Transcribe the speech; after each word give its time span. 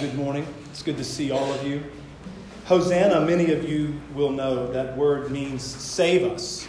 good 0.00 0.14
morning. 0.14 0.46
It's 0.70 0.82
good 0.82 0.96
to 0.96 1.04
see 1.04 1.30
all 1.30 1.52
of 1.52 1.66
you. 1.66 1.82
Hosanna, 2.64 3.20
many 3.20 3.52
of 3.52 3.68
you 3.68 4.00
will 4.14 4.30
know 4.30 4.72
that 4.72 4.96
word 4.96 5.30
means 5.30 5.62
save 5.62 6.24
us. 6.24 6.66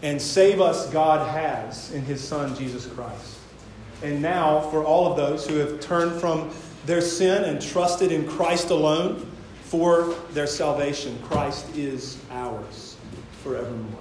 And 0.00 0.20
save 0.22 0.58
us, 0.58 0.88
God 0.88 1.28
has 1.28 1.92
in 1.92 2.02
His 2.06 2.26
Son, 2.26 2.56
Jesus 2.56 2.86
Christ. 2.86 3.36
And 4.02 4.22
now, 4.22 4.60
for 4.70 4.82
all 4.82 5.10
of 5.10 5.18
those 5.18 5.46
who 5.46 5.56
have 5.56 5.78
turned 5.80 6.18
from 6.18 6.50
their 6.86 7.02
sin 7.02 7.44
and 7.44 7.60
trusted 7.60 8.12
in 8.12 8.26
Christ 8.26 8.70
alone 8.70 9.30
for 9.64 10.14
their 10.30 10.46
salvation, 10.46 11.18
Christ 11.24 11.66
is 11.76 12.16
ours 12.30 12.96
forevermore. 13.42 14.00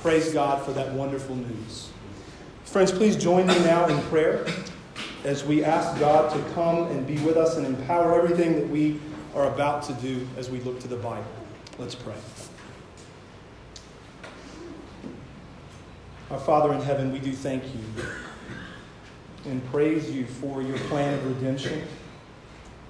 Praise 0.00 0.32
God 0.32 0.64
for 0.64 0.70
that 0.74 0.92
wonderful 0.92 1.34
news. 1.34 1.88
Friends, 2.66 2.92
please 2.92 3.16
join 3.16 3.48
me 3.48 3.58
now 3.64 3.86
in 3.88 4.00
prayer 4.02 4.46
as 5.24 5.42
we 5.42 5.64
ask 5.64 5.98
God 5.98 6.30
to 6.34 6.52
come 6.52 6.88
and 6.88 7.06
be 7.06 7.16
with 7.18 7.36
us 7.36 7.56
and 7.56 7.66
empower 7.66 8.14
everything 8.14 8.56
that 8.56 8.68
we 8.68 9.00
are 9.34 9.46
about 9.52 9.82
to 9.84 9.94
do 9.94 10.26
as 10.36 10.50
we 10.50 10.60
look 10.60 10.78
to 10.80 10.88
the 10.88 10.96
Bible. 10.96 11.24
Let's 11.78 11.94
pray. 11.94 12.14
Our 16.30 16.38
Father 16.38 16.74
in 16.74 16.80
heaven, 16.82 17.10
we 17.10 17.18
do 17.18 17.32
thank 17.32 17.64
you 17.64 18.04
and 19.46 19.64
praise 19.70 20.10
you 20.10 20.26
for 20.26 20.62
your 20.62 20.78
plan 20.78 21.14
of 21.14 21.26
redemption 21.26 21.82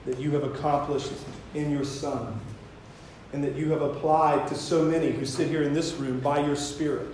that 0.07 0.19
you 0.19 0.33
have 0.33 0.45
accomplished 0.45 1.13
in 1.55 1.71
your 1.71 1.85
Son 1.85 2.41
and 3.33 3.43
that 3.43 3.55
you 3.55 3.71
have 3.71 3.83
applied 3.83 4.47
to 4.49 4.55
so 4.55 4.83
many 4.85 5.11
who 5.11 5.25
sit 5.25 5.49
here 5.49 5.63
in 5.63 5.73
this 5.73 5.95
room 5.95 6.21
by 6.21 6.45
your 6.45 6.57
Spirit. 6.57 7.14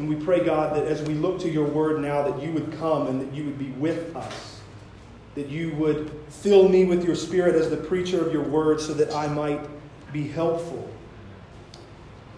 And 0.00 0.08
we 0.08 0.16
pray, 0.16 0.42
God, 0.42 0.74
that 0.74 0.86
as 0.86 1.02
we 1.02 1.12
look 1.12 1.40
to 1.40 1.50
your 1.50 1.66
word 1.66 2.00
now, 2.00 2.22
that 2.22 2.42
you 2.42 2.52
would 2.52 2.72
come 2.78 3.08
and 3.08 3.20
that 3.20 3.34
you 3.34 3.44
would 3.44 3.58
be 3.58 3.68
with 3.72 4.16
us. 4.16 4.62
That 5.34 5.50
you 5.50 5.74
would 5.74 6.10
fill 6.30 6.70
me 6.70 6.86
with 6.86 7.04
your 7.04 7.14
spirit 7.14 7.54
as 7.54 7.68
the 7.68 7.76
preacher 7.76 8.26
of 8.26 8.32
your 8.32 8.42
word 8.42 8.80
so 8.80 8.94
that 8.94 9.14
I 9.14 9.26
might 9.26 9.60
be 10.10 10.26
helpful 10.26 10.88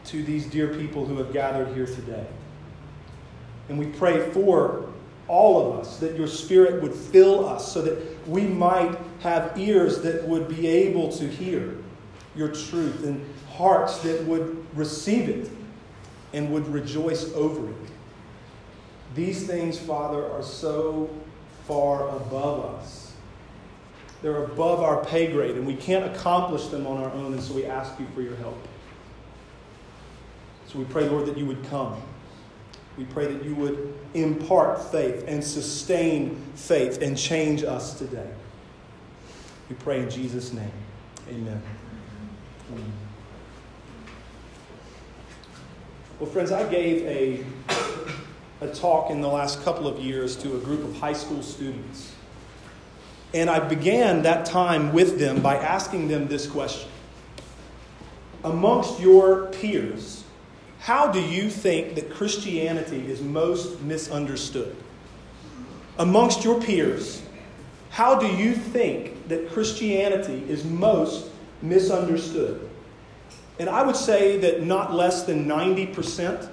to 0.07 0.25
these 0.25 0.47
dear 0.47 0.75
people 0.75 1.07
who 1.07 1.17
have 1.19 1.33
gathered 1.33 1.73
here 1.73 1.87
today. 1.87 2.27
And 3.69 3.79
we 3.79 3.87
pray 3.87 4.29
for 4.33 4.91
all 5.29 5.65
of 5.73 5.79
us 5.79 5.99
that 5.99 6.17
your 6.17 6.27
spirit 6.27 6.83
would 6.83 6.93
fill 6.93 7.49
us 7.49 7.73
so 7.73 7.81
that 7.83 8.29
we 8.29 8.43
might 8.43 8.99
have 9.21 9.57
ears 9.57 10.03
that 10.03 10.27
would 10.27 10.49
be 10.49 10.67
able 10.67 11.13
to 11.13 11.29
hear 11.29 11.77
your 12.35 12.49
truth 12.49 13.05
and 13.05 13.25
hearts 13.53 13.99
that 14.01 14.25
would 14.25 14.67
receive 14.75 15.29
it 15.29 15.49
and 16.33 16.51
would 16.53 16.67
rejoice 16.69 17.33
over 17.35 17.69
it. 17.69 17.91
These 19.15 19.47
things, 19.47 19.79
Father, 19.79 20.25
are 20.31 20.43
so 20.43 21.11
far 21.67 22.09
above 22.17 22.65
us. 22.77 23.13
They're 24.23 24.45
above 24.45 24.81
our 24.81 25.05
pay 25.05 25.31
grade, 25.31 25.57
and 25.57 25.67
we 25.67 25.75
can't 25.75 26.05
accomplish 26.05 26.67
them 26.67 26.87
on 26.87 27.03
our 27.03 27.11
own, 27.13 27.33
and 27.35 27.43
so 27.43 27.55
we 27.55 27.67
ask 27.67 27.99
you 27.99 28.07
for 28.15 28.23
your 28.23 28.37
help. 28.37 28.57
So 30.69 30.79
we 30.79 30.85
pray, 30.87 31.09
Lord, 31.09 31.27
that 31.27 31.37
you 31.37 31.45
would 31.47 31.63
come. 31.65 32.01
We 32.97 33.05
pray 33.05 33.27
that 33.27 33.45
you 33.45 33.55
would 33.57 33.95
impart 34.15 34.91
faith 34.91 35.25
and 35.27 35.43
sustain 35.43 36.41
faith 36.55 37.03
and 37.03 37.17
change 37.19 37.65
us 37.65 37.99
today. 37.99 38.31
We 39.69 39.77
pray 39.77 40.01
in 40.01 40.11
Jesus' 40.11 40.53
name. 40.53 40.73
Amen. 41.29 41.63
Amen. 42.71 42.93
Well, 46.23 46.31
friends, 46.31 46.53
I 46.53 46.71
gave 46.71 47.03
a, 47.03 47.45
a 48.61 48.73
talk 48.73 49.11
in 49.11 49.21
the 49.21 49.27
last 49.27 49.65
couple 49.65 49.89
of 49.89 49.99
years 49.99 50.37
to 50.37 50.55
a 50.55 50.59
group 50.61 50.85
of 50.85 50.97
high 50.99 51.15
school 51.15 51.43
students. 51.43 52.15
And 53.35 53.51
I 53.51 53.59
began 53.59 54.23
that 54.23 54.47
time 54.47 54.93
with 54.93 55.19
them 55.19 55.43
by 55.43 55.57
asking 55.57 56.07
them 56.07 56.29
this 56.29 56.47
question 56.47 56.89
Amongst 58.45 59.01
your 59.01 59.47
peers, 59.47 60.23
how 60.79 61.11
do 61.11 61.21
you 61.21 61.51
think 61.51 61.97
that 61.97 62.09
Christianity 62.09 63.05
is 63.11 63.21
most 63.21 63.81
misunderstood? 63.81 64.77
Amongst 65.99 66.45
your 66.45 66.63
peers, 66.63 67.21
how 67.91 68.17
do 68.17 68.29
you 68.29 68.55
think 68.55 69.27
that 69.27 69.51
Christianity 69.51 70.45
is 70.49 70.65
most 70.65 71.31
misunderstood? 71.63 72.71
And 73.59 73.69
I 73.69 73.83
would 73.83 73.97
say 73.97 74.39
that 74.39 74.63
not 74.63 74.95
less 74.95 75.25
than 75.25 75.47
90%, 75.47 76.51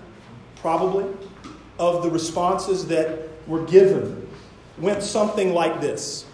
probably, 0.57 1.05
of 1.79 2.03
the 2.03 2.09
responses 2.09 2.87
that 2.87 3.29
were 3.47 3.65
given 3.65 4.27
went 4.77 5.01
something 5.01 5.53
like 5.53 5.81
this 5.81 6.25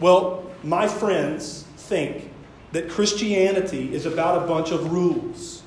Well, 0.00 0.50
my 0.62 0.88
friends 0.88 1.64
think 1.76 2.30
that 2.72 2.88
Christianity 2.88 3.94
is 3.94 4.06
about 4.06 4.42
a 4.42 4.46
bunch 4.46 4.70
of 4.70 4.92
rules. 4.92 5.62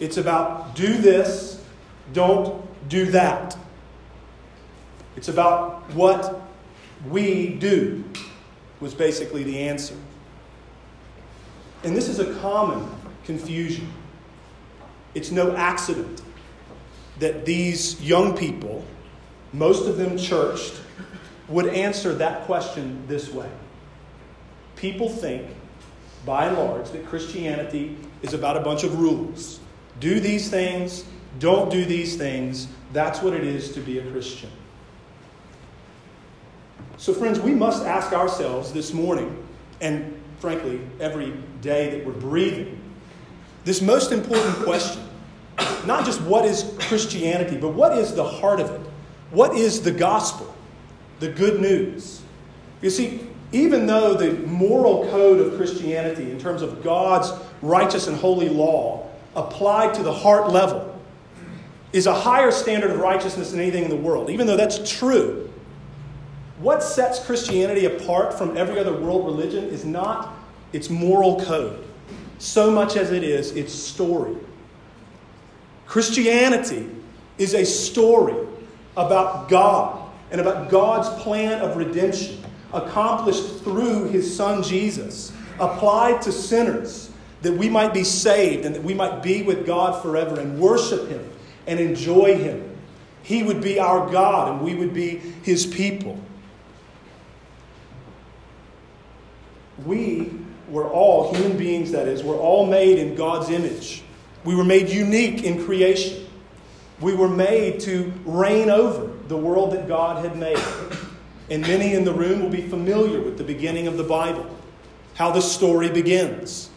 It's 0.00 0.16
about 0.16 0.74
do 0.74 0.98
this, 0.98 1.62
don't 2.12 2.66
do 2.88 3.06
that. 3.12 3.56
It's 5.16 5.28
about 5.28 5.88
what 5.94 6.42
we 7.08 7.54
do, 7.54 8.04
was 8.80 8.94
basically 8.94 9.44
the 9.44 9.58
answer. 9.60 9.94
And 11.84 11.96
this 11.96 12.08
is 12.08 12.18
a 12.18 12.34
common 12.40 12.88
confusion. 13.24 13.88
It's 15.14 15.30
no 15.30 15.54
accident 15.56 16.22
that 17.18 17.44
these 17.44 18.00
young 18.02 18.36
people, 18.36 18.84
most 19.52 19.86
of 19.88 19.96
them 19.96 20.18
churched, 20.18 20.74
would 21.48 21.68
answer 21.68 22.14
that 22.14 22.42
question 22.46 23.04
this 23.06 23.32
way. 23.32 23.48
People 24.76 25.08
think, 25.08 25.46
by 26.24 26.46
and 26.46 26.56
large, 26.56 26.90
that 26.90 27.06
Christianity 27.06 27.96
is 28.22 28.34
about 28.34 28.56
a 28.56 28.60
bunch 28.60 28.82
of 28.82 28.98
rules. 28.98 29.60
Do 30.00 30.20
these 30.20 30.50
things, 30.50 31.04
don't 31.38 31.70
do 31.70 31.84
these 31.84 32.16
things. 32.16 32.68
That's 32.92 33.22
what 33.22 33.34
it 33.34 33.44
is 33.44 33.72
to 33.74 33.80
be 33.80 33.98
a 33.98 34.10
Christian. 34.10 34.50
So, 36.96 37.12
friends, 37.12 37.38
we 37.38 37.52
must 37.52 37.84
ask 37.84 38.12
ourselves 38.12 38.72
this 38.72 38.92
morning, 38.92 39.46
and 39.80 40.20
frankly, 40.38 40.80
every 41.00 41.34
day 41.60 41.90
that 41.90 42.06
we're 42.06 42.12
breathing, 42.12 42.80
this 43.64 43.80
most 43.80 44.12
important 44.12 44.56
question 44.56 45.04
not 45.86 46.04
just 46.04 46.20
what 46.22 46.44
is 46.44 46.72
Christianity, 46.80 47.56
but 47.56 47.70
what 47.70 47.98
is 47.98 48.14
the 48.14 48.24
heart 48.24 48.60
of 48.60 48.70
it? 48.70 48.80
What 49.30 49.56
is 49.56 49.82
the 49.82 49.90
gospel? 49.90 50.54
The 51.20 51.28
good 51.28 51.60
news. 51.60 52.22
You 52.80 52.90
see, 52.90 53.26
even 53.52 53.86
though 53.86 54.14
the 54.14 54.32
moral 54.46 55.08
code 55.10 55.40
of 55.40 55.56
Christianity, 55.56 56.30
in 56.30 56.38
terms 56.38 56.62
of 56.62 56.82
God's 56.82 57.32
righteous 57.62 58.06
and 58.06 58.16
holy 58.16 58.48
law, 58.48 59.08
applied 59.36 59.94
to 59.94 60.02
the 60.02 60.12
heart 60.12 60.50
level, 60.50 60.90
is 61.92 62.06
a 62.06 62.14
higher 62.14 62.50
standard 62.50 62.90
of 62.90 62.98
righteousness 62.98 63.52
than 63.52 63.60
anything 63.60 63.84
in 63.84 63.90
the 63.90 63.96
world, 63.96 64.28
even 64.30 64.46
though 64.46 64.56
that's 64.56 64.90
true, 64.98 65.50
what 66.58 66.82
sets 66.82 67.24
Christianity 67.24 67.84
apart 67.86 68.36
from 68.36 68.56
every 68.56 68.78
other 68.78 68.92
world 68.92 69.24
religion 69.24 69.64
is 69.64 69.84
not 69.84 70.34
its 70.72 70.90
moral 70.90 71.40
code 71.40 71.84
so 72.38 72.70
much 72.70 72.96
as 72.96 73.10
it 73.10 73.24
is 73.24 73.52
its 73.52 73.72
story. 73.72 74.36
Christianity 75.86 76.88
is 77.38 77.54
a 77.54 77.64
story 77.64 78.46
about 78.96 79.48
God 79.48 80.10
and 80.30 80.40
about 80.40 80.70
God's 80.70 81.08
plan 81.22 81.60
of 81.60 81.76
redemption 81.76 82.44
accomplished 82.74 83.60
through 83.62 84.08
his 84.08 84.36
son 84.36 84.62
Jesus, 84.62 85.32
applied 85.58 86.20
to 86.22 86.32
sinners 86.32 87.10
that 87.42 87.52
we 87.52 87.68
might 87.68 87.94
be 87.94 88.04
saved 88.04 88.64
and 88.64 88.74
that 88.74 88.82
we 88.82 88.94
might 88.94 89.22
be 89.22 89.42
with 89.42 89.64
God 89.64 90.02
forever 90.02 90.40
and 90.40 90.58
worship 90.58 91.08
him 91.08 91.30
and 91.66 91.78
enjoy 91.78 92.36
him. 92.36 92.76
He 93.22 93.42
would 93.42 93.62
be 93.62 93.78
our 93.78 94.10
God 94.10 94.52
and 94.52 94.60
we 94.60 94.74
would 94.74 94.92
be 94.92 95.16
his 95.42 95.64
people. 95.64 96.18
We 99.86 100.32
we're 100.68 100.90
all 100.90 101.34
human 101.34 101.56
beings, 101.56 101.92
that 101.92 102.08
is, 102.08 102.22
we're 102.22 102.38
all 102.38 102.66
made 102.66 102.98
in 102.98 103.14
God's 103.14 103.50
image. 103.50 104.02
We 104.44 104.54
were 104.54 104.64
made 104.64 104.88
unique 104.88 105.44
in 105.44 105.64
creation. 105.64 106.26
We 107.00 107.14
were 107.14 107.28
made 107.28 107.80
to 107.80 108.12
reign 108.24 108.70
over 108.70 109.10
the 109.28 109.36
world 109.36 109.72
that 109.72 109.88
God 109.88 110.24
had 110.24 110.36
made. 110.36 110.58
And 111.50 111.62
many 111.62 111.94
in 111.94 112.04
the 112.04 112.12
room 112.12 112.42
will 112.42 112.50
be 112.50 112.62
familiar 112.62 113.20
with 113.20 113.36
the 113.36 113.44
beginning 113.44 113.86
of 113.86 113.96
the 113.96 114.04
Bible, 114.04 114.46
how 115.14 115.30
the 115.30 115.42
story 115.42 115.90
begins. 115.90 116.70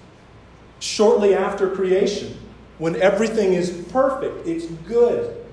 Shortly 0.80 1.34
after 1.34 1.70
creation, 1.70 2.38
when 2.78 2.96
everything 3.02 3.54
is 3.54 3.72
perfect, 3.92 4.48
it's 4.48 4.66
good, 4.66 5.46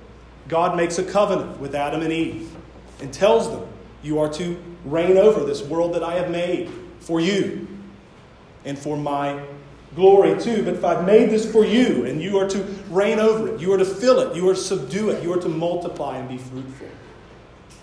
God 0.49 0.77
makes 0.77 0.99
a 0.99 1.05
covenant 1.05 1.59
with 1.61 1.75
Adam 1.75 2.03
and 2.03 2.13
Eve 2.13 2.55
and 3.01 3.13
tells 3.13 3.51
them, 3.51 3.67
You 4.03 4.19
are 4.21 4.33
to 4.35 4.63
reign 4.85 5.17
over 5.17 5.45
this 5.45 5.63
world 5.63 5.95
that 5.95 6.03
I 6.03 6.15
have 6.15 6.31
made 6.31 6.71
for 7.01 7.21
you 7.21 7.67
and 8.65 8.79
for 8.79 8.97
my 8.97 9.45
glory 9.95 10.41
too. 10.41 10.63
But 10.65 10.75
if 10.75 10.85
I've 10.85 11.05
made 11.07 11.31
this 11.31 11.51
for 11.51 11.65
you, 11.65 12.05
and 12.07 12.21
you 12.21 12.39
are 12.39 12.49
to 12.49 12.63
reign 12.91 13.19
over 13.19 13.55
it, 13.55 13.61
you 13.61 13.73
are 13.73 13.79
to 13.79 13.85
fill 13.85 14.21
it, 14.21 14.37
you 14.37 14.49
are 14.49 14.55
to 14.55 14.61
subdue 14.61 15.11
it, 15.11 15.23
you 15.23 15.33
are 15.33 15.41
to 15.41 15.49
multiply 15.49 16.19
and 16.19 16.29
be 16.29 16.39
fruitful. 16.39 16.89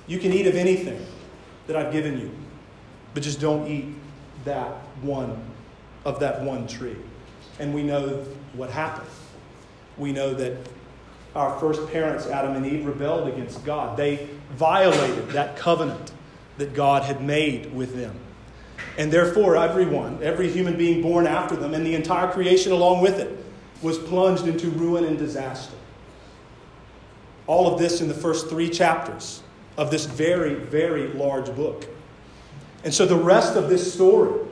You 0.08 0.20
can 0.20 0.34
eat 0.34 0.48
of 0.48 0.56
anything 0.56 1.06
that 1.68 1.76
I've 1.76 1.94
given 1.94 2.20
you. 2.20 2.32
but 3.14 3.24
just 3.24 3.40
don't 3.40 3.68
eat 3.68 3.86
that 4.46 4.72
one 5.02 5.38
of 6.06 6.20
that 6.20 6.42
one 6.42 6.68
tree. 6.68 6.96
And 7.60 7.74
we 7.74 7.84
know 7.84 8.26
what 8.54 8.70
happened. 8.70 9.10
We 9.98 10.12
know 10.12 10.34
that 10.34 10.58
our 11.36 11.60
first 11.60 11.88
parents, 11.92 12.26
Adam 12.28 12.56
and 12.56 12.66
Eve, 12.66 12.86
rebelled 12.86 13.28
against 13.28 13.64
God. 13.64 13.98
They 13.98 14.28
violated 14.52 15.30
that 15.30 15.56
covenant 15.56 16.12
that 16.58 16.74
God 16.74 17.04
had 17.04 17.22
made 17.22 17.74
with 17.74 17.96
them. 17.96 18.16
And 18.98 19.12
therefore, 19.12 19.56
everyone, 19.56 20.22
every 20.22 20.52
human 20.52 20.78
being 20.78 21.02
born 21.02 21.26
after 21.26 21.56
them, 21.56 21.74
and 21.74 21.86
the 21.86 21.96
entire 21.96 22.32
creation 22.32 22.72
along 22.72 23.02
with 23.02 23.20
it, 23.20 23.44
was 23.82 23.98
plunged 23.98 24.48
into 24.48 24.70
ruin 24.70 25.06
and 25.06 25.18
disaster. 25.18 25.74
All 27.48 27.74
of 27.74 27.80
this 27.80 28.02
in 28.02 28.08
the 28.08 28.14
first 28.14 28.50
three 28.50 28.70
chapters 28.70 29.42
of 29.78 29.92
this 29.92 30.06
very, 30.06 30.56
very 30.56 31.08
large 31.14 31.54
book. 31.56 31.86
And 32.84 32.94
so 32.94 33.06
the 33.06 33.16
rest 33.16 33.56
of 33.56 33.70
this 33.70 33.94
story 33.94 34.48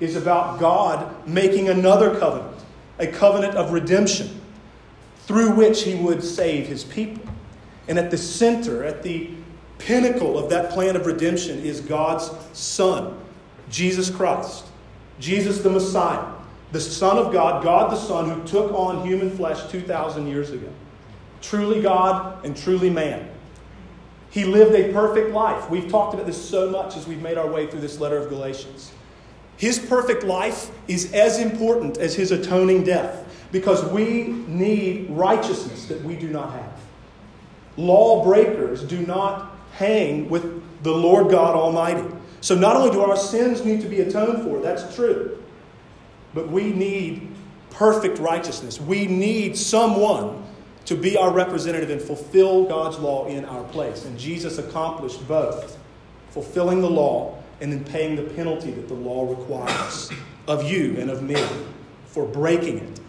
is 0.00 0.16
about 0.16 0.60
God 0.60 1.26
making 1.26 1.68
another 1.68 2.18
covenant, 2.18 2.56
a 2.98 3.06
covenant 3.06 3.54
of 3.54 3.72
redemption, 3.72 4.40
through 5.22 5.52
which 5.52 5.82
he 5.82 5.94
would 5.94 6.22
save 6.22 6.66
his 6.66 6.84
people. 6.84 7.24
And 7.88 7.98
at 7.98 8.10
the 8.10 8.18
center, 8.18 8.84
at 8.84 9.02
the 9.02 9.30
pinnacle 9.78 10.38
of 10.38 10.50
that 10.50 10.70
plan 10.70 10.96
of 10.96 11.06
redemption, 11.06 11.58
is 11.60 11.80
God's 11.80 12.30
Son, 12.52 13.18
Jesus 13.70 14.10
Christ, 14.10 14.64
Jesus 15.20 15.60
the 15.60 15.70
Messiah, 15.70 16.24
the 16.72 16.80
Son 16.80 17.16
of 17.16 17.32
God, 17.32 17.62
God 17.62 17.90
the 17.90 17.96
Son, 17.96 18.30
who 18.30 18.46
took 18.46 18.72
on 18.72 19.06
human 19.06 19.30
flesh 19.30 19.70
2,000 19.70 20.26
years 20.26 20.50
ago. 20.50 20.68
Truly 21.40 21.80
God 21.80 22.44
and 22.44 22.56
truly 22.56 22.90
man. 22.90 23.28
He 24.30 24.44
lived 24.44 24.74
a 24.74 24.92
perfect 24.92 25.30
life. 25.30 25.70
We've 25.70 25.88
talked 25.88 26.14
about 26.14 26.26
this 26.26 26.42
so 26.42 26.68
much 26.70 26.96
as 26.96 27.06
we've 27.06 27.22
made 27.22 27.38
our 27.38 27.50
way 27.50 27.66
through 27.66 27.80
this 27.80 27.98
letter 27.98 28.18
of 28.18 28.28
Galatians. 28.28 28.92
His 29.56 29.78
perfect 29.78 30.22
life 30.22 30.70
is 30.86 31.12
as 31.12 31.40
important 31.40 31.98
as 31.98 32.14
his 32.14 32.30
atoning 32.30 32.84
death 32.84 33.26
because 33.50 33.82
we 33.86 34.28
need 34.46 35.10
righteousness 35.10 35.86
that 35.86 36.02
we 36.02 36.14
do 36.14 36.28
not 36.28 36.52
have. 36.52 36.80
Lawbreakers 37.76 38.82
do 38.82 39.04
not 39.06 39.56
hang 39.72 40.28
with 40.28 40.62
the 40.82 40.92
Lord 40.92 41.30
God 41.30 41.56
Almighty. 41.56 42.06
So 42.40 42.54
not 42.54 42.76
only 42.76 42.90
do 42.90 43.00
our 43.00 43.16
sins 43.16 43.64
need 43.64 43.80
to 43.80 43.88
be 43.88 44.00
atoned 44.00 44.42
for, 44.42 44.60
that's 44.60 44.94
true, 44.94 45.42
but 46.34 46.48
we 46.48 46.72
need 46.72 47.28
perfect 47.70 48.18
righteousness. 48.18 48.80
We 48.80 49.06
need 49.06 49.56
someone 49.56 50.44
to 50.84 50.96
be 50.96 51.16
our 51.16 51.32
representative 51.32 51.90
and 51.90 52.00
fulfill 52.00 52.64
God's 52.64 52.98
law 52.98 53.26
in 53.26 53.44
our 53.44 53.64
place. 53.64 54.04
And 54.04 54.18
Jesus 54.18 54.58
accomplished 54.58 55.26
both 55.28 55.76
fulfilling 56.30 56.80
the 56.80 56.90
law 56.90 57.42
and 57.60 57.72
then 57.72 57.84
paying 57.84 58.16
the 58.16 58.22
penalty 58.22 58.70
that 58.70 58.88
the 58.88 58.94
law 58.94 59.28
requires 59.28 60.10
of 60.46 60.70
you 60.70 60.96
and 60.98 61.10
of 61.10 61.22
me 61.22 61.42
for 62.06 62.24
breaking 62.24 62.78
it. 62.78 63.00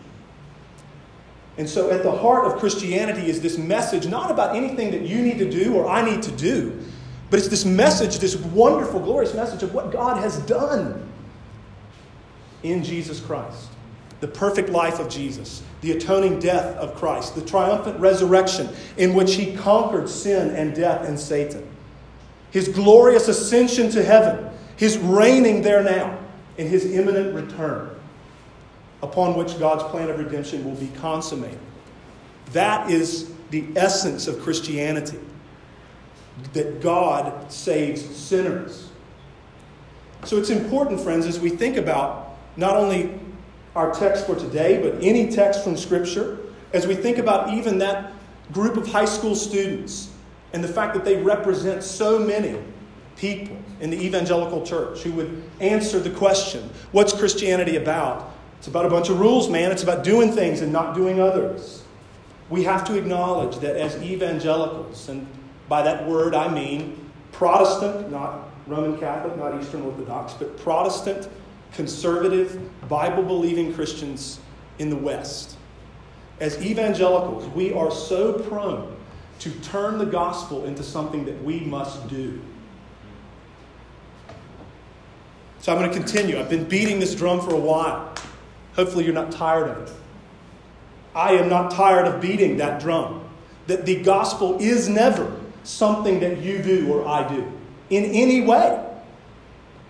And 1.57 1.69
so, 1.69 1.91
at 1.91 2.03
the 2.03 2.11
heart 2.11 2.45
of 2.45 2.57
Christianity 2.57 3.29
is 3.29 3.41
this 3.41 3.57
message 3.57 4.07
not 4.07 4.31
about 4.31 4.55
anything 4.55 4.91
that 4.91 5.01
you 5.01 5.21
need 5.21 5.37
to 5.39 5.49
do 5.49 5.75
or 5.75 5.87
I 5.87 6.01
need 6.01 6.23
to 6.23 6.31
do, 6.31 6.81
but 7.29 7.37
it's 7.37 7.47
this 7.47 7.65
message, 7.65 8.19
this 8.19 8.35
wonderful, 8.35 8.99
glorious 8.99 9.33
message 9.33 9.61
of 9.63 9.73
what 9.73 9.91
God 9.91 10.21
has 10.21 10.39
done 10.39 11.07
in 12.63 12.83
Jesus 12.83 13.19
Christ. 13.19 13.69
The 14.19 14.27
perfect 14.27 14.69
life 14.69 14.99
of 14.99 15.09
Jesus, 15.09 15.63
the 15.81 15.91
atoning 15.91 16.39
death 16.39 16.75
of 16.75 16.95
Christ, 16.95 17.35
the 17.35 17.41
triumphant 17.41 17.99
resurrection 17.99 18.67
in 18.97 19.13
which 19.13 19.35
he 19.35 19.55
conquered 19.55 20.09
sin 20.09 20.53
and 20.55 20.75
death 20.75 21.07
and 21.07 21.17
Satan, 21.17 21.65
his 22.51 22.67
glorious 22.67 23.27
ascension 23.27 23.89
to 23.91 24.03
heaven, 24.03 24.49
his 24.75 24.97
reigning 24.97 25.61
there 25.61 25.83
now, 25.83 26.17
and 26.57 26.67
his 26.67 26.91
imminent 26.91 27.33
return, 27.33 27.95
upon 29.01 29.37
which 29.37 29.57
God's 29.57 29.83
plan 29.83 30.09
of 30.09 30.19
redemption 30.19 30.65
will 30.65 30.75
be 30.75 30.87
consummated. 30.99 31.59
That 32.51 32.89
is 32.89 33.31
the 33.51 33.65
essence 33.75 34.27
of 34.27 34.41
Christianity 34.41 35.19
that 36.53 36.81
God 36.81 37.51
saves 37.51 38.03
sinners. 38.15 38.89
So 40.25 40.37
it's 40.37 40.49
important, 40.49 40.99
friends, 40.99 41.25
as 41.25 41.39
we 41.39 41.49
think 41.49 41.77
about 41.77 42.37
not 42.57 42.75
only 42.75 43.19
our 43.75 43.93
text 43.93 44.25
for 44.25 44.35
today, 44.35 44.81
but 44.81 45.01
any 45.01 45.31
text 45.31 45.63
from 45.63 45.77
Scripture, 45.77 46.39
as 46.73 46.85
we 46.85 46.95
think 46.95 47.17
about 47.17 47.53
even 47.53 47.77
that 47.79 48.11
group 48.51 48.77
of 48.77 48.87
high 48.87 49.05
school 49.05 49.35
students 49.35 50.09
and 50.53 50.63
the 50.63 50.67
fact 50.67 50.93
that 50.93 51.05
they 51.05 51.21
represent 51.21 51.83
so 51.83 52.19
many 52.19 52.61
people 53.15 53.57
in 53.79 53.89
the 53.89 54.01
evangelical 54.01 54.65
church 54.65 55.01
who 55.03 55.11
would 55.11 55.43
answer 55.59 55.99
the 55.99 56.09
question 56.09 56.69
what's 56.91 57.13
Christianity 57.13 57.75
about? 57.75 58.33
It's 58.57 58.67
about 58.67 58.85
a 58.85 58.89
bunch 58.89 59.09
of 59.09 59.19
rules, 59.19 59.49
man. 59.49 59.71
It's 59.71 59.83
about 59.83 60.03
doing 60.03 60.33
things 60.33 60.61
and 60.61 60.73
not 60.73 60.93
doing 60.93 61.19
others. 61.19 61.83
We 62.49 62.63
have 62.63 62.83
to 62.85 62.97
acknowledge 62.97 63.57
that 63.59 63.77
as 63.77 63.95
evangelicals, 64.01 65.07
and 65.07 65.25
by 65.69 65.83
that 65.83 66.05
word 66.07 66.35
I 66.35 66.51
mean 66.53 67.09
Protestant, 67.31 68.11
not 68.11 68.49
Roman 68.67 68.99
Catholic, 68.99 69.37
not 69.37 69.61
Eastern 69.61 69.83
Orthodox, 69.83 70.33
but 70.33 70.57
Protestant, 70.57 71.29
conservative, 71.73 72.59
Bible 72.89 73.23
believing 73.23 73.73
Christians 73.73 74.39
in 74.79 74.89
the 74.89 74.95
West. 74.95 75.55
As 76.39 76.63
evangelicals, 76.63 77.47
we 77.55 77.71
are 77.73 77.91
so 77.91 78.33
prone 78.33 78.95
to 79.39 79.51
turn 79.61 79.97
the 79.97 80.05
gospel 80.05 80.65
into 80.65 80.83
something 80.83 81.25
that 81.25 81.41
we 81.43 81.61
must 81.61 82.07
do. 82.07 82.41
So 85.59 85.73
I'm 85.73 85.79
going 85.79 85.89
to 85.89 85.97
continue. 85.97 86.39
I've 86.39 86.49
been 86.49 86.67
beating 86.67 86.99
this 86.99 87.15
drum 87.15 87.41
for 87.41 87.53
a 87.53 87.59
while. 87.59 88.13
Hopefully, 88.75 89.03
you're 89.03 89.13
not 89.13 89.31
tired 89.31 89.69
of 89.69 89.87
it. 89.87 89.93
I 91.15 91.33
am 91.33 91.49
not 91.49 91.71
tired 91.71 92.07
of 92.07 92.21
beating 92.21 92.57
that 92.57 92.79
drum. 92.79 93.29
That 93.67 93.85
the 93.85 94.01
gospel 94.01 94.57
is 94.59 94.87
never 94.87 95.35
something 95.63 96.19
that 96.19 96.39
you 96.39 96.61
do 96.61 96.91
or 96.91 97.07
I 97.07 97.27
do 97.27 97.51
in 97.89 98.05
any 98.05 98.41
way. 98.41 98.85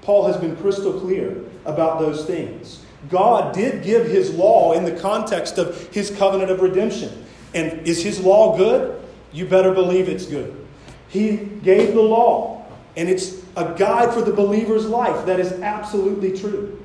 Paul 0.02 0.26
has 0.28 0.38
been 0.38 0.56
crystal 0.56 1.00
clear 1.00 1.44
about 1.66 2.00
those 2.00 2.26
things. 2.26 2.84
God 3.10 3.54
did 3.54 3.84
give 3.84 4.08
his 4.08 4.34
law 4.34 4.74
in 4.74 4.84
the 4.84 5.00
context 5.00 5.58
of 5.58 5.88
his 5.90 6.10
covenant 6.12 6.52
of 6.52 6.62
redemption. 6.62 7.26
And 7.54 7.88
is 7.88 8.04
his 8.04 8.20
law 8.20 8.58
good? 8.58 9.02
You 9.32 9.46
better 9.46 9.74
believe 9.74 10.10
it's 10.10 10.26
good. 10.26 10.56
He 11.08 11.38
gave 11.38 11.94
the 11.94 12.02
law, 12.02 12.66
and 12.96 13.10
it's 13.10 13.42
a 13.56 13.74
guide 13.78 14.14
for 14.14 14.22
the 14.22 14.34
believer's 14.34 14.86
life. 14.86 15.26
That 15.26 15.40
is 15.40 15.54
absolutely 15.54 16.38
true. 16.38 16.84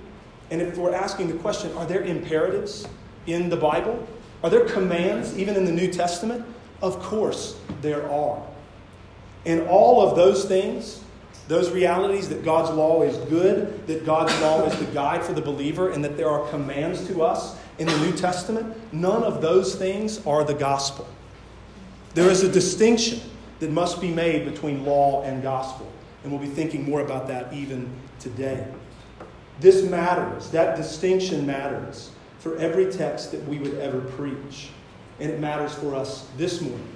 And 0.51 0.63
if 0.63 0.77
we're 0.77 0.95
asking 0.95 1.29
the 1.29 1.35
question, 1.35 1.73
are 1.77 1.87
there 1.87 2.03
imperatives 2.03 2.87
in 3.27 3.49
the 3.49 3.57
Bible? 3.57 4.07
Are 4.43 4.51
there 4.51 4.67
commands 4.67 5.37
even 5.39 5.57
in 5.57 5.65
the 5.65 5.73
New 5.73 5.91
Testament? 5.91 6.45
Of 6.83 7.01
course, 7.01 7.59
there 7.81 8.09
are. 8.11 8.43
And 9.47 9.63
all 9.63 10.07
of 10.07 10.17
those 10.17 10.45
things, 10.45 11.03
those 11.49 11.71
realities 11.71 12.29
that 12.31 12.45
God's 12.45 12.71
law 12.71 13.03
is 13.03 13.17
good, 13.29 13.87
that 13.87 14.07
God's 14.07 14.39
law 14.41 14.65
is 14.65 14.79
the 14.79 14.87
guide 14.93 15.23
for 15.23 15.35
the 15.35 15.43
believer, 15.43 15.91
and 15.91 16.03
that 16.05 16.17
there 16.17 16.29
are 16.29 16.49
commands 16.49 17.07
to 17.09 17.23
us 17.23 17.57
in 17.79 17.87
the 17.87 17.99
New 17.99 18.13
Testament, 18.13 18.75
none 18.93 19.23
of 19.25 19.43
those 19.43 19.75
things 19.75 20.25
are 20.27 20.45
the 20.45 20.55
gospel. 20.55 21.09
There 22.15 22.31
is 22.31 22.43
a 22.45 22.51
distinction 22.51 23.21
that 23.59 23.71
must 23.71 24.01
be 24.01 24.11
made 24.11 24.45
between 24.45 24.85
law 24.85 25.23
and 25.25 25.43
gospel. 25.43 25.91
And 26.23 26.33
we'll 26.33 26.41
be 26.41 26.47
thinking 26.47 26.89
more 26.89 27.01
about 27.01 27.27
that 27.29 27.53
even 27.53 27.91
today. 28.21 28.67
This 29.61 29.83
matters. 29.83 30.51
That 30.51 30.77
distinction 30.77 31.45
matters 31.45 32.11
for 32.39 32.57
every 32.57 32.91
text 32.91 33.33
that 33.33 33.47
we 33.49 33.59
would 33.59 33.75
ever 33.79 34.01
preach. 34.01 34.69
And 35.21 35.31
it 35.31 35.41
matters 35.41 35.75
for 35.75 35.95
us 35.95 36.29
this 36.37 36.61
morning 36.61 36.94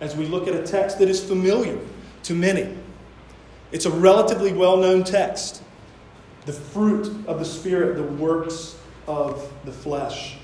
as 0.00 0.16
we 0.16 0.26
look 0.26 0.46
at 0.48 0.54
a 0.54 0.62
text 0.62 0.98
that 0.98 1.08
is 1.08 1.22
familiar 1.22 1.78
to 2.24 2.34
many. 2.34 2.76
It's 3.72 3.86
a 3.86 3.90
relatively 3.90 4.52
well 4.52 4.76
known 4.76 5.04
text 5.04 5.62
the 6.44 6.52
fruit 6.52 7.26
of 7.26 7.40
the 7.40 7.44
Spirit, 7.44 7.96
the 7.96 8.04
works 8.04 8.76
of 9.08 9.52
the 9.64 9.72
flesh. 9.72 10.36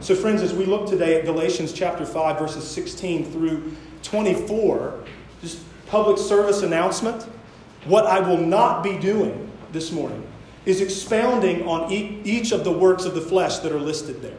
So, 0.00 0.14
friends, 0.14 0.42
as 0.42 0.54
we 0.54 0.64
look 0.64 0.88
today 0.88 1.18
at 1.18 1.24
Galatians 1.24 1.72
chapter 1.72 2.06
5, 2.06 2.38
verses 2.38 2.64
16 2.68 3.32
through 3.32 3.72
24, 4.04 5.04
just 5.42 5.58
public 5.88 6.18
service 6.18 6.62
announcement. 6.62 7.24
What 7.84 8.06
I 8.06 8.20
will 8.20 8.38
not 8.38 8.84
be 8.84 8.96
doing 8.96 9.50
this 9.72 9.90
morning 9.90 10.24
is 10.66 10.80
expounding 10.80 11.66
on 11.66 11.90
each 11.90 12.52
of 12.52 12.62
the 12.62 12.72
works 12.72 13.04
of 13.04 13.14
the 13.14 13.20
flesh 13.20 13.58
that 13.58 13.72
are 13.72 13.80
listed 13.80 14.22
there. 14.22 14.36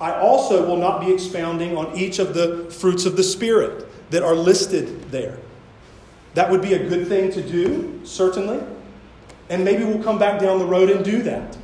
I 0.00 0.12
also 0.12 0.66
will 0.66 0.76
not 0.76 1.00
be 1.00 1.12
expounding 1.12 1.76
on 1.76 1.96
each 1.96 2.18
of 2.18 2.34
the 2.34 2.70
fruits 2.70 3.04
of 3.04 3.16
the 3.16 3.22
Spirit 3.22 3.86
that 4.10 4.22
are 4.22 4.34
listed 4.34 5.10
there. 5.10 5.38
That 6.34 6.50
would 6.50 6.62
be 6.62 6.74
a 6.74 6.88
good 6.88 7.08
thing 7.08 7.32
to 7.32 7.42
do, 7.42 8.00
certainly. 8.04 8.60
And 9.50 9.64
maybe 9.64 9.84
we'll 9.84 10.02
come 10.02 10.18
back 10.18 10.40
down 10.40 10.58
the 10.58 10.66
road 10.66 10.90
and 10.90 11.04
do 11.04 11.22
that. 11.22 11.56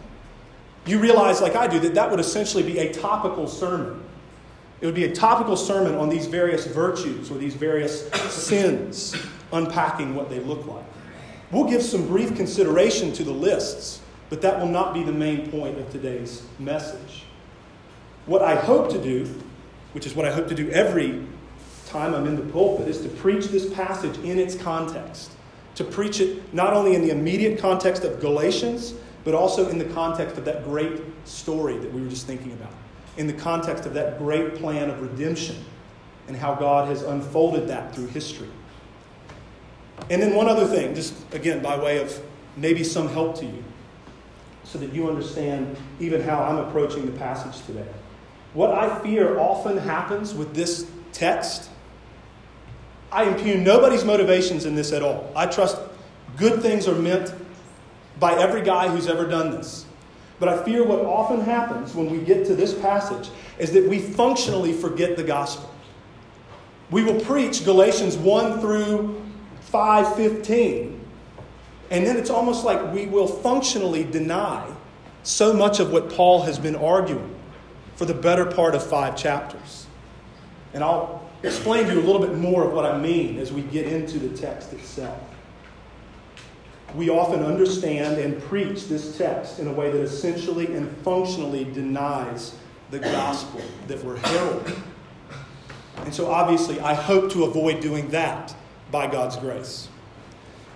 You 0.86 0.98
realize, 0.98 1.40
like 1.40 1.54
I 1.54 1.66
do, 1.66 1.78
that 1.80 1.94
that 1.94 2.10
would 2.10 2.20
essentially 2.20 2.62
be 2.62 2.78
a 2.78 2.92
topical 2.92 3.46
sermon. 3.46 4.02
It 4.80 4.86
would 4.86 4.94
be 4.94 5.04
a 5.04 5.14
topical 5.14 5.56
sermon 5.56 5.94
on 5.94 6.08
these 6.08 6.26
various 6.26 6.66
virtues 6.66 7.30
or 7.30 7.38
these 7.38 7.54
various 7.54 8.10
sins, 8.30 9.16
unpacking 9.52 10.14
what 10.14 10.28
they 10.28 10.40
look 10.40 10.66
like. 10.66 10.84
We'll 11.50 11.68
give 11.68 11.82
some 11.82 12.06
brief 12.06 12.34
consideration 12.36 13.12
to 13.12 13.24
the 13.24 13.32
lists, 13.32 14.00
but 14.28 14.42
that 14.42 14.58
will 14.58 14.68
not 14.68 14.92
be 14.92 15.02
the 15.02 15.12
main 15.12 15.50
point 15.50 15.78
of 15.78 15.90
today's 15.90 16.42
message. 16.58 17.23
What 18.26 18.42
I 18.42 18.54
hope 18.54 18.90
to 18.90 19.02
do, 19.02 19.26
which 19.92 20.06
is 20.06 20.14
what 20.14 20.24
I 20.24 20.32
hope 20.32 20.48
to 20.48 20.54
do 20.54 20.70
every 20.70 21.26
time 21.86 22.14
I'm 22.14 22.26
in 22.26 22.36
the 22.36 22.52
pulpit, 22.52 22.88
is 22.88 23.02
to 23.02 23.08
preach 23.08 23.48
this 23.48 23.72
passage 23.74 24.16
in 24.18 24.38
its 24.38 24.54
context. 24.54 25.32
To 25.76 25.84
preach 25.84 26.20
it 26.20 26.54
not 26.54 26.72
only 26.72 26.94
in 26.94 27.02
the 27.02 27.10
immediate 27.10 27.58
context 27.58 28.02
of 28.04 28.20
Galatians, 28.20 28.94
but 29.24 29.34
also 29.34 29.68
in 29.68 29.78
the 29.78 29.84
context 29.86 30.38
of 30.38 30.44
that 30.46 30.64
great 30.64 31.02
story 31.24 31.76
that 31.78 31.92
we 31.92 32.02
were 32.02 32.08
just 32.08 32.26
thinking 32.26 32.52
about, 32.52 32.72
in 33.16 33.26
the 33.26 33.32
context 33.32 33.84
of 33.84 33.94
that 33.94 34.18
great 34.18 34.54
plan 34.54 34.88
of 34.88 35.02
redemption 35.02 35.56
and 36.26 36.36
how 36.36 36.54
God 36.54 36.88
has 36.88 37.02
unfolded 37.02 37.68
that 37.68 37.94
through 37.94 38.06
history. 38.06 38.48
And 40.10 40.22
then, 40.22 40.34
one 40.34 40.48
other 40.48 40.66
thing, 40.66 40.94
just 40.94 41.14
again, 41.34 41.62
by 41.62 41.78
way 41.78 41.98
of 41.98 42.18
maybe 42.56 42.84
some 42.84 43.08
help 43.08 43.36
to 43.38 43.46
you, 43.46 43.64
so 44.64 44.78
that 44.78 44.92
you 44.92 45.08
understand 45.08 45.76
even 46.00 46.22
how 46.22 46.42
I'm 46.42 46.58
approaching 46.58 47.06
the 47.06 47.12
passage 47.12 47.64
today. 47.66 47.86
What 48.54 48.70
I 48.70 49.00
fear 49.00 49.38
often 49.38 49.76
happens 49.76 50.32
with 50.32 50.54
this 50.54 50.88
text, 51.12 51.68
I 53.10 53.24
impugn 53.24 53.64
nobody's 53.64 54.04
motivations 54.04 54.64
in 54.64 54.76
this 54.76 54.92
at 54.92 55.02
all. 55.02 55.30
I 55.34 55.46
trust 55.46 55.76
good 56.36 56.62
things 56.62 56.86
are 56.86 56.94
meant 56.94 57.34
by 58.20 58.34
every 58.34 58.62
guy 58.62 58.88
who's 58.88 59.08
ever 59.08 59.26
done 59.26 59.50
this. 59.50 59.86
But 60.38 60.48
I 60.48 60.62
fear 60.64 60.84
what 60.84 61.00
often 61.00 61.40
happens 61.40 61.94
when 61.94 62.10
we 62.10 62.18
get 62.18 62.46
to 62.46 62.54
this 62.54 62.74
passage 62.74 63.30
is 63.58 63.72
that 63.72 63.88
we 63.88 63.98
functionally 63.98 64.72
forget 64.72 65.16
the 65.16 65.24
gospel. 65.24 65.72
We 66.90 67.02
will 67.02 67.20
preach 67.20 67.64
Galatians 67.64 68.16
1 68.16 68.60
through 68.60 69.20
5:15 69.72 71.00
and 71.90 72.06
then 72.06 72.16
it's 72.16 72.30
almost 72.30 72.64
like 72.64 72.92
we 72.92 73.06
will 73.06 73.26
functionally 73.26 74.04
deny 74.04 74.64
so 75.22 75.52
much 75.52 75.80
of 75.80 75.92
what 75.92 76.10
Paul 76.10 76.42
has 76.42 76.58
been 76.58 76.76
arguing 76.76 77.33
for 77.96 78.04
the 78.04 78.14
better 78.14 78.44
part 78.44 78.74
of 78.74 78.84
5 78.86 79.16
chapters. 79.16 79.86
And 80.72 80.82
I'll 80.82 81.28
explain 81.42 81.86
to 81.86 81.92
you 81.92 82.00
a 82.00 82.02
little 82.02 82.20
bit 82.20 82.36
more 82.36 82.64
of 82.64 82.72
what 82.72 82.84
I 82.84 82.98
mean 82.98 83.38
as 83.38 83.52
we 83.52 83.62
get 83.62 83.86
into 83.86 84.18
the 84.18 84.36
text 84.36 84.72
itself 84.72 85.18
we 86.94 87.10
often 87.10 87.42
understand 87.42 88.18
and 88.18 88.40
preach 88.42 88.86
this 88.86 89.18
text 89.18 89.58
in 89.58 89.66
a 89.66 89.72
way 89.72 89.90
that 89.90 90.00
essentially 90.00 90.66
and 90.74 90.88
functionally 90.98 91.64
denies 91.64 92.54
the 92.90 93.00
gospel 93.00 93.60
that 93.88 94.02
we're 94.04 94.16
heralding. 94.16 94.82
And 95.98 96.14
so, 96.14 96.30
obviously, 96.30 96.78
I 96.80 96.94
hope 96.94 97.32
to 97.32 97.44
avoid 97.44 97.80
doing 97.80 98.08
that 98.08 98.54
by 98.90 99.06
God's 99.06 99.36
grace. 99.36 99.88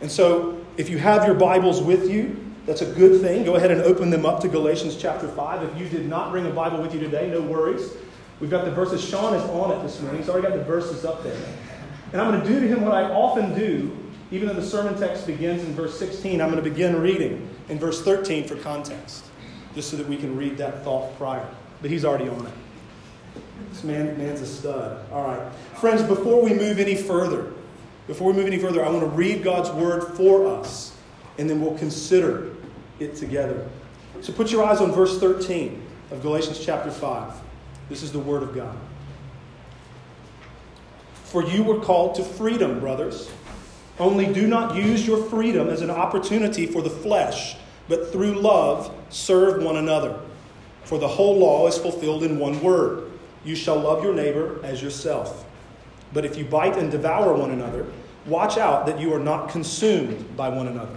And 0.00 0.10
so, 0.10 0.64
if 0.76 0.88
you 0.88 0.98
have 0.98 1.26
your 1.26 1.34
Bibles 1.34 1.80
with 1.80 2.10
you, 2.10 2.47
that's 2.68 2.82
a 2.82 2.86
good 2.86 3.20
thing. 3.20 3.44
Go 3.44 3.56
ahead 3.56 3.72
and 3.72 3.80
open 3.80 4.10
them 4.10 4.24
up 4.24 4.40
to 4.42 4.48
Galatians 4.48 4.96
chapter 4.96 5.26
5. 5.26 5.62
If 5.64 5.80
you 5.80 5.88
did 5.88 6.08
not 6.08 6.30
bring 6.30 6.46
a 6.46 6.50
Bible 6.50 6.80
with 6.80 6.94
you 6.94 7.00
today, 7.00 7.28
no 7.28 7.40
worries. 7.40 7.90
We've 8.38 8.50
got 8.50 8.64
the 8.64 8.70
verses. 8.70 9.02
Sean 9.02 9.34
is 9.34 9.42
on 9.50 9.72
it 9.72 9.82
this 9.82 10.00
morning. 10.00 10.20
He's 10.20 10.28
already 10.28 10.46
got 10.46 10.56
the 10.56 10.64
verses 10.64 11.04
up 11.04 11.24
there. 11.24 11.40
And 12.12 12.20
I'm 12.20 12.30
going 12.30 12.40
to 12.40 12.48
do 12.48 12.60
to 12.60 12.68
him 12.68 12.84
what 12.84 12.94
I 12.94 13.10
often 13.10 13.58
do 13.58 13.96
even 14.30 14.48
though 14.48 14.54
the 14.54 14.62
sermon 14.62 14.98
text 14.98 15.26
begins 15.26 15.64
in 15.64 15.72
verse 15.72 15.98
16, 15.98 16.40
I'm 16.40 16.50
going 16.50 16.62
to 16.62 16.70
begin 16.70 17.00
reading 17.00 17.48
in 17.68 17.78
verse 17.78 18.02
13 18.02 18.46
for 18.46 18.56
context, 18.56 19.24
just 19.74 19.90
so 19.90 19.96
that 19.96 20.06
we 20.06 20.18
can 20.18 20.36
read 20.36 20.58
that 20.58 20.84
thought 20.84 21.16
prior. 21.16 21.48
But 21.80 21.90
he's 21.90 22.04
already 22.04 22.28
on 22.28 22.46
it. 22.46 22.52
This 23.70 23.84
man, 23.84 24.18
man's 24.18 24.42
a 24.42 24.46
stud. 24.46 25.02
All 25.10 25.26
right. 25.26 25.52
Friends, 25.76 26.02
before 26.02 26.42
we 26.42 26.52
move 26.52 26.78
any 26.78 26.94
further, 26.94 27.52
before 28.06 28.28
we 28.28 28.34
move 28.34 28.46
any 28.46 28.58
further, 28.58 28.84
I 28.84 28.90
want 28.90 29.00
to 29.00 29.08
read 29.08 29.42
God's 29.42 29.70
word 29.70 30.14
for 30.14 30.46
us, 30.46 30.94
and 31.38 31.48
then 31.48 31.60
we'll 31.60 31.78
consider 31.78 32.54
it 33.00 33.16
together. 33.16 33.68
So 34.20 34.32
put 34.32 34.50
your 34.50 34.64
eyes 34.64 34.80
on 34.80 34.92
verse 34.92 35.18
13 35.18 35.82
of 36.10 36.22
Galatians 36.22 36.64
chapter 36.64 36.90
5. 36.90 37.34
This 37.88 38.02
is 38.02 38.12
the 38.12 38.18
word 38.18 38.42
of 38.42 38.54
God. 38.54 38.76
For 41.24 41.44
you 41.44 41.62
were 41.62 41.80
called 41.80 42.14
to 42.16 42.24
freedom, 42.24 42.80
brothers. 42.80 43.30
Only 43.98 44.32
do 44.32 44.46
not 44.46 44.76
use 44.76 45.06
your 45.06 45.22
freedom 45.24 45.68
as 45.68 45.82
an 45.82 45.90
opportunity 45.90 46.66
for 46.66 46.82
the 46.82 46.90
flesh, 46.90 47.56
but 47.88 48.12
through 48.12 48.40
love 48.40 48.94
serve 49.10 49.62
one 49.62 49.76
another. 49.76 50.20
For 50.84 50.98
the 50.98 51.08
whole 51.08 51.36
law 51.38 51.66
is 51.66 51.76
fulfilled 51.76 52.22
in 52.22 52.38
one 52.38 52.62
word 52.62 53.10
You 53.44 53.54
shall 53.54 53.78
love 53.78 54.02
your 54.02 54.14
neighbor 54.14 54.58
as 54.64 54.82
yourself. 54.82 55.44
But 56.12 56.24
if 56.24 56.36
you 56.36 56.44
bite 56.44 56.76
and 56.76 56.90
devour 56.90 57.34
one 57.34 57.50
another, 57.50 57.86
watch 58.26 58.58
out 58.58 58.86
that 58.86 58.98
you 58.98 59.12
are 59.14 59.20
not 59.20 59.50
consumed 59.50 60.36
by 60.36 60.48
one 60.48 60.66
another. 60.66 60.96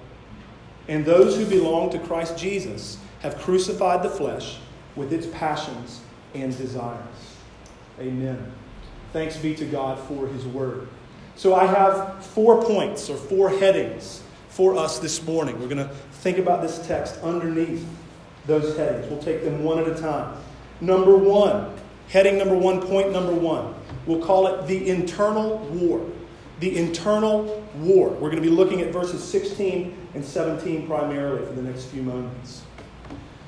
And 0.87 1.05
those 1.05 1.35
who 1.37 1.45
belong 1.45 1.89
to 1.91 1.99
Christ 1.99 2.37
Jesus 2.37 2.97
have 3.21 3.37
crucified 3.37 4.03
the 4.03 4.09
flesh 4.09 4.57
with 4.95 5.13
its 5.13 5.27
passions 5.27 6.01
and 6.33 6.55
desires. 6.57 7.05
Amen. 7.99 8.51
Thanks 9.13 9.37
be 9.37 9.55
to 9.55 9.65
God 9.65 9.99
for 9.99 10.27
His 10.27 10.45
Word. 10.45 10.87
So 11.35 11.55
I 11.55 11.65
have 11.65 12.25
four 12.25 12.63
points 12.63 13.09
or 13.09 13.17
four 13.17 13.49
headings 13.49 14.23
for 14.49 14.75
us 14.75 14.99
this 14.99 15.23
morning. 15.23 15.59
We're 15.59 15.67
going 15.67 15.87
to 15.87 15.93
think 16.13 16.37
about 16.37 16.61
this 16.61 16.85
text 16.85 17.19
underneath 17.21 17.85
those 18.45 18.75
headings. 18.77 19.09
We'll 19.09 19.21
take 19.21 19.43
them 19.43 19.63
one 19.63 19.79
at 19.79 19.87
a 19.87 19.95
time. 19.99 20.37
Number 20.81 21.15
one, 21.15 21.73
heading 22.09 22.37
number 22.37 22.55
one, 22.55 22.81
point 22.81 23.11
number 23.11 23.33
one, 23.33 23.73
we'll 24.05 24.23
call 24.23 24.47
it 24.47 24.67
the 24.67 24.89
internal 24.89 25.59
war. 25.59 26.05
The 26.61 26.77
internal 26.77 27.67
war. 27.75 28.09
We're 28.09 28.29
going 28.29 28.41
to 28.41 28.49
be 28.49 28.55
looking 28.55 28.81
at 28.81 28.93
verses 28.93 29.23
16 29.23 29.97
and 30.13 30.23
17 30.23 30.85
primarily 30.85 31.43
for 31.45 31.53
the 31.53 31.63
next 31.63 31.85
few 31.85 32.03
moments. 32.03 32.61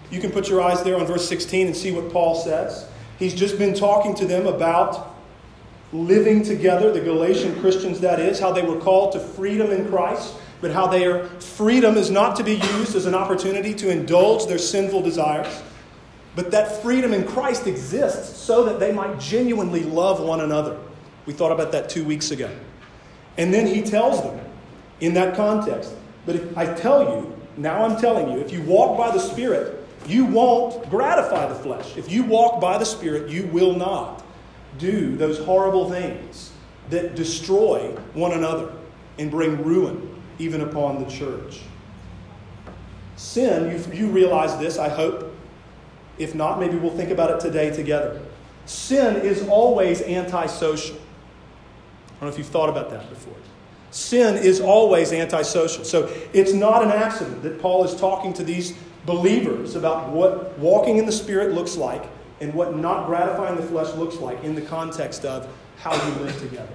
You 0.10 0.20
can 0.20 0.32
put 0.32 0.50
your 0.50 0.62
eyes 0.62 0.84
there 0.84 1.00
on 1.00 1.06
verse 1.06 1.28
16 1.30 1.68
and 1.68 1.76
see 1.76 1.92
what 1.92 2.12
Paul 2.12 2.36
says. 2.36 2.88
He's 3.20 3.36
just 3.36 3.60
been 3.60 3.76
talking 3.76 4.16
to 4.16 4.26
them 4.26 4.48
about 4.48 5.16
living 5.92 6.44
together, 6.44 6.92
the 6.92 7.02
Galatian 7.02 7.60
Christians, 7.62 8.00
that 8.00 8.20
is, 8.20 8.40
how 8.40 8.52
they 8.52 8.64
were 8.64 8.80
called 8.80 9.12
to 9.14 9.20
freedom 9.20 9.70
in 9.70 9.88
Christ, 9.88 10.34
but 10.60 10.72
how 10.72 10.88
their 10.88 11.26
freedom 11.40 11.98
is 11.98 12.10
not 12.10 12.36
to 12.38 12.44
be 12.44 12.56
used 12.56 12.96
as 12.96 13.06
an 13.06 13.14
opportunity 13.14 13.76
to 13.76 13.92
indulge 13.92 14.48
their 14.48 14.58
sinful 14.58 15.04
desires, 15.04 15.62
but 16.36 16.50
that 16.50 16.82
freedom 16.82 17.14
in 17.14 17.28
Christ 17.28 17.68
exists 17.68 18.40
so 18.40 18.64
that 18.64 18.80
they 18.80 18.92
might 18.92 19.20
genuinely 19.20 19.84
love 19.84 20.20
one 20.20 20.42
another. 20.42 20.80
We 21.28 21.34
thought 21.34 21.52
about 21.52 21.72
that 21.74 21.90
two 21.90 22.04
weeks 22.04 22.32
ago. 22.32 22.50
And 23.38 23.54
then 23.54 23.68
he 23.68 23.82
tells 23.82 24.22
them 24.22 24.40
in 25.00 25.14
that 25.16 25.36
context, 25.36 25.94
but 26.26 26.36
if 26.36 26.58
I 26.58 26.74
tell 26.74 27.04
you, 27.04 27.40
now 27.58 27.84
I'm 27.84 28.00
telling 28.00 28.32
you, 28.32 28.40
if 28.40 28.52
you 28.52 28.62
walk 28.64 28.98
by 28.98 29.12
the 29.12 29.20
Spirit, 29.20 29.80
you 30.08 30.26
won't 30.26 30.90
gratify 30.90 31.48
the 31.48 31.56
flesh. 31.56 31.98
If 31.98 32.12
you 32.12 32.24
walk 32.24 32.60
by 32.60 32.78
the 32.78 32.86
Spirit, 32.86 33.30
you 33.30 33.48
will 33.48 33.76
not 33.76 34.24
do 34.78 35.16
those 35.16 35.40
horrible 35.40 35.90
things 35.90 36.52
that 36.90 37.16
destroy 37.16 37.96
one 38.14 38.34
another 38.34 38.74
and 39.18 39.30
bring 39.30 39.64
ruin 39.64 40.22
even 40.40 40.62
upon 40.62 41.04
the 41.04 41.10
church. 41.10 41.62
Sin, 43.16 43.72
you, 43.72 43.94
you 43.94 44.08
realize 44.10 44.58
this, 44.58 44.78
I 44.78 44.90
hope. 44.90 45.32
If 46.18 46.36
not, 46.36 46.60
maybe 46.60 46.78
we'll 46.78 46.96
think 46.96 47.12
about 47.12 47.32
it 47.32 47.40
today 47.40 47.72
together. 47.72 48.22
Sin 48.66 49.18
is 49.18 49.48
always 49.48 50.02
antisocial. 50.02 50.98
I 52.24 52.26
don't 52.26 52.32
know 52.32 52.36
if 52.36 52.46
you've 52.46 52.54
thought 52.54 52.70
about 52.70 52.90
that 52.92 53.10
before. 53.10 53.34
Sin 53.92 54.38
is 54.38 54.62
always 54.62 55.12
antisocial. 55.12 55.84
So 55.84 56.10
it's 56.32 56.54
not 56.54 56.82
an 56.82 56.90
accident 56.90 57.44
that 57.44 57.60
Paul 57.60 57.84
is 57.84 57.94
talking 58.00 58.32
to 58.36 58.46
these 58.46 58.78
believers 59.06 59.76
about 59.76 60.08
what 60.08 60.58
walking 60.58 61.00
in 61.00 61.06
the 61.06 61.12
Spirit 61.12 61.52
looks 61.52 61.76
like 61.76 62.06
and 62.40 62.54
what 62.54 62.78
not 62.78 63.08
gratifying 63.08 63.58
the 63.58 63.62
flesh 63.62 63.94
looks 63.96 64.16
like 64.16 64.42
in 64.42 64.56
the 64.56 64.62
context 64.62 65.26
of 65.26 65.54
how 65.76 65.94
you 65.94 66.14
live 66.24 66.40
together. 66.40 66.74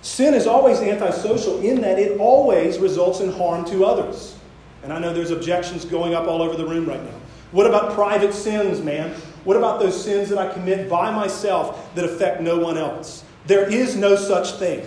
Sin 0.00 0.32
is 0.32 0.46
always 0.46 0.78
antisocial 0.78 1.58
in 1.58 1.80
that 1.80 1.98
it 1.98 2.20
always 2.20 2.78
results 2.78 3.18
in 3.18 3.32
harm 3.32 3.64
to 3.64 3.84
others. 3.84 4.36
And 4.84 4.92
I 4.92 5.00
know 5.00 5.12
there's 5.12 5.32
objections 5.32 5.84
going 5.84 6.14
up 6.14 6.28
all 6.28 6.40
over 6.40 6.54
the 6.54 6.66
room 6.68 6.86
right 6.86 7.02
now. 7.02 7.18
What 7.50 7.66
about 7.66 7.94
private 7.94 8.32
sins, 8.32 8.80
man? 8.80 9.10
What 9.42 9.56
about 9.56 9.80
those 9.80 10.00
sins 10.00 10.28
that 10.28 10.38
I 10.38 10.52
commit 10.52 10.88
by 10.88 11.10
myself 11.10 11.92
that 11.96 12.04
affect 12.04 12.40
no 12.40 12.60
one 12.60 12.78
else? 12.78 13.24
There 13.46 13.70
is 13.70 13.96
no 13.96 14.16
such 14.16 14.52
thing. 14.52 14.86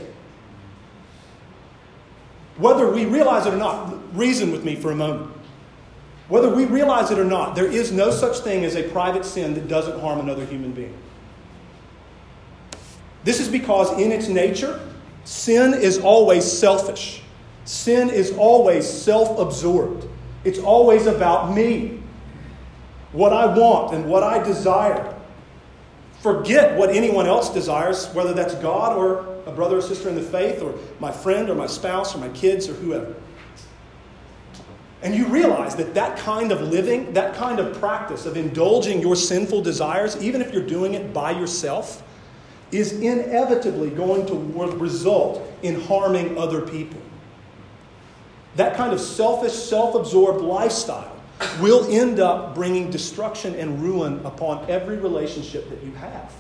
Whether 2.58 2.90
we 2.90 3.06
realize 3.06 3.46
it 3.46 3.54
or 3.54 3.58
not, 3.58 4.16
reason 4.16 4.52
with 4.52 4.64
me 4.64 4.76
for 4.76 4.92
a 4.92 4.96
moment. 4.96 5.32
Whether 6.28 6.50
we 6.50 6.66
realize 6.66 7.12
it 7.12 7.20
or 7.20 7.26
not, 7.26 7.56
there 7.56 7.68
is 7.68 7.92
no 7.92 8.12
such 8.12 8.40
thing 8.40 8.66
as 8.66 8.76
a 8.76 8.84
private 8.84 9.26
sin 9.26 9.54
that 9.56 9.68
doesn't 9.68 10.00
harm 10.00 10.20
another 10.20 10.46
human 10.46 10.72
being. 10.72 10.96
This 13.24 13.40
is 13.40 13.48
because, 13.48 14.00
in 14.00 14.12
its 14.12 14.28
nature, 14.28 14.80
sin 15.24 15.74
is 15.74 16.00
always 16.00 16.46
selfish. 16.50 17.22
Sin 17.66 18.10
is 18.10 18.32
always 18.38 18.88
self 18.88 19.38
absorbed. 19.40 20.08
It's 20.44 20.60
always 20.60 21.08
about 21.08 21.54
me, 21.54 22.00
what 23.12 23.34
I 23.34 23.48
want 23.48 23.96
and 23.96 24.06
what 24.06 24.24
I 24.24 24.42
desire. 24.44 25.15
Forget 26.26 26.76
what 26.76 26.90
anyone 26.90 27.28
else 27.28 27.54
desires, 27.54 28.08
whether 28.16 28.34
that's 28.34 28.56
God 28.56 28.98
or 28.98 29.20
a 29.46 29.52
brother 29.52 29.78
or 29.78 29.82
sister 29.84 30.10
in 30.10 30.16
the 30.16 30.24
faith, 30.24 30.60
or 30.60 30.74
my 31.00 31.12
friend 31.12 31.52
or 31.52 31.54
my 31.54 31.68
spouse 31.68 32.16
or 32.16 32.18
my 32.18 32.30
kids 32.30 32.68
or 32.68 32.74
whoever. 32.74 33.14
And 35.04 35.14
you 35.14 35.28
realize 35.28 35.76
that 35.76 35.94
that 35.94 36.18
kind 36.18 36.52
of 36.52 36.62
living, 36.62 37.14
that 37.14 37.36
kind 37.36 37.60
of 37.60 37.80
practice 37.80 38.26
of 38.26 38.38
indulging 38.38 39.02
your 39.02 39.16
sinful 39.16 39.62
desires, 39.62 40.20
even 40.20 40.42
if 40.42 40.52
you're 40.52 40.66
doing 40.66 40.96
it 40.96 41.14
by 41.14 41.30
yourself, 41.30 42.02
is 42.72 42.94
inevitably 42.94 43.92
going 43.92 44.26
to 44.26 44.34
result 44.80 45.48
in 45.62 45.80
harming 45.80 46.40
other 46.40 46.62
people. 46.62 47.02
That 48.56 48.76
kind 48.76 48.94
of 48.94 49.00
selfish, 49.00 49.54
self 49.54 49.94
absorbed 49.94 50.42
lifestyle 50.42 51.15
will 51.60 51.86
end 51.90 52.20
up 52.20 52.56
bringing 52.56 52.90
destruction 52.90 53.56
and 53.56 53.82
ruin 53.82 54.26
upon 54.26 54.70
every 54.70 54.98
relationship 54.98 55.70
that 55.70 55.84
you 55.84 55.92
have. 55.94 56.34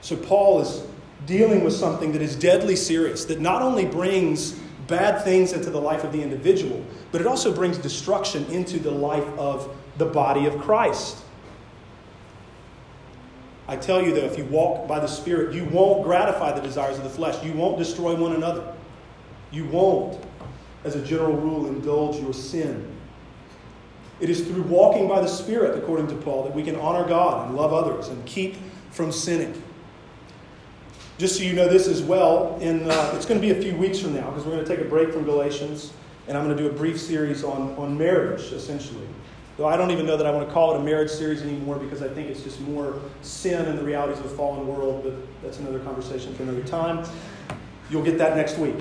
So, 0.00 0.16
Paul 0.16 0.60
is 0.60 0.84
dealing 1.26 1.62
with 1.62 1.74
something 1.74 2.12
that 2.12 2.22
is 2.22 2.34
deadly 2.34 2.76
serious, 2.76 3.24
that 3.26 3.40
not 3.40 3.62
only 3.62 3.84
brings 3.84 4.52
bad 4.86 5.22
things 5.22 5.52
into 5.52 5.70
the 5.70 5.80
life 5.80 6.02
of 6.02 6.12
the 6.12 6.22
individual, 6.22 6.84
but 7.12 7.20
it 7.20 7.26
also 7.26 7.54
brings 7.54 7.78
destruction 7.78 8.44
into 8.46 8.78
the 8.78 8.90
life 8.90 9.26
of 9.38 9.74
the 9.98 10.06
body 10.06 10.46
of 10.46 10.58
Christ. 10.58 11.18
I 13.68 13.76
tell 13.76 14.02
you, 14.02 14.12
though, 14.12 14.24
if 14.24 14.36
you 14.36 14.44
walk 14.46 14.88
by 14.88 14.98
the 14.98 15.06
Spirit, 15.06 15.54
you 15.54 15.64
won't 15.66 16.02
gratify 16.02 16.52
the 16.52 16.60
desires 16.60 16.98
of 16.98 17.04
the 17.04 17.10
flesh. 17.10 17.40
You 17.44 17.52
won't 17.52 17.78
destroy 17.78 18.16
one 18.16 18.32
another. 18.32 18.74
You 19.52 19.64
won't, 19.66 20.20
as 20.84 20.96
a 20.96 21.04
general 21.04 21.36
rule, 21.36 21.66
indulge 21.66 22.16
your 22.20 22.32
sin. 22.32 22.90
It 24.20 24.28
is 24.28 24.46
through 24.46 24.62
walking 24.62 25.08
by 25.08 25.20
the 25.20 25.28
Spirit, 25.28 25.78
according 25.78 26.08
to 26.08 26.14
Paul, 26.14 26.44
that 26.44 26.54
we 26.54 26.62
can 26.62 26.76
honor 26.76 27.06
God 27.08 27.48
and 27.48 27.56
love 27.56 27.72
others 27.72 28.08
and 28.08 28.24
keep 28.26 28.56
from 28.90 29.12
sinning. 29.12 29.62
Just 31.18 31.36
so 31.36 31.42
you 31.42 31.52
know 31.52 31.68
this 31.68 31.86
as 31.86 32.02
well, 32.02 32.58
in, 32.60 32.90
uh, 32.90 33.12
it's 33.14 33.26
going 33.26 33.40
to 33.40 33.46
be 33.46 33.52
a 33.52 33.62
few 33.62 33.76
weeks 33.76 33.98
from 33.98 34.14
now 34.14 34.30
because 34.30 34.44
we're 34.44 34.52
going 34.52 34.64
to 34.64 34.76
take 34.76 34.84
a 34.84 34.88
break 34.88 35.12
from 35.12 35.24
Galatians 35.24 35.92
and 36.28 36.36
I'm 36.36 36.44
going 36.44 36.56
to 36.56 36.62
do 36.62 36.68
a 36.70 36.72
brief 36.72 37.00
series 37.00 37.42
on, 37.42 37.74
on 37.76 37.98
marriage, 37.98 38.52
essentially. 38.52 39.06
Though 39.56 39.66
I 39.66 39.76
don't 39.76 39.90
even 39.90 40.06
know 40.06 40.16
that 40.16 40.26
I 40.26 40.30
want 40.30 40.46
to 40.46 40.54
call 40.54 40.74
it 40.74 40.80
a 40.80 40.82
marriage 40.82 41.10
series 41.10 41.42
anymore 41.42 41.76
because 41.76 42.02
I 42.02 42.08
think 42.08 42.28
it's 42.28 42.42
just 42.42 42.60
more 42.60 43.00
sin 43.20 43.66
and 43.66 43.78
the 43.78 43.82
realities 43.82 44.18
of 44.18 44.26
a 44.26 44.28
fallen 44.30 44.66
world, 44.66 45.02
but 45.02 45.14
that's 45.42 45.58
another 45.58 45.80
conversation 45.80 46.34
for 46.34 46.44
another 46.44 46.62
time. 46.62 47.06
You'll 47.90 48.04
get 48.04 48.16
that 48.18 48.36
next 48.36 48.58
week. 48.58 48.76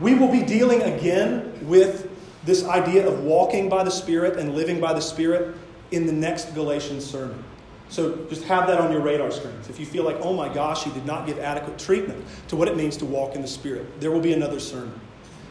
We 0.00 0.14
will 0.14 0.30
be 0.30 0.42
dealing 0.42 0.82
again 0.82 1.52
with 1.66 2.10
this 2.44 2.64
idea 2.64 3.06
of 3.06 3.24
walking 3.24 3.68
by 3.68 3.82
the 3.82 3.90
Spirit 3.90 4.38
and 4.38 4.54
living 4.54 4.80
by 4.80 4.92
the 4.92 5.00
Spirit 5.00 5.56
in 5.90 6.06
the 6.06 6.12
next 6.12 6.54
Galatians 6.54 7.04
sermon. 7.04 7.42
So 7.88 8.16
just 8.28 8.44
have 8.44 8.66
that 8.66 8.80
on 8.80 8.90
your 8.90 9.00
radar 9.00 9.30
screens. 9.30 9.68
If 9.68 9.78
you 9.78 9.86
feel 9.86 10.04
like, 10.04 10.16
oh 10.20 10.32
my 10.32 10.52
gosh, 10.52 10.84
he 10.84 10.90
did 10.90 11.06
not 11.06 11.26
give 11.26 11.38
adequate 11.38 11.78
treatment 11.78 12.24
to 12.48 12.56
what 12.56 12.68
it 12.68 12.76
means 12.76 12.96
to 12.98 13.04
walk 13.04 13.34
in 13.36 13.42
the 13.42 13.48
Spirit, 13.48 14.00
there 14.00 14.10
will 14.10 14.20
be 14.20 14.32
another 14.32 14.58
sermon. 14.58 14.98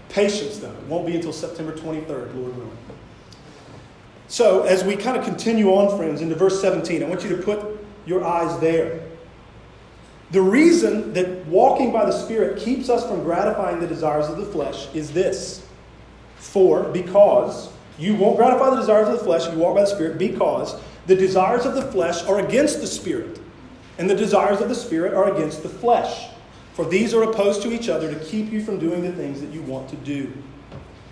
Patience, 0.10 0.60
though. 0.60 0.72
It 0.72 0.84
won't 0.84 1.06
be 1.06 1.16
until 1.16 1.34
September 1.34 1.72
23rd, 1.74 2.36
Lord 2.36 2.56
willing. 2.56 2.78
So, 4.28 4.64
as 4.64 4.84
we 4.84 4.96
kind 4.96 5.18
of 5.18 5.24
continue 5.24 5.70
on, 5.70 5.98
friends, 5.98 6.22
into 6.22 6.36
verse 6.36 6.60
17, 6.62 7.04
I 7.04 7.08
want 7.08 7.24
you 7.24 7.36
to 7.36 7.42
put 7.42 7.80
your 8.06 8.24
eyes 8.24 8.60
there. 8.60 9.05
The 10.32 10.42
reason 10.42 11.14
that 11.14 11.46
walking 11.46 11.92
by 11.92 12.06
the 12.06 12.12
Spirit 12.12 12.60
keeps 12.60 12.90
us 12.90 13.08
from 13.08 13.24
gratifying 13.24 13.80
the 13.80 13.88
desires 13.88 14.28
of 14.28 14.38
the 14.38 14.46
flesh 14.46 14.94
is 14.94 15.12
this. 15.12 15.66
For, 16.38 16.84
because 16.84 17.70
you 17.98 18.16
won't 18.16 18.38
gratify 18.38 18.72
the 18.72 18.78
desires 18.78 19.08
of 19.08 19.20
the 19.20 19.24
flesh 19.24 19.48
if 19.48 19.54
you 19.54 19.60
walk 19.60 19.76
by 19.76 19.82
the 19.82 19.88
Spirit, 19.88 20.18
because 20.18 20.76
the 21.06 21.16
desires 21.16 21.66
of 21.66 21.76
the 21.76 21.84
flesh 21.92 22.24
are 22.24 22.40
against 22.40 22.82
the 22.82 22.88
Spirit, 22.88 23.40
and 23.98 24.10
the 24.10 24.16
desires 24.16 24.62
of 24.62 24.70
the 24.70 24.76
Spirit 24.76 25.14
are 25.14 25.34
against 25.34 25.64
the 25.64 25.70
flesh. 25.70 26.28
For 26.74 26.86
these 26.86 27.14
are 27.14 27.24
opposed 27.24 27.62
to 27.62 27.72
each 27.72 27.88
other 27.88 28.14
to 28.14 28.20
keep 28.26 28.52
you 28.52 28.64
from 28.64 28.80
doing 28.80 29.02
the 29.02 29.12
things 29.12 29.40
that 29.42 29.52
you 29.52 29.62
want 29.62 29.88
to 29.90 29.96
do. 29.98 30.34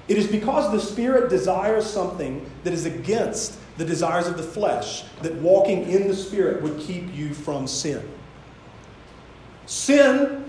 It 0.07 0.17
is 0.17 0.27
because 0.27 0.71
the 0.71 0.79
Spirit 0.79 1.29
desires 1.29 1.85
something 1.85 2.45
that 2.63 2.73
is 2.73 2.85
against 2.85 3.57
the 3.77 3.85
desires 3.85 4.27
of 4.27 4.35
the 4.35 4.43
flesh 4.43 5.03
that 5.21 5.33
walking 5.35 5.89
in 5.89 6.07
the 6.07 6.15
Spirit 6.15 6.61
would 6.61 6.79
keep 6.79 7.15
you 7.15 7.33
from 7.33 7.67
sin. 7.67 8.03
Sin 9.65 10.45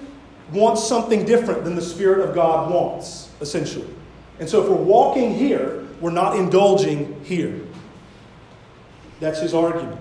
wants 0.53 0.87
something 0.87 1.25
different 1.25 1.65
than 1.65 1.75
the 1.75 1.83
Spirit 1.83 2.29
of 2.29 2.35
God 2.35 2.71
wants, 2.71 3.31
essentially. 3.41 3.89
And 4.41 4.49
so 4.49 4.63
if 4.63 4.69
we're 4.69 4.77
walking 4.77 5.35
here, 5.35 5.87
we're 6.01 6.11
not 6.11 6.37
indulging 6.37 7.23
here. 7.25 7.61
That's 9.21 9.41
his 9.41 9.55
argument. 9.55 10.01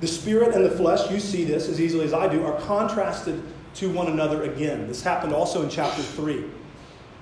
The 0.00 0.06
spirit 0.06 0.54
and 0.54 0.64
the 0.64 0.70
flesh, 0.70 1.10
you 1.10 1.18
see 1.20 1.44
this 1.44 1.68
as 1.68 1.80
easily 1.80 2.04
as 2.04 2.12
I 2.12 2.28
do, 2.28 2.44
are 2.44 2.58
contrasted 2.62 3.42
to 3.76 3.90
one 3.90 4.06
another 4.08 4.44
again. 4.44 4.86
This 4.86 5.02
happened 5.02 5.32
also 5.32 5.62
in 5.62 5.70
chapter 5.70 6.02
3, 6.02 6.44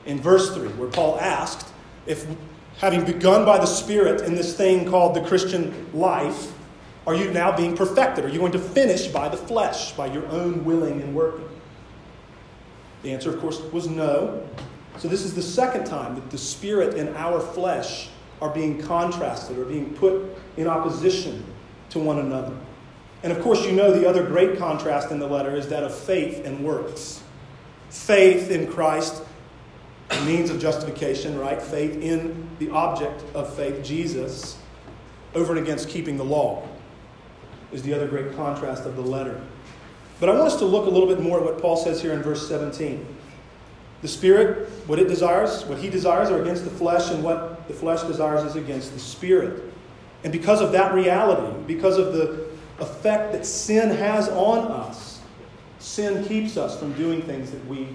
in 0.07 0.21
verse 0.21 0.55
3, 0.55 0.69
where 0.71 0.89
Paul 0.89 1.19
asked 1.19 1.73
if, 2.07 2.27
having 2.79 3.05
begun 3.05 3.45
by 3.45 3.59
the 3.59 3.67
Spirit 3.67 4.23
in 4.23 4.35
this 4.35 4.57
thing 4.57 4.89
called 4.89 5.15
the 5.15 5.23
Christian 5.23 5.89
life, 5.95 6.53
are 7.07 7.15
you 7.15 7.31
now 7.31 7.57
being 7.57 7.77
perfected? 7.77 8.25
Are 8.25 8.29
you 8.29 8.39
going 8.39 8.53
to 8.53 8.59
finish 8.59 9.09
by 9.09 9.29
the 9.29 9.37
flesh, 9.37 9.93
by 9.93 10.07
your 10.07 10.27
own 10.29 10.65
willing 10.65 11.03
and 11.03 11.15
working? 11.15 11.49
The 13.03 13.13
answer, 13.13 13.35
of 13.35 13.41
course, 13.41 13.61
was 13.73 13.89
no. 13.89 14.47
So, 14.99 15.09
this 15.09 15.25
is 15.25 15.35
the 15.35 15.43
second 15.43 15.87
time 15.87 16.15
that 16.15 16.31
the 16.31 16.39
Spirit 16.39 16.95
and 16.95 17.17
our 17.17 17.41
flesh 17.41 18.09
are 18.41 18.51
being 18.51 18.81
contrasted 18.81 19.59
or 19.59 19.65
being 19.65 19.95
put 19.95 20.37
in 20.57 20.67
opposition 20.67 21.45
to 21.91 21.99
one 21.99 22.19
another. 22.19 22.57
And 23.23 23.33
of 23.33 23.41
course, 23.41 23.65
you 23.65 23.73
know 23.73 23.93
the 23.93 24.09
other 24.09 24.25
great 24.27 24.59
contrast 24.59 25.11
in 25.11 25.19
the 25.19 25.29
letter 25.29 25.55
is 25.55 25.69
that 25.69 25.85
of 25.85 25.95
faith 25.95 26.45
and 26.45 26.65
works. 26.65 27.23
Faith 27.89 28.51
in 28.51 28.67
Christ, 28.67 29.23
means 30.25 30.51
of 30.51 30.61
justification, 30.61 31.39
right? 31.39 31.61
Faith 31.61 32.01
in 32.03 32.49
the 32.59 32.71
object 32.71 33.23
of 33.35 33.55
faith, 33.55 33.85
Jesus, 33.85 34.59
over 35.35 35.55
and 35.57 35.63
against 35.63 35.89
keeping 35.89 36.17
the 36.17 36.25
law, 36.25 36.67
is 37.73 37.83
the 37.83 37.95
other 37.95 38.07
great 38.07 38.35
contrast 38.37 38.85
of 38.85 38.97
the 38.97 39.03
letter. 39.03 39.41
But 40.21 40.29
I 40.29 40.35
want 40.35 40.47
us 40.47 40.57
to 40.57 40.65
look 40.65 40.87
a 40.87 40.91
little 40.91 41.09
bit 41.09 41.21
more 41.21 41.39
at 41.39 41.45
what 41.45 41.61
Paul 41.61 41.77
says 41.77 42.01
here 42.01 42.13
in 42.13 42.23
verse 42.23 42.49
17. 42.49 43.05
The 44.03 44.09
Spirit, 44.09 44.69
what 44.87 44.99
it 44.99 45.09
desires, 45.09 45.65
what 45.65 45.79
he 45.79 45.89
desires 45.89 46.31
are 46.31 46.41
against 46.43 46.65
the 46.65 46.71
flesh, 46.71 47.11
and 47.11 47.23
what 47.23 47.67
the 47.69 47.75
flesh 47.75 48.03
desires 48.03 48.43
is 48.45 48.57
against 48.57 48.93
the 48.93 48.99
Spirit. 48.99 49.63
And 50.25 50.33
because 50.33 50.61
of 50.61 50.73
that 50.73 50.95
reality, 50.95 51.57
because 51.67 51.99
of 51.99 52.13
the 52.13 52.49
effect 52.79 53.33
that 53.33 53.47
sin 53.47 53.91
has 53.91 54.29
on 54.29 54.71
us, 54.71 55.21
sin 55.79 56.25
keeps 56.25 56.57
us 56.57 56.79
from 56.79 56.93
doing 56.95 57.23
things 57.23 57.51
that 57.51 57.65
we 57.67 57.89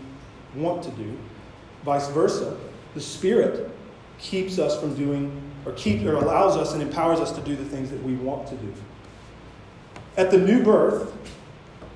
want 0.55 0.83
to 0.83 0.91
do. 0.91 1.17
Vice 1.83 2.07
versa, 2.09 2.57
the 2.93 3.01
Spirit 3.01 3.69
keeps 4.19 4.59
us 4.59 4.79
from 4.79 4.95
doing, 4.95 5.41
or 5.65 5.71
keep, 5.73 6.03
or 6.05 6.15
allows 6.15 6.57
us 6.57 6.73
and 6.73 6.81
empowers 6.81 7.19
us 7.19 7.31
to 7.33 7.41
do 7.41 7.55
the 7.55 7.65
things 7.65 7.89
that 7.91 8.01
we 8.03 8.15
want 8.15 8.47
to 8.47 8.55
do. 8.55 8.73
At 10.17 10.31
the 10.31 10.37
new 10.37 10.63
birth, 10.63 11.13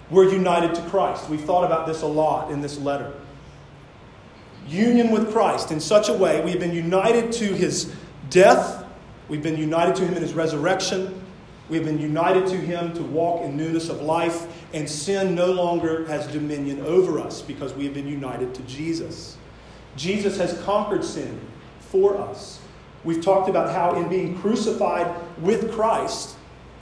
we're 0.10 0.32
united 0.32 0.76
to 0.76 0.82
Christ. 0.84 1.28
We've 1.30 1.42
thought 1.42 1.66
about 1.66 1.88
this 1.88 2.02
a 2.02 2.08
lot 2.08 2.52
in 2.52 2.62
this 2.62 2.78
letter 2.78 3.14
union 4.68 5.12
with 5.12 5.32
Christ 5.32 5.72
in 5.72 5.80
such 5.80 6.08
a 6.08 6.14
way 6.14 6.40
we 6.42 6.52
have 6.52 6.60
been 6.60 6.74
united 6.74 7.32
to 7.34 7.46
his 7.46 7.94
death, 8.30 8.86
we've 9.28 9.44
been 9.44 9.58
united 9.58 9.96
to 9.96 10.06
him 10.06 10.14
in 10.14 10.22
his 10.22 10.34
resurrection, 10.34 11.22
We 11.70 11.78
have 11.78 11.86
been 11.86 12.02
united 12.02 12.48
to 12.48 12.58
Him 12.58 12.94
to 12.96 13.02
walk 13.02 13.44
in 13.46 13.56
newness 13.56 13.88
of 13.88 14.02
life, 14.02 14.46
and 14.74 14.90
sin 14.90 15.34
no 15.34 15.54
longer 15.54 16.06
has 16.08 16.28
dominion 16.28 16.82
over 16.82 17.18
us 17.18 17.42
because 17.42 17.74
we 17.74 17.86
have 17.86 17.94
been 17.94 18.10
united 18.10 18.54
to 18.56 18.62
Jesus. 18.64 19.38
Jesus 19.96 20.38
has 20.38 20.62
conquered 20.64 21.06
sin 21.06 21.40
for 21.80 22.18
us. 22.18 22.60
We've 23.06 23.24
talked 23.24 23.48
about 23.48 23.74
how, 23.74 23.96
in 23.96 24.10
being 24.10 24.38
crucified 24.38 25.16
with 25.40 25.72
Christ, 25.72 26.36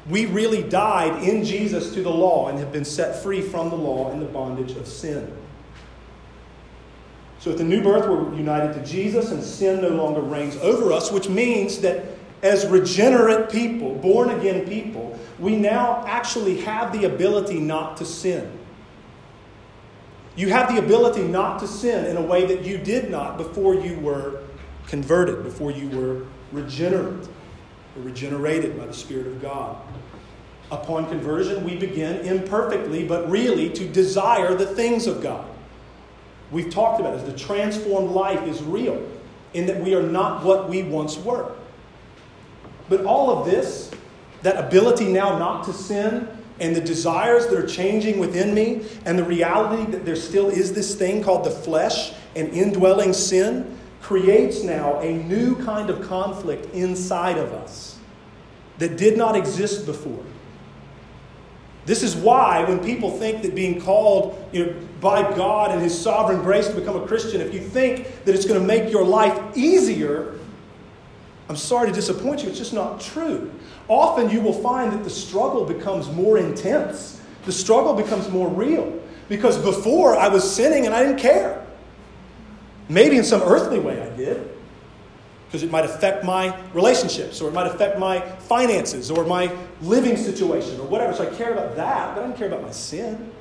we 0.10 0.26
really 0.26 0.64
died 0.64 1.24
in 1.24 1.44
Jesus 1.44 1.94
to 1.94 2.02
the 2.02 2.10
law 2.10 2.50
and 2.50 2.58
have 2.58 2.72
been 2.72 2.86
set 2.86 3.22
free 3.22 3.42
from 3.42 3.70
the 3.70 3.76
law 3.76 4.12
and 4.12 4.22
the 4.22 4.26
bondage 4.26 4.72
of 4.72 4.88
sin. 4.88 5.32
So, 7.40 7.52
at 7.52 7.58
the 7.58 7.64
new 7.64 7.82
birth, 7.82 8.10
we're 8.10 8.36
united 8.36 8.74
to 8.74 8.84
Jesus, 8.84 9.32
and 9.32 9.42
sin 9.42 9.82
no 9.82 9.90
longer 9.90 10.20
reigns 10.20 10.58
over 10.58 10.92
us, 10.92 11.12
which 11.12 11.30
means 11.30 11.80
that 11.82 12.06
as 12.42 12.66
regenerate 12.66 13.50
people, 13.50 13.96
born 13.96 14.32
again 14.32 14.68
people, 14.68 15.18
we 15.38 15.56
now 15.56 16.04
actually 16.06 16.60
have 16.62 16.92
the 16.92 17.06
ability 17.06 17.60
not 17.60 17.96
to 17.98 18.06
sin. 18.06 18.52
You 20.36 20.50
have 20.50 20.74
the 20.74 20.80
ability 20.80 21.24
not 21.24 21.60
to 21.60 21.68
sin 21.68 22.06
in 22.06 22.18
a 22.18 22.22
way 22.22 22.46
that 22.46 22.64
you 22.64 22.78
did 22.78 23.10
not 23.10 23.38
before 23.38 23.76
you 23.76 24.00
were 24.00 24.42
converted, 24.88 25.44
before 25.44 25.72
you 25.72 25.90
were 25.90 26.26
regenerate 26.52 27.28
or 27.96 28.04
regenerated 28.04 28.78
by 28.78 28.86
the 28.86 28.94
Spirit 28.94 29.28
of 29.28 29.42
God. 29.42 29.78
Upon 30.72 31.08
conversion, 31.08 31.64
we 31.64 31.76
begin 31.76 32.18
imperfectly, 32.26 33.06
but 33.06 33.30
really 33.30 33.70
to 33.72 33.88
desire 33.88 34.54
the 34.56 34.68
things 34.68 35.08
of 35.08 35.22
God. 35.22 35.46
We've 36.52 36.70
talked 36.70 37.00
about 37.00 37.18
this. 37.18 37.32
The 37.32 37.38
transformed 37.38 38.12
life 38.12 38.48
is 38.48 38.62
real 38.62 39.08
in 39.54 39.66
that 39.66 39.82
we 39.82 39.96
are 39.96 40.04
not 40.04 40.44
what 40.44 40.70
we 40.70 40.84
once 40.84 41.18
were. 41.18 41.52
But 42.88 43.06
all 43.06 43.30
of 43.32 43.46
this, 43.46 43.92
that 44.42 44.58
ability 44.58 45.06
now 45.12 45.38
not 45.38 45.64
to 45.66 45.74
sin, 45.74 46.28
and 46.60 46.76
the 46.76 46.82
desires 46.82 47.48
that 47.48 47.58
are 47.58 47.68
changing 47.68 48.20
within 48.20 48.54
me, 48.54 48.86
and 49.06 49.18
the 49.18 49.24
reality 49.24 49.90
that 49.92 50.06
there 50.06 50.16
still 50.16 50.50
is 50.50 50.74
this 50.74 50.96
thing 50.96 51.24
called 51.24 51.46
the 51.46 51.52
flesh 51.52 52.14
and 52.36 52.50
indwelling 52.50 53.14
sin, 53.14 53.78
creates 54.02 54.64
now 54.64 55.00
a 55.00 55.14
new 55.14 55.56
kind 55.64 55.90
of 55.90 56.08
conflict 56.08 56.74
inside 56.74 57.38
of 57.38 57.52
us 57.54 57.98
that 58.78 58.98
did 58.98 59.18
not 59.18 59.36
exist 59.36 59.86
before. 59.86 60.24
This 61.86 62.04
is 62.04 62.16
why, 62.16 62.64
when 62.66 62.80
people 62.80 63.10
think 63.10 63.42
that 63.42 63.56
being 63.56 63.82
called 63.82 64.48
you 64.52 64.66
know, 64.66 64.76
by 65.02 65.24
God 65.36 65.72
and 65.72 65.82
His 65.82 66.00
sovereign 66.00 66.42
grace 66.42 66.68
to 66.68 66.76
become 66.76 66.96
a 66.96 67.08
Christian, 67.08 67.42
if 67.42 67.54
you 67.54 67.62
think 67.62 68.26
that 68.26 68.36
it's 68.36 68.46
going 68.46 68.60
to 68.60 68.66
make 68.66 68.92
your 68.92 69.04
life 69.04 69.58
easier, 69.58 70.36
I'm 71.50 71.56
sorry 71.56 71.88
to 71.90 71.94
disappoint 71.94 72.44
you, 72.44 72.50
it's 72.50 72.60
just 72.60 72.74
not 72.74 73.02
true. 73.02 73.52
Often 73.88 74.30
you 74.30 74.40
will 74.40 74.54
find 74.54 74.92
that 74.92 75.04
the 75.04 75.10
struggle 75.10 75.66
becomes 75.66 76.08
more 76.10 76.38
intense, 76.38 77.20
the 77.46 77.52
struggle 77.52 77.96
becomes 77.96 78.30
more 78.30 78.48
real. 78.50 79.02
Because 79.28 79.58
before 79.58 80.18
I 80.18 80.28
was 80.28 80.50
sinning 80.50 80.86
and 80.86 80.94
I 80.94 81.04
didn't 81.04 81.20
care. 81.20 81.66
Maybe 82.90 83.18
in 83.18 83.24
some 83.24 83.42
earthly 83.44 83.80
way 83.80 84.02
I 84.02 84.10
did, 84.18 84.50
because 85.48 85.64
it 85.64 85.72
might 85.72 85.86
affect 85.86 86.24
my 86.24 86.60
relationships, 86.74 87.40
or 87.40 87.50
it 87.50 87.54
might 87.54 87.68
affect 87.68 87.98
my 87.98 88.20
finances, 88.20 89.10
or 89.10 89.24
my 89.26 89.56
living 89.82 90.18
situation, 90.18 90.80
or 90.80 90.88
whatever. 90.88 91.14
So 91.14 91.32
I 91.32 91.36
care 91.36 91.54
about 91.54 91.76
that, 91.76 92.16
but 92.16 92.24
I 92.24 92.28
don't 92.28 92.38
care 92.38 92.48
about 92.48 92.64
my 92.64 92.72
sin. 92.72 93.32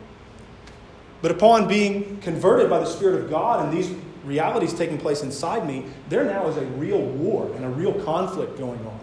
But 1.20 1.32
upon 1.32 1.66
being 1.66 2.18
converted 2.20 2.70
by 2.70 2.78
the 2.78 2.86
Spirit 2.86 3.22
of 3.22 3.30
God 3.30 3.64
and 3.64 3.76
these 3.76 3.92
realities 4.24 4.72
taking 4.74 4.98
place 4.98 5.22
inside 5.22 5.66
me, 5.66 5.86
there 6.08 6.24
now 6.24 6.46
is 6.48 6.56
a 6.56 6.64
real 6.64 7.00
war 7.00 7.50
and 7.56 7.64
a 7.64 7.68
real 7.68 7.94
conflict 8.04 8.58
going 8.58 8.78
on. 8.86 9.00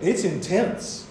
It's 0.00 0.24
intense. 0.24 1.08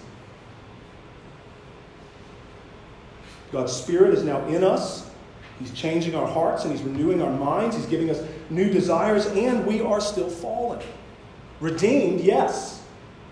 God's 3.52 3.72
Spirit 3.72 4.14
is 4.14 4.22
now 4.22 4.44
in 4.46 4.64
us. 4.64 5.10
He's 5.58 5.72
changing 5.72 6.14
our 6.14 6.26
hearts 6.26 6.64
and 6.64 6.72
He's 6.72 6.82
renewing 6.82 7.22
our 7.22 7.30
minds. 7.30 7.76
He's 7.76 7.86
giving 7.86 8.10
us 8.10 8.22
new 8.50 8.70
desires, 8.70 9.26
and 9.26 9.66
we 9.66 9.80
are 9.80 10.00
still 10.00 10.28
fallen. 10.28 10.80
Redeemed, 11.60 12.20
yes. 12.20 12.82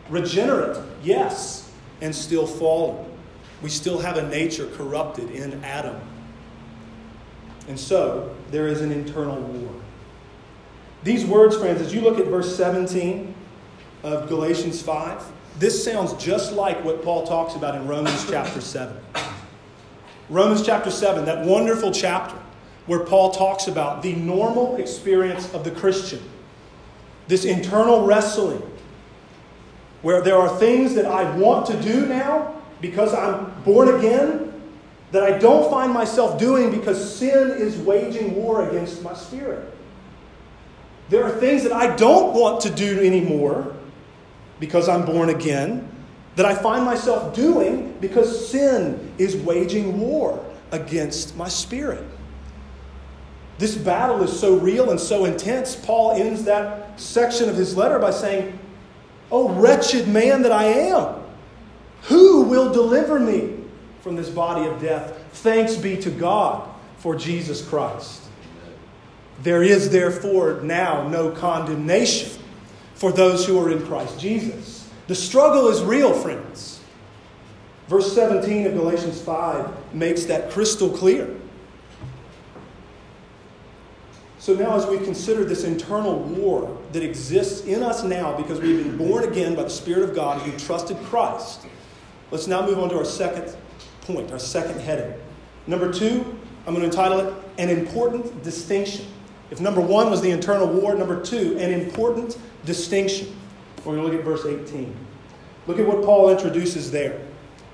Regenerate, 0.09 0.79
yes. 1.03 1.71
And 2.01 2.15
still 2.15 2.47
fallen. 2.47 3.05
We 3.63 3.69
still 3.71 3.99
have 3.99 4.17
a 4.17 4.29
nature 4.29 4.67
corrupted 4.75 5.31
in 5.31 5.63
Adam. 5.65 6.01
And 7.69 7.79
so, 7.79 8.35
there 8.51 8.69
is 8.69 8.81
an 8.83 8.93
internal 8.93 9.41
war. 9.41 9.73
These 11.03 11.25
words, 11.25 11.57
friends, 11.57 11.81
as 11.81 11.95
you 11.95 12.01
look 12.01 12.19
at 12.19 12.27
verse 12.27 12.55
17 12.57 13.35
of 14.03 14.29
Galatians 14.29 14.83
5, 14.83 15.23
this 15.59 15.85
sounds 15.85 16.13
just 16.15 16.53
like 16.53 16.83
what 16.85 17.03
Paul 17.03 17.27
talks 17.27 17.55
about 17.55 17.75
in 17.75 17.87
Romans 17.87 18.27
chapter 18.29 18.61
7. 18.61 18.97
Romans 20.29 20.65
chapter 20.65 20.91
7, 20.91 21.25
that 21.27 21.45
wonderful 21.45 21.93
chapter 21.93 22.37
where 22.87 23.01
Paul 23.01 23.31
talks 23.31 23.67
about 23.67 24.03
the 24.03 24.15
normal 24.15 24.77
experience 24.77 25.53
of 25.55 25.65
the 25.65 25.71
Christian, 25.71 26.23
this 27.29 27.45
internal 27.45 28.07
wrestling, 28.07 28.63
where 30.03 30.21
there 30.21 30.37
are 30.37 30.59
things 30.59 30.95
that 30.95 31.07
I 31.07 31.35
want 31.37 31.67
to 31.67 31.81
do 31.81 32.07
now 32.07 32.61
because 32.81 33.15
I'm 33.15 33.63
born 33.63 33.89
again 33.89 34.53
that 35.13 35.23
I 35.23 35.39
don't 35.39 35.71
find 35.71 35.93
myself 35.93 36.39
doing 36.39 36.71
because 36.71 37.17
sin 37.17 37.51
is 37.51 37.77
waging 37.79 38.35
war 38.35 38.69
against 38.69 39.03
my 39.03 39.15
spirit. 39.15 39.73
There 41.09 41.25
are 41.25 41.31
things 41.31 41.63
that 41.63 41.73
I 41.73 41.95
don't 41.97 42.35
want 42.35 42.63
to 42.63 42.71
do 42.71 43.01
anymore 43.01 43.75
because 44.59 44.89
I'm 44.89 45.05
born 45.05 45.29
again 45.29 45.89
that 46.37 46.47
I 46.47 46.55
find 46.55 46.85
myself 46.85 47.35
doing 47.35 47.97
because 48.01 48.49
sin 48.49 49.13
is 49.19 49.37
waging 49.37 50.01
war 50.01 50.45
against 50.73 51.37
my 51.37 51.49
spirit. 51.49 52.05
This 53.59 53.77
battle 53.77 54.23
is 54.23 54.39
so 54.39 54.57
real 54.57 54.91
and 54.91 54.99
so 54.99 55.25
intense. 55.25 55.77
Paul 55.77 56.13
ends 56.13 56.45
that 56.45 57.01
section 57.01 57.49
of 57.49 57.57
his 57.57 57.77
letter 57.77 57.99
by 57.99 58.11
saying, 58.11 58.59
Oh, 59.31 59.49
wretched 59.49 60.09
man 60.09 60.43
that 60.43 60.53
I 60.53 60.65
am, 60.65 61.23
who 62.03 62.43
will 62.43 62.73
deliver 62.73 63.19
me 63.19 63.57
from 64.01 64.17
this 64.17 64.29
body 64.29 64.69
of 64.69 64.81
death? 64.81 65.25
Thanks 65.33 65.77
be 65.77 65.97
to 65.99 66.11
God 66.11 66.69
for 66.99 67.15
Jesus 67.15 67.67
Christ. 67.67 68.23
There 69.43 69.63
is 69.63 69.91
therefore 69.91 70.61
now 70.63 71.09
no 71.09 71.31
condemnation 71.31 72.31
for 72.95 73.13
those 73.13 73.47
who 73.47 73.61
are 73.61 73.71
in 73.71 73.85
Christ 73.87 74.19
Jesus. 74.19 74.74
The 75.07 75.15
struggle 75.15 75.69
is 75.69 75.83
real, 75.83 76.15
friends. 76.15 76.81
Verse 77.89 78.15
17 78.15 78.67
of 78.67 78.75
Galatians 78.75 79.21
5 79.21 79.95
makes 79.95 80.25
that 80.25 80.51
crystal 80.51 80.89
clear. 80.89 81.35
So 84.39 84.55
now, 84.55 84.77
as 84.77 84.87
we 84.87 84.99
consider 84.99 85.45
this 85.45 85.65
internal 85.65 86.19
war 86.19 86.79
that 86.93 87.03
exists 87.03 87.67
in 87.67 87.83
us 87.83 88.03
now 88.03 88.37
because 88.37 88.61
we've 88.61 88.85
been 88.85 88.97
born 88.97 89.25
again 89.25 89.55
by 89.55 89.63
the 89.63 89.71
Spirit 89.71 90.03
of 90.09 90.15
God 90.15 90.45
we've 90.45 90.63
trusted 90.63 90.99
Christ, 91.05 91.67
let's 92.31 92.47
now 92.47 92.65
move 92.65 92.79
on 92.79 92.91
to 92.91 92.99
our 92.99 93.07
second 93.07 93.57
point, 94.03 94.31
our 94.33 94.39
second 94.39 94.81
heading. 94.81 95.19
Number 95.67 95.91
two, 95.91 96.39
I'm 96.67 96.75
going 96.75 96.81
to 96.81 96.95
entitle 96.95 97.21
it 97.21 97.35
An 97.59 97.71
Important 97.71 98.43
Distinction. 98.43 99.07
If 99.51 99.61
number 99.61 99.81
one 99.81 100.11
was 100.11 100.21
the 100.21 100.31
internal 100.31 100.67
war, 100.67 100.95
number 100.95 101.23
two, 101.23 101.57
an 101.59 101.73
important 101.73 102.37
distinction. 102.65 103.35
We're 103.85 103.97
going 103.97 104.11
to 104.11 104.13
look 104.13 104.19
at 104.19 104.25
verse 104.25 104.47
18. 104.47 104.95
Look 105.67 105.79
at 105.79 105.87
what 105.87 106.05
Paul 106.05 106.31
introduces 106.31 106.91
there. 106.91 107.21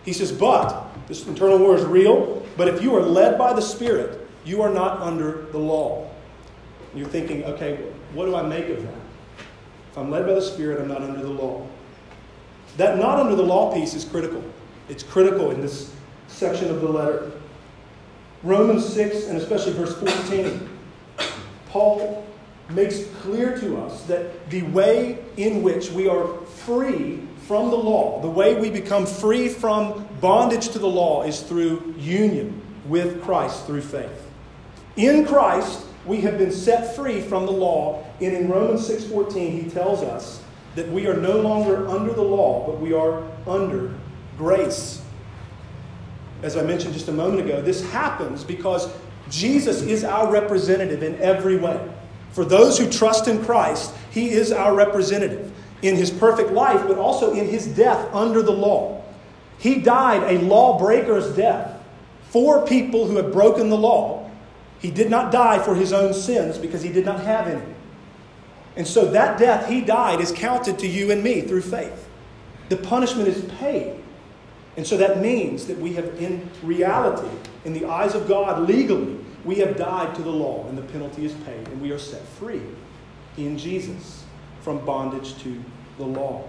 He 0.05 0.12
says, 0.12 0.33
But, 0.33 0.87
this 1.09 1.27
internal 1.27 1.59
war 1.59 1.77
is 1.77 1.85
real, 1.85 2.46
but 2.57 2.68
if 2.68 2.83
you 2.83 2.96
are 2.96 3.03
led 3.03 3.38
by 3.38 3.53
the 3.53 3.62
Spirit, 3.62 4.29
you 4.44 4.62
are 4.62 4.70
not 4.70 5.01
under 5.01 5.46
the 5.53 5.59
law. 5.59 6.11
You're 6.94 7.09
thinking, 7.09 7.44
okay, 7.44 7.77
what 8.14 8.27
do 8.27 8.35
I 8.35 8.42
make 8.42 8.68
of 8.68 8.83
that? 8.83 8.94
If 9.90 9.99
I'm 9.99 10.11
led 10.11 10.27
by 10.27 10.35
the 10.35 10.42
Spirit, 10.42 10.81
I'm 10.81 10.88
not 10.88 11.03
under 11.03 11.20
the 11.20 11.31
law. 11.31 11.66
That 12.77 12.99
not 12.99 13.18
under 13.18 13.37
the 13.37 13.42
law 13.42 13.73
piece 13.73 13.94
is 13.94 14.05
critical. 14.05 14.42
It's 14.88 15.03
critical 15.03 15.51
in 15.51 15.61
this 15.61 15.92
section 16.29 16.70
of 16.70 16.81
the 16.81 16.88
letter. 16.88 17.33
Romans 18.42 18.87
6, 18.87 19.27
and 19.27 19.37
especially 19.37 19.73
verse 19.73 19.94
14, 19.99 20.68
Paul 21.68 22.27
makes 22.72 23.04
clear 23.22 23.59
to 23.59 23.78
us 23.78 24.02
that 24.04 24.48
the 24.50 24.62
way 24.62 25.18
in 25.37 25.62
which 25.62 25.90
we 25.90 26.09
are 26.09 26.26
free 26.64 27.20
from 27.46 27.70
the 27.70 27.76
law, 27.76 28.20
the 28.22 28.30
way 28.30 28.54
we 28.54 28.70
become 28.70 29.06
free 29.06 29.48
from 29.48 30.06
bondage 30.20 30.68
to 30.68 30.78
the 30.78 30.87
law, 30.87 31.24
is 31.24 31.40
through 31.40 31.94
union 31.98 32.62
with 32.87 33.22
Christ 33.22 33.66
through 33.66 33.83
faith. 33.83 34.28
In 34.96 35.26
Christ, 35.26 35.85
we 36.06 36.20
have 36.22 36.38
been 36.38 36.52
set 36.52 36.94
free 36.94 37.20
from 37.20 37.46
the 37.46 37.52
law, 37.52 38.04
and 38.20 38.33
in 38.35 38.48
Romans 38.48 38.87
6:14 38.87 39.50
he 39.52 39.70
tells 39.70 40.02
us 40.02 40.40
that 40.74 40.90
we 40.90 41.06
are 41.06 41.16
no 41.16 41.40
longer 41.40 41.88
under 41.88 42.12
the 42.12 42.22
law, 42.22 42.64
but 42.66 42.80
we 42.80 42.92
are 42.92 43.22
under 43.46 43.94
grace. 44.38 45.02
As 46.42 46.56
I 46.56 46.62
mentioned 46.62 46.94
just 46.94 47.09
a 47.09 47.12
moment 47.12 47.40
ago, 47.40 47.61
this 47.61 47.83
happens 47.90 48.44
because 48.44 48.88
Jesus 49.28 49.83
is 49.83 50.04
our 50.04 50.30
representative 50.30 51.02
in 51.02 51.20
every 51.20 51.56
way. 51.56 51.78
For 52.32 52.44
those 52.44 52.78
who 52.78 52.90
trust 52.90 53.28
in 53.28 53.44
Christ, 53.44 53.92
He 54.10 54.30
is 54.30 54.52
our 54.52 54.74
representative 54.74 55.52
in 55.82 55.96
His 55.96 56.10
perfect 56.10 56.52
life, 56.52 56.86
but 56.86 56.98
also 56.98 57.32
in 57.32 57.48
His 57.48 57.66
death 57.66 58.08
under 58.14 58.42
the 58.42 58.52
law. 58.52 59.02
He 59.58 59.80
died 59.80 60.22
a 60.22 60.40
lawbreaker's 60.42 61.36
death 61.36 61.80
for 62.30 62.64
people 62.66 63.06
who 63.06 63.16
had 63.16 63.32
broken 63.32 63.68
the 63.68 63.76
law. 63.76 64.30
He 64.80 64.90
did 64.90 65.10
not 65.10 65.30
die 65.30 65.58
for 65.58 65.74
his 65.74 65.92
own 65.92 66.14
sins 66.14 66.56
because 66.56 66.82
he 66.82 66.90
did 66.90 67.04
not 67.04 67.20
have 67.20 67.46
any. 67.46 67.74
And 68.76 68.86
so 68.86 69.10
that 69.10 69.38
death 69.38 69.68
he 69.68 69.82
died 69.82 70.20
is 70.20 70.32
counted 70.32 70.78
to 70.78 70.86
you 70.86 71.10
and 71.10 71.22
me 71.22 71.42
through 71.42 71.62
faith. 71.62 72.08
The 72.70 72.76
punishment 72.76 73.28
is 73.28 73.44
paid. 73.58 74.00
And 74.76 74.86
so 74.86 74.96
that 74.96 75.20
means 75.20 75.66
that 75.66 75.76
we 75.76 75.94
have, 75.94 76.06
in 76.20 76.48
reality, 76.62 77.28
in 77.64 77.74
the 77.74 77.84
eyes 77.84 78.14
of 78.14 78.28
God, 78.28 78.66
legally, 78.66 79.18
we 79.44 79.57
have 79.57 79.76
died 79.76 80.14
to 80.16 80.22
the 80.22 80.31
law 80.31 80.66
and 80.68 80.76
the 80.76 80.83
penalty 80.83 81.24
is 81.24 81.33
paid, 81.44 81.68
and 81.68 81.81
we 81.81 81.90
are 81.90 81.98
set 81.98 82.22
free 82.22 82.62
in 83.37 83.57
Jesus 83.57 84.24
from 84.61 84.85
bondage 84.85 85.37
to 85.42 85.62
the 85.98 86.05
law. 86.05 86.44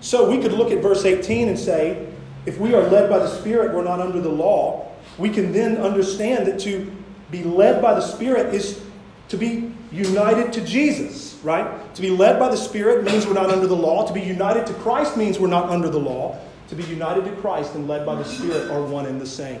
So 0.00 0.30
we 0.30 0.40
could 0.40 0.52
look 0.52 0.70
at 0.70 0.82
verse 0.82 1.04
18 1.04 1.48
and 1.48 1.58
say, 1.58 2.06
if 2.44 2.58
we 2.58 2.74
are 2.74 2.82
led 2.82 3.10
by 3.10 3.18
the 3.18 3.28
Spirit, 3.28 3.74
we're 3.74 3.82
not 3.82 4.00
under 4.00 4.20
the 4.20 4.28
law. 4.28 4.92
We 5.18 5.30
can 5.30 5.52
then 5.52 5.78
understand 5.78 6.46
that 6.46 6.60
to 6.60 6.94
be 7.30 7.42
led 7.42 7.82
by 7.82 7.94
the 7.94 8.00
Spirit 8.00 8.54
is 8.54 8.82
to 9.28 9.36
be 9.36 9.72
united 9.90 10.52
to 10.52 10.64
Jesus, 10.64 11.40
right? 11.42 11.92
To 11.94 12.02
be 12.02 12.10
led 12.10 12.38
by 12.38 12.48
the 12.48 12.56
Spirit 12.56 13.04
means 13.04 13.26
we're 13.26 13.34
not 13.34 13.50
under 13.50 13.66
the 13.66 13.74
law. 13.74 14.06
To 14.06 14.12
be 14.12 14.20
united 14.20 14.66
to 14.68 14.74
Christ 14.74 15.16
means 15.16 15.40
we're 15.40 15.48
not 15.48 15.70
under 15.70 15.88
the 15.88 15.98
law. 15.98 16.38
To 16.68 16.76
be 16.76 16.84
united 16.84 17.24
to 17.24 17.32
Christ 17.40 17.74
and 17.74 17.88
led 17.88 18.06
by 18.06 18.14
the 18.14 18.24
Spirit 18.24 18.70
are 18.70 18.82
one 18.82 19.06
and 19.06 19.20
the 19.20 19.26
same. 19.26 19.60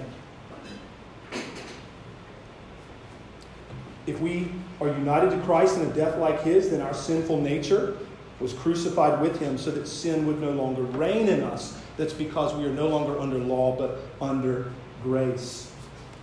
If 4.06 4.20
we 4.20 4.48
are 4.80 4.88
united 4.88 5.30
to 5.30 5.38
Christ 5.40 5.78
in 5.78 5.82
a 5.82 5.92
death 5.92 6.18
like 6.18 6.42
his, 6.42 6.70
then 6.70 6.80
our 6.80 6.94
sinful 6.94 7.40
nature 7.40 7.96
was 8.40 8.52
crucified 8.52 9.20
with 9.20 9.38
him 9.40 9.58
so 9.58 9.70
that 9.70 9.88
sin 9.88 10.26
would 10.26 10.40
no 10.40 10.50
longer 10.50 10.82
reign 10.82 11.28
in 11.28 11.42
us. 11.42 11.78
That's 11.96 12.12
because 12.12 12.54
we 12.54 12.64
are 12.64 12.72
no 12.72 12.86
longer 12.86 13.18
under 13.18 13.38
law 13.38 13.74
but 13.76 13.98
under 14.20 14.70
grace. 15.02 15.72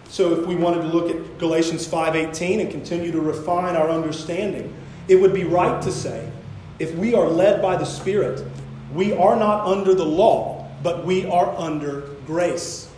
So 0.09 0.39
if 0.39 0.45
we 0.45 0.55
wanted 0.55 0.81
to 0.81 0.87
look 0.87 1.09
at 1.09 1.39
Galatians 1.39 1.87
5:18 1.87 2.59
and 2.59 2.69
continue 2.69 3.11
to 3.11 3.19
refine 3.19 3.75
our 3.75 3.89
understanding, 3.89 4.73
it 5.07 5.15
would 5.15 5.33
be 5.33 5.43
right 5.43 5.81
to 5.81 5.91
say 5.91 6.29
if 6.79 6.93
we 6.95 7.13
are 7.15 7.27
led 7.27 7.61
by 7.61 7.75
the 7.75 7.85
Spirit, 7.85 8.43
we 8.93 9.13
are 9.13 9.35
not 9.35 9.67
under 9.67 9.95
the 9.95 10.05
law, 10.05 10.67
but 10.83 11.05
we 11.05 11.25
are 11.25 11.55
under 11.57 12.01
grace. 12.27 12.89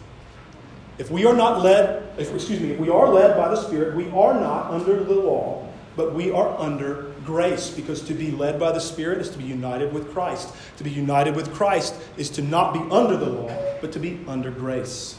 If 0.97 1.11
we 1.11 1.25
are 1.25 1.35
not 1.35 1.61
led, 1.61 2.07
if, 2.17 2.33
excuse 2.33 2.59
me, 2.59 2.71
if 2.71 2.79
we 2.79 2.89
are 2.89 3.09
led 3.09 3.35
by 3.35 3.49
the 3.49 3.55
Spirit, 3.55 3.95
we 3.95 4.09
are 4.11 4.33
not 4.33 4.71
under 4.71 5.03
the 5.03 5.13
law, 5.13 5.67
but 5.95 6.13
we 6.13 6.31
are 6.31 6.57
under 6.59 7.11
grace 7.25 7.69
because 7.69 8.01
to 8.03 8.13
be 8.13 8.31
led 8.31 8.59
by 8.59 8.71
the 8.71 8.79
Spirit 8.79 9.19
is 9.19 9.29
to 9.31 9.37
be 9.37 9.43
united 9.43 9.91
with 9.91 10.11
Christ. 10.13 10.53
To 10.77 10.83
be 10.83 10.89
united 10.89 11.35
with 11.35 11.53
Christ 11.53 11.95
is 12.17 12.29
to 12.31 12.41
not 12.41 12.73
be 12.73 12.79
under 12.91 13.17
the 13.17 13.29
law, 13.29 13.77
but 13.81 13.91
to 13.93 13.99
be 13.99 14.19
under 14.27 14.51
grace. 14.51 15.17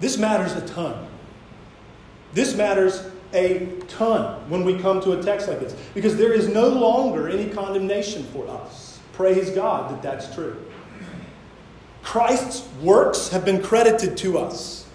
This 0.00 0.18
matters 0.18 0.52
a 0.54 0.66
ton. 0.66 1.06
This 2.32 2.56
matters 2.56 3.08
a 3.32 3.66
ton 3.88 4.48
when 4.50 4.64
we 4.64 4.78
come 4.78 5.00
to 5.02 5.12
a 5.12 5.22
text 5.22 5.48
like 5.48 5.60
this 5.60 5.76
because 5.94 6.16
there 6.16 6.32
is 6.32 6.48
no 6.48 6.68
longer 6.68 7.28
any 7.28 7.48
condemnation 7.50 8.24
for 8.24 8.48
us. 8.48 8.98
Praise 9.12 9.50
God 9.50 9.92
that 9.92 10.02
that's 10.02 10.34
true. 10.34 10.60
Christ's 12.04 12.68
works 12.82 13.30
have 13.30 13.44
been 13.44 13.62
credited 13.62 14.16
to 14.18 14.38
us. 14.38 14.86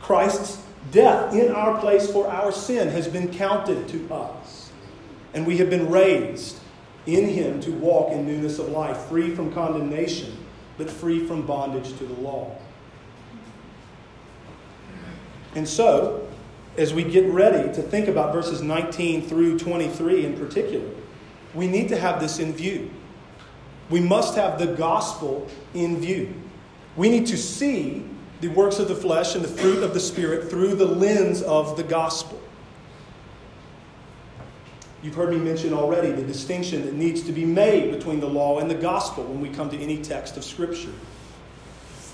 Christ's 0.00 0.62
death 0.90 1.34
in 1.34 1.50
our 1.50 1.80
place 1.80 2.10
for 2.10 2.28
our 2.28 2.52
sin 2.52 2.88
has 2.88 3.08
been 3.08 3.32
counted 3.32 3.88
to 3.88 4.14
us. 4.14 4.70
And 5.34 5.46
we 5.46 5.56
have 5.56 5.70
been 5.70 5.90
raised 5.90 6.58
in 7.06 7.28
Him 7.28 7.60
to 7.62 7.72
walk 7.72 8.12
in 8.12 8.26
newness 8.26 8.58
of 8.58 8.68
life, 8.68 8.96
free 9.06 9.34
from 9.34 9.52
condemnation, 9.52 10.36
but 10.76 10.90
free 10.90 11.26
from 11.26 11.46
bondage 11.46 11.96
to 11.98 12.04
the 12.04 12.20
law. 12.20 12.56
And 15.54 15.68
so, 15.68 16.28
as 16.76 16.94
we 16.94 17.02
get 17.02 17.26
ready 17.30 17.72
to 17.74 17.82
think 17.82 18.08
about 18.08 18.32
verses 18.32 18.62
19 18.62 19.26
through 19.26 19.58
23 19.58 20.26
in 20.26 20.38
particular, 20.38 20.88
we 21.54 21.66
need 21.66 21.88
to 21.88 21.98
have 21.98 22.20
this 22.20 22.38
in 22.38 22.52
view. 22.52 22.90
We 23.92 24.00
must 24.00 24.36
have 24.36 24.58
the 24.58 24.68
gospel 24.68 25.46
in 25.74 26.00
view. 26.00 26.32
We 26.96 27.10
need 27.10 27.26
to 27.26 27.36
see 27.36 28.02
the 28.40 28.48
works 28.48 28.78
of 28.78 28.88
the 28.88 28.94
flesh 28.94 29.34
and 29.34 29.44
the 29.44 29.48
fruit 29.48 29.82
of 29.82 29.92
the 29.92 30.00
Spirit 30.00 30.48
through 30.48 30.76
the 30.76 30.86
lens 30.86 31.42
of 31.42 31.76
the 31.76 31.82
gospel. 31.82 32.40
You've 35.02 35.14
heard 35.14 35.28
me 35.28 35.36
mention 35.36 35.74
already 35.74 36.10
the 36.10 36.22
distinction 36.22 36.86
that 36.86 36.94
needs 36.94 37.20
to 37.24 37.32
be 37.32 37.44
made 37.44 37.92
between 37.92 38.18
the 38.18 38.26
law 38.26 38.60
and 38.60 38.70
the 38.70 38.74
gospel 38.74 39.24
when 39.24 39.42
we 39.42 39.50
come 39.50 39.68
to 39.68 39.78
any 39.78 40.02
text 40.02 40.38
of 40.38 40.44
Scripture. 40.44 40.92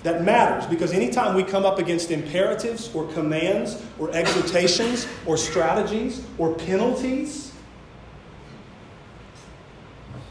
That 0.03 0.25
matters 0.25 0.67
because 0.67 0.93
anytime 0.93 1.37
we 1.37 1.45
come 1.45 1.65
up 1.65 1.79
against 1.79 2.11
imperatives 2.11 2.93
or 2.93 3.07
commands 3.13 3.81
or 4.01 4.11
exhortations 4.11 5.07
or 5.27 5.37
strategies 5.37 6.27
or 6.39 6.57
penalties, 6.57 7.48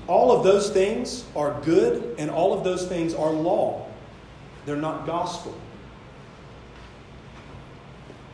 all 0.08 0.32
of 0.32 0.44
those 0.44 0.70
things 0.70 1.26
are 1.36 1.60
good 1.62 2.16
and 2.18 2.30
all 2.30 2.54
of 2.54 2.64
those 2.64 2.88
things 2.88 3.14
are 3.14 3.32
law. 3.32 3.86
They're 4.66 4.76
not 4.76 5.06
gospel. 5.06 5.56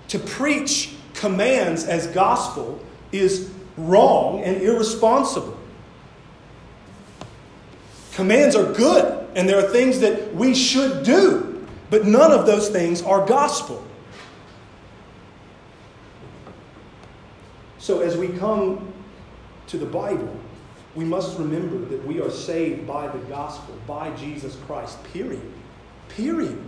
To 0.09 0.19
preach 0.19 0.95
commands 1.13 1.85
as 1.85 2.07
gospel 2.07 2.79
is 3.11 3.51
wrong 3.77 4.41
and 4.43 4.61
irresponsible. 4.61 5.57
Commands 8.13 8.55
are 8.55 8.71
good, 8.73 9.27
and 9.35 9.49
there 9.49 9.57
are 9.57 9.69
things 9.69 9.99
that 10.01 10.35
we 10.35 10.53
should 10.53 11.03
do, 11.03 11.65
but 11.89 12.05
none 12.05 12.31
of 12.31 12.45
those 12.45 12.69
things 12.69 13.01
are 13.01 13.25
gospel. 13.25 13.83
So, 17.79 18.01
as 18.01 18.15
we 18.15 18.29
come 18.29 18.93
to 19.67 19.77
the 19.77 19.85
Bible, 19.85 20.35
we 20.95 21.05
must 21.05 21.37
remember 21.39 21.77
that 21.85 22.05
we 22.05 22.21
are 22.21 22.29
saved 22.29 22.85
by 22.85 23.07
the 23.07 23.17
gospel, 23.25 23.75
by 23.87 24.11
Jesus 24.15 24.55
Christ, 24.67 25.03
period. 25.05 25.41
Period. 26.09 26.61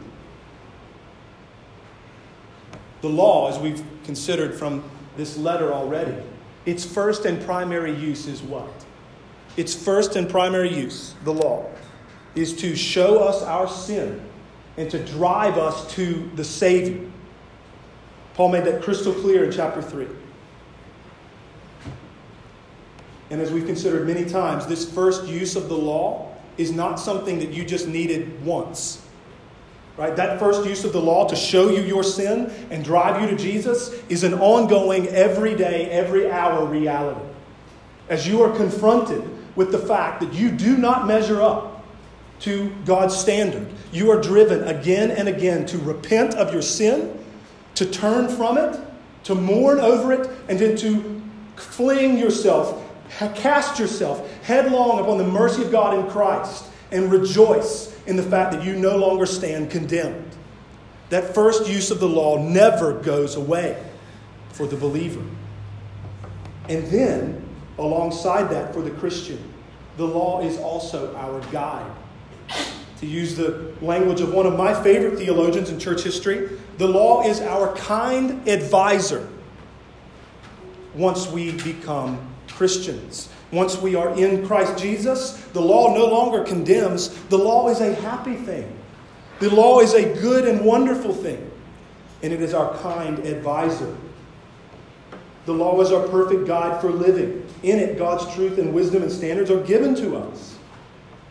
The 3.01 3.09
law, 3.09 3.49
as 3.49 3.59
we've 3.59 3.83
considered 4.03 4.55
from 4.55 4.83
this 5.15 5.37
letter 5.37 5.71
already, 5.71 6.15
its 6.65 6.83
first 6.83 7.25
and 7.25 7.43
primary 7.45 7.93
use 7.93 8.25
is 8.25 8.41
what? 8.41 8.71
Its 9.57 9.75
first 9.75 10.15
and 10.15 10.27
primary 10.27 10.73
use, 10.73 11.13
the 11.23 11.33
law, 11.33 11.69
is 12.33 12.55
to 12.57 12.75
show 12.75 13.19
us 13.19 13.43
our 13.43 13.67
sin 13.67 14.21
and 14.77 14.89
to 14.89 14.99
drive 15.05 15.57
us 15.57 15.93
to 15.93 16.29
the 16.35 16.43
Savior. 16.43 17.09
Paul 18.33 18.49
made 18.49 18.65
that 18.65 18.81
crystal 18.81 19.13
clear 19.13 19.45
in 19.45 19.51
chapter 19.51 19.81
3. 19.81 20.07
And 23.29 23.41
as 23.41 23.51
we've 23.51 23.65
considered 23.65 24.07
many 24.07 24.25
times, 24.25 24.67
this 24.67 24.89
first 24.89 25.25
use 25.25 25.55
of 25.55 25.67
the 25.67 25.77
law 25.77 26.33
is 26.57 26.71
not 26.71 26.99
something 26.99 27.39
that 27.39 27.51
you 27.51 27.65
just 27.65 27.87
needed 27.87 28.43
once. 28.45 29.01
Right? 29.97 30.15
That 30.15 30.39
first 30.39 30.67
use 30.67 30.83
of 30.83 30.91
the 30.91 31.01
law 31.01 31.27
to 31.27 31.35
show 31.35 31.69
you 31.69 31.81
your 31.81 32.03
sin 32.03 32.51
and 32.69 32.83
drive 32.83 33.21
you 33.21 33.29
to 33.29 33.41
Jesus 33.41 33.93
is 34.09 34.23
an 34.23 34.33
ongoing, 34.33 35.07
everyday, 35.07 35.89
every 35.89 36.29
hour 36.29 36.65
reality. 36.65 37.21
As 38.09 38.27
you 38.27 38.43
are 38.43 38.55
confronted 38.55 39.23
with 39.55 39.71
the 39.71 39.79
fact 39.79 40.19
that 40.19 40.33
you 40.33 40.51
do 40.51 40.77
not 40.77 41.07
measure 41.07 41.41
up 41.41 41.85
to 42.41 42.75
God's 42.85 43.15
standard, 43.15 43.67
you 43.93 44.11
are 44.11 44.21
driven 44.21 44.67
again 44.67 45.11
and 45.11 45.29
again 45.29 45.65
to 45.67 45.77
repent 45.77 46.35
of 46.35 46.51
your 46.51 46.61
sin, 46.61 47.17
to 47.75 47.85
turn 47.85 48.27
from 48.27 48.57
it, 48.57 48.77
to 49.23 49.33
mourn 49.33 49.79
over 49.79 50.11
it, 50.11 50.29
and 50.49 50.59
then 50.59 50.75
to 50.77 51.21
fling 51.55 52.17
yourself, 52.17 52.83
cast 53.09 53.79
yourself 53.79 54.29
headlong 54.43 54.99
upon 54.99 55.17
the 55.17 55.27
mercy 55.27 55.63
of 55.63 55.71
God 55.71 55.97
in 55.97 56.09
Christ 56.09 56.65
and 56.91 57.11
rejoice 57.11 57.95
in 58.05 58.15
the 58.15 58.23
fact 58.23 58.51
that 58.53 58.63
you 58.63 58.75
no 58.75 58.97
longer 58.97 59.25
stand 59.25 59.71
condemned. 59.71 60.31
That 61.09 61.33
first 61.33 61.67
use 61.67 61.91
of 61.91 61.99
the 61.99 62.09
law 62.09 62.37
never 62.37 62.93
goes 62.93 63.35
away 63.35 63.81
for 64.49 64.65
the 64.65 64.75
believer. 64.75 65.23
And 66.67 66.87
then, 66.87 67.47
alongside 67.77 68.49
that, 68.49 68.73
for 68.73 68.81
the 68.81 68.91
Christian, 68.91 69.53
the 69.97 70.05
law 70.05 70.41
is 70.41 70.57
also 70.57 71.15
our 71.15 71.41
guide. 71.51 71.91
To 72.99 73.05
use 73.05 73.35
the 73.35 73.73
language 73.81 74.21
of 74.21 74.33
one 74.33 74.45
of 74.45 74.57
my 74.57 74.73
favorite 74.83 75.17
theologians 75.17 75.69
in 75.69 75.79
church 75.79 76.01
history, 76.01 76.49
the 76.77 76.87
law 76.87 77.23
is 77.23 77.41
our 77.41 77.75
kind 77.75 78.47
advisor 78.47 79.27
once 80.95 81.27
we 81.27 81.51
become 81.51 82.34
Christians. 82.55 83.29
Once 83.51 83.77
we 83.77 83.95
are 83.95 84.17
in 84.17 84.45
Christ 84.47 84.77
Jesus, 84.77 85.37
the 85.53 85.61
law 85.61 85.93
no 85.93 86.05
longer 86.07 86.43
condemns. 86.43 87.09
The 87.25 87.37
law 87.37 87.69
is 87.69 87.79
a 87.81 87.93
happy 87.95 88.35
thing. 88.35 88.71
The 89.39 89.49
law 89.53 89.81
is 89.81 89.93
a 89.93 90.13
good 90.21 90.47
and 90.47 90.65
wonderful 90.65 91.13
thing. 91.13 91.51
And 92.23 92.33
it 92.33 92.41
is 92.41 92.53
our 92.53 92.75
kind 92.77 93.19
advisor. 93.19 93.95
The 95.45 95.53
law 95.53 95.79
is 95.81 95.91
our 95.91 96.07
perfect 96.07 96.47
guide 96.47 96.81
for 96.81 96.89
living. 96.89 97.45
In 97.61 97.77
it, 97.77 97.97
God's 97.97 98.33
truth 98.33 98.57
and 98.57 98.73
wisdom 98.73 99.03
and 99.03 99.11
standards 99.11 99.51
are 99.51 99.61
given 99.61 99.93
to 99.95 100.15
us. 100.17 100.57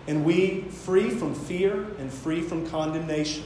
and 0.06 0.24
we, 0.24 0.62
free 0.62 1.10
from 1.10 1.34
fear 1.34 1.86
and 1.98 2.12
free 2.12 2.40
from 2.40 2.68
condemnation, 2.68 3.44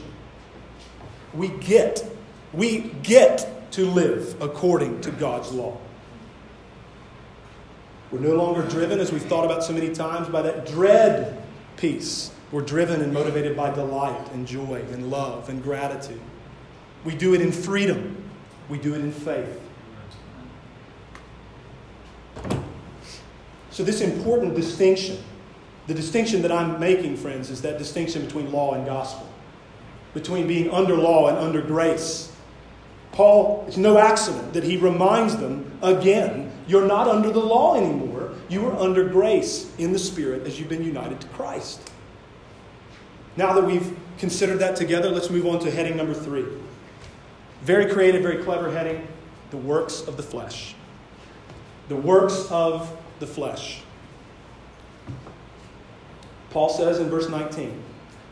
we 1.33 1.47
get, 1.47 2.05
we 2.53 2.79
get 3.01 3.71
to 3.71 3.85
live 3.85 4.35
according 4.41 4.99
to 5.01 5.11
God's 5.11 5.51
law. 5.51 5.77
We're 8.11 8.19
no 8.19 8.35
longer 8.35 8.63
driven, 8.67 8.99
as 8.99 9.11
we've 9.11 9.21
thought 9.21 9.45
about 9.45 9.63
so 9.63 9.73
many 9.73 9.93
times, 9.93 10.29
by 10.29 10.41
that 10.41 10.65
dread 10.65 11.41
peace. 11.77 12.31
We're 12.51 12.61
driven 12.61 13.01
and 13.01 13.13
motivated 13.13 13.55
by 13.55 13.71
delight 13.71 14.31
and 14.33 14.47
joy 14.47 14.83
and 14.91 15.11
love 15.11 15.49
and 15.49 15.61
gratitude. 15.61 16.19
We 17.05 17.15
do 17.15 17.35
it 17.35 17.41
in 17.41 17.51
freedom, 17.51 18.23
we 18.67 18.79
do 18.79 18.95
it 18.95 19.01
in 19.01 19.11
faith. 19.11 19.61
So, 23.69 23.83
this 23.83 24.01
important 24.01 24.55
distinction, 24.55 25.19
the 25.87 25.93
distinction 25.93 26.41
that 26.41 26.51
I'm 26.51 26.79
making, 26.79 27.15
friends, 27.17 27.49
is 27.49 27.61
that 27.61 27.77
distinction 27.77 28.25
between 28.25 28.51
law 28.51 28.73
and 28.73 28.85
gospel, 28.85 29.29
between 30.13 30.47
being 30.47 30.71
under 30.71 30.97
law 30.97 31.27
and 31.27 31.37
under 31.37 31.61
grace. 31.61 32.28
Paul, 33.19 33.65
it's 33.67 33.75
no 33.75 33.97
accident 33.97 34.53
that 34.53 34.63
he 34.63 34.77
reminds 34.77 35.35
them 35.35 35.77
again 35.81 36.53
you're 36.69 36.87
not 36.87 37.09
under 37.09 37.29
the 37.29 37.41
law 37.41 37.75
anymore. 37.75 38.31
You 38.47 38.65
are 38.67 38.75
under 38.77 39.09
grace 39.09 39.69
in 39.77 39.91
the 39.91 39.99
Spirit 39.99 40.47
as 40.47 40.57
you've 40.57 40.69
been 40.69 40.85
united 40.85 41.19
to 41.19 41.27
Christ. 41.27 41.91
Now 43.35 43.51
that 43.51 43.65
we've 43.65 43.93
considered 44.19 44.59
that 44.59 44.77
together, 44.77 45.09
let's 45.09 45.29
move 45.29 45.45
on 45.47 45.59
to 45.59 45.69
heading 45.69 45.97
number 45.97 46.13
three. 46.13 46.45
Very 47.61 47.91
creative, 47.91 48.21
very 48.21 48.41
clever 48.41 48.71
heading 48.71 49.05
the 49.51 49.57
works 49.57 49.99
of 49.99 50.15
the 50.15 50.23
flesh. 50.23 50.73
The 51.89 51.97
works 51.97 52.47
of 52.49 52.97
the 53.19 53.27
flesh. 53.27 53.81
Paul 56.51 56.69
says 56.69 56.99
in 56.99 57.09
verse 57.09 57.27
19 57.27 57.83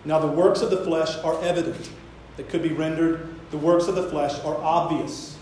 Now 0.05 0.19
the 0.19 0.27
works 0.27 0.61
of 0.61 0.69
the 0.69 0.81
flesh 0.85 1.17
are 1.25 1.43
evident. 1.43 1.91
That 2.37 2.47
could 2.47 2.63
be 2.63 2.71
rendered 2.71 3.36
the 3.51 3.57
works 3.57 3.87
of 3.87 3.95
the 3.95 4.09
flesh 4.09 4.39
are 4.43 4.57
obvious. 4.57 5.37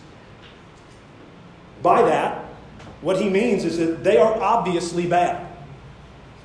By 1.81 2.01
that, 2.03 2.45
what 3.01 3.21
he 3.21 3.29
means 3.29 3.65
is 3.65 3.77
that 3.77 4.03
they 4.03 4.17
are 4.17 4.41
obviously 4.41 5.07
bad. 5.07 5.47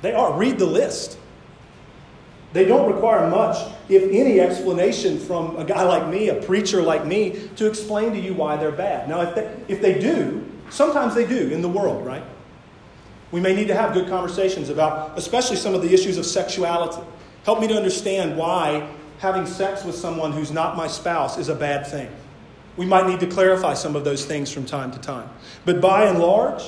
They 0.01 0.13
are. 0.13 0.33
Read 0.37 0.59
the 0.59 0.65
list. 0.65 1.17
They 2.53 2.65
don't 2.65 2.91
require 2.91 3.29
much, 3.29 3.57
if 3.87 4.03
any, 4.03 4.41
explanation 4.41 5.17
from 5.19 5.55
a 5.55 5.63
guy 5.63 5.83
like 5.83 6.07
me, 6.07 6.29
a 6.29 6.35
preacher 6.35 6.81
like 6.81 7.05
me, 7.05 7.49
to 7.55 7.65
explain 7.65 8.11
to 8.11 8.19
you 8.19 8.33
why 8.33 8.57
they're 8.57 8.71
bad. 8.71 9.07
Now, 9.07 9.21
if 9.21 9.35
they, 9.35 9.57
if 9.69 9.81
they 9.81 9.99
do, 9.99 10.45
sometimes 10.69 11.15
they 11.15 11.25
do 11.25 11.49
in 11.49 11.61
the 11.61 11.69
world, 11.69 12.05
right? 12.05 12.23
We 13.31 13.39
may 13.39 13.55
need 13.55 13.69
to 13.69 13.75
have 13.75 13.93
good 13.93 14.09
conversations 14.09 14.67
about, 14.67 15.17
especially 15.17 15.55
some 15.55 15.73
of 15.73 15.81
the 15.81 15.93
issues 15.93 16.17
of 16.17 16.25
sexuality. 16.25 17.01
Help 17.45 17.61
me 17.61 17.67
to 17.69 17.75
understand 17.75 18.37
why 18.37 18.87
having 19.21 19.45
sex 19.45 19.83
with 19.83 19.93
someone 19.93 20.31
who's 20.31 20.49
not 20.51 20.75
my 20.75 20.87
spouse 20.87 21.37
is 21.37 21.47
a 21.47 21.53
bad 21.53 21.85
thing. 21.85 22.09
We 22.75 22.87
might 22.87 23.05
need 23.05 23.19
to 23.19 23.27
clarify 23.27 23.75
some 23.75 23.95
of 23.95 24.03
those 24.03 24.25
things 24.25 24.51
from 24.51 24.65
time 24.65 24.91
to 24.93 24.97
time. 24.97 25.29
But 25.63 25.79
by 25.79 26.05
and 26.05 26.17
large, 26.17 26.63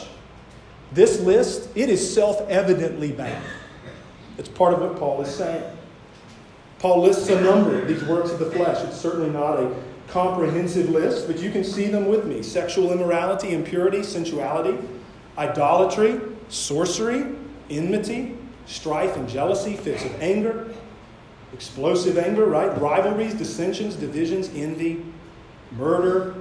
this 0.92 1.20
list, 1.20 1.68
it 1.74 1.90
is 1.90 2.14
self-evidently 2.14 3.14
bad. 3.14 3.42
It's 4.38 4.50
part 4.50 4.76
of 4.76 4.82
what 4.82 4.98
Paul 4.98 5.24
is 5.24 5.34
saying. 5.34 5.64
Paul 6.78 7.02
lists 7.02 7.28
a 7.30 7.42
number 7.42 7.82
of 7.82 7.88
these 7.88 8.04
works 8.04 8.30
of 8.30 8.38
the 8.38 8.52
flesh. 8.52 8.84
It's 8.84 9.02
certainly 9.02 9.32
not 9.32 9.58
a 9.58 9.76
comprehensive 10.10 10.90
list, 10.90 11.26
but 11.26 11.40
you 11.40 11.50
can 11.50 11.64
see 11.64 11.88
them 11.88 12.08
with 12.08 12.26
me 12.28 12.44
sexual 12.44 12.92
immorality, 12.92 13.56
impurity, 13.56 14.04
sensuality, 14.04 14.78
idolatry, 15.40 16.22
sorcery, 16.50 17.26
enmity, 17.72 18.38
strife 18.68 19.16
and 19.16 19.28
jealousy, 19.28 19.76
fits 19.76 20.06
of 20.06 20.22
anger, 20.22 20.70
explosive 21.54 22.18
anger, 22.18 22.46
right? 22.46 22.80
Rivalries, 22.82 23.34
dissensions, 23.34 23.96
divisions, 23.96 24.50
envy, 24.54 25.06
murder 25.72 26.36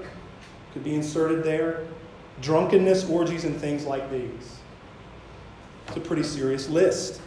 could 0.72 0.84
be 0.84 0.94
inserted 0.94 1.44
there, 1.44 1.86
drunkenness, 2.40 3.08
orgies, 3.08 3.44
and 3.44 3.56
things 3.56 3.84
like 3.84 4.10
these. 4.10 4.58
It's 5.88 5.96
a 5.96 6.00
pretty 6.00 6.22
serious 6.22 6.68
list. 6.68 7.20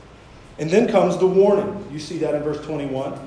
And 0.58 0.70
then 0.70 0.88
comes 0.88 1.18
the 1.18 1.28
warning. 1.28 1.88
You 1.92 2.00
see 2.00 2.18
that 2.20 2.34
in 2.34 2.42
verse 2.42 2.64
21. 2.66 3.20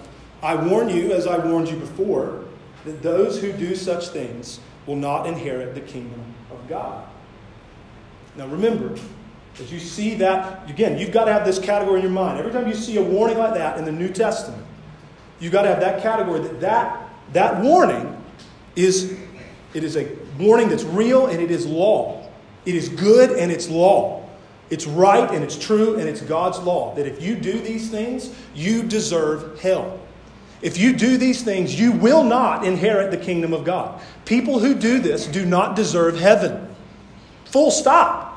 I 0.42 0.54
warn 0.54 0.88
you, 0.88 1.12
as 1.12 1.26
I 1.26 1.38
warned 1.38 1.68
you 1.68 1.76
before, 1.76 2.44
that 2.84 3.02
those 3.02 3.40
who 3.40 3.52
do 3.52 3.74
such 3.74 4.08
things 4.08 4.60
will 4.86 4.96
not 4.96 5.26
inherit 5.26 5.74
the 5.74 5.80
kingdom 5.80 6.22
of 6.50 6.66
God. 6.68 7.06
Now 8.36 8.46
remember, 8.46 8.98
as 9.60 9.72
you 9.72 9.80
see 9.80 10.14
that, 10.16 10.68
again, 10.70 10.98
you've 10.98 11.12
got 11.12 11.24
to 11.24 11.32
have 11.32 11.44
this 11.44 11.58
category 11.58 11.96
in 11.96 12.02
your 12.02 12.12
mind. 12.12 12.38
Every 12.38 12.52
time 12.52 12.68
you 12.68 12.74
see 12.74 12.96
a 12.96 13.02
warning 13.02 13.38
like 13.38 13.54
that 13.54 13.78
in 13.78 13.84
the 13.84 13.92
New 13.92 14.08
Testament, 14.08 14.64
you've 15.40 15.52
got 15.52 15.62
to 15.62 15.68
have 15.68 15.80
that 15.80 16.02
category 16.02 16.40
that 16.40 16.60
that, 16.60 17.08
that 17.32 17.62
warning 17.62 18.22
is 18.76 19.18
it 19.74 19.84
is 19.84 19.96
a 19.96 20.08
warning 20.38 20.68
that's 20.68 20.84
real 20.84 21.26
and 21.26 21.42
it 21.42 21.50
is 21.50 21.66
law. 21.66 22.26
It 22.64 22.74
is 22.74 22.88
good 22.88 23.38
and 23.38 23.50
it's 23.50 23.68
law. 23.68 24.28
It's 24.70 24.86
right 24.86 25.30
and 25.30 25.42
it's 25.42 25.56
true 25.56 25.98
and 25.98 26.08
it's 26.08 26.20
God's 26.20 26.58
law. 26.58 26.94
That 26.94 27.06
if 27.06 27.22
you 27.22 27.34
do 27.34 27.60
these 27.60 27.90
things, 27.90 28.34
you 28.54 28.82
deserve 28.82 29.60
hell. 29.60 30.00
If 30.60 30.76
you 30.76 30.92
do 30.92 31.16
these 31.16 31.42
things, 31.42 31.78
you 31.78 31.92
will 31.92 32.24
not 32.24 32.64
inherit 32.64 33.10
the 33.10 33.16
kingdom 33.16 33.52
of 33.52 33.64
God. 33.64 34.00
People 34.24 34.58
who 34.58 34.74
do 34.74 34.98
this 34.98 35.26
do 35.26 35.46
not 35.46 35.76
deserve 35.76 36.18
heaven. 36.18 36.74
Full 37.46 37.70
stop. 37.70 38.27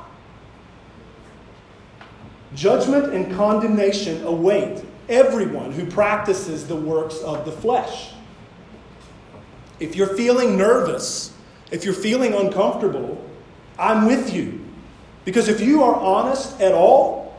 Judgment 2.55 3.13
and 3.13 3.33
condemnation 3.35 4.23
await 4.25 4.83
everyone 5.07 5.71
who 5.71 5.85
practices 5.85 6.67
the 6.67 6.75
works 6.75 7.19
of 7.19 7.45
the 7.45 7.51
flesh. 7.51 8.13
If 9.79 9.95
you're 9.95 10.15
feeling 10.15 10.57
nervous, 10.57 11.33
if 11.71 11.85
you're 11.85 11.93
feeling 11.93 12.33
uncomfortable, 12.33 13.23
I'm 13.79 14.05
with 14.05 14.33
you. 14.33 14.63
Because 15.25 15.47
if 15.47 15.61
you 15.61 15.83
are 15.83 15.95
honest 15.95 16.59
at 16.59 16.73
all, 16.73 17.35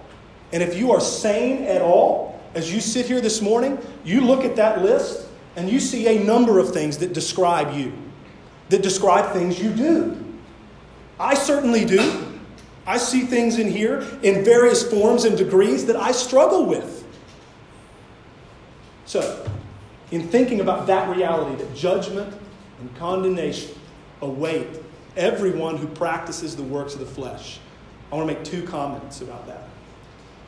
and 0.53 0.63
if 0.63 0.77
you 0.77 0.93
are 0.93 1.01
sane 1.01 1.65
at 1.65 1.83
all, 1.83 2.41
as 2.55 2.73
you 2.73 2.81
sit 2.81 3.07
here 3.07 3.21
this 3.21 3.41
morning, 3.41 3.79
you 4.05 4.21
look 4.21 4.45
at 4.45 4.57
that 4.57 4.83
list 4.83 5.27
and 5.57 5.69
you 5.69 5.81
see 5.81 6.19
a 6.19 6.25
number 6.25 6.59
of 6.59 6.73
things 6.73 6.99
that 6.99 7.13
describe 7.13 7.75
you, 7.75 7.93
that 8.69 8.83
describe 8.83 9.33
things 9.33 9.61
you 9.61 9.71
do. 9.71 10.25
I 11.19 11.35
certainly 11.35 11.85
do. 11.85 12.32
I 12.87 12.99
see 12.99 13.21
things 13.21 13.59
in 13.59 13.71
here 13.71 14.01
in 14.23 14.45
various 14.45 14.89
forms 14.89 15.25
and 15.25 15.37
degrees 15.39 15.87
that 15.87 15.97
I 15.97 16.13
struggle 16.13 16.67
with. 16.67 17.07
So, 19.05 19.49
in 20.11 20.29
thinking 20.29 20.61
about 20.61 20.87
that 20.89 21.15
reality, 21.15 21.63
that 21.63 21.75
judgment 21.75 22.35
and 22.81 22.97
condemnation 22.97 23.79
await 24.21 24.67
everyone 25.17 25.77
who 25.77 25.87
practices 25.87 26.57
the 26.57 26.63
works 26.63 26.95
of 26.95 27.01
the 27.01 27.07
flesh, 27.07 27.61
I 28.11 28.17
want 28.17 28.29
to 28.29 28.35
make 28.35 28.45
two 28.45 28.67
comments 28.67 29.21
about 29.21 29.47
that. 29.47 29.69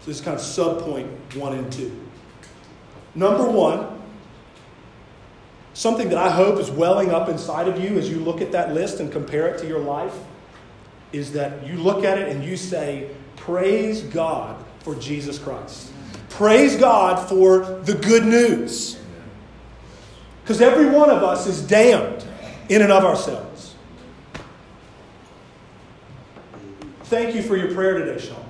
So, 0.00 0.06
this 0.06 0.18
is 0.18 0.24
kind 0.24 0.36
of 0.36 0.42
subpoint 0.42 1.36
one 1.36 1.56
and 1.56 1.72
two. 1.72 2.00
Number 3.14 3.48
one, 3.48 4.02
something 5.72 6.08
that 6.08 6.18
I 6.18 6.30
hope 6.30 6.58
is 6.58 6.70
welling 6.70 7.10
up 7.10 7.28
inside 7.28 7.68
of 7.68 7.80
you 7.80 7.96
as 7.96 8.10
you 8.10 8.18
look 8.18 8.40
at 8.40 8.50
that 8.52 8.74
list 8.74 8.98
and 8.98 9.12
compare 9.12 9.46
it 9.46 9.58
to 9.60 9.68
your 9.68 9.78
life 9.78 10.14
is 11.14 11.32
that 11.32 11.66
you 11.66 11.76
look 11.76 12.04
at 12.04 12.18
it 12.18 12.28
and 12.28 12.44
you 12.44 12.56
say, 12.56 13.08
Praise 13.36 14.02
God 14.02 14.62
for 14.80 14.94
Jesus 14.96 15.38
Christ. 15.38 15.92
Praise 16.28 16.76
God 16.76 17.28
for 17.28 17.80
the 17.82 17.94
good 17.94 18.24
news. 18.24 18.98
Because 20.42 20.60
every 20.60 20.86
one 20.86 21.10
of 21.10 21.22
us 21.22 21.46
is 21.46 21.62
damned 21.62 22.24
in 22.68 22.82
and 22.82 22.90
of 22.90 23.04
ourselves. 23.04 23.74
Thank 27.04 27.34
you 27.34 27.42
for 27.42 27.56
your 27.56 27.72
prayer 27.72 27.98
today, 27.98 28.18
Sean. 28.18 28.44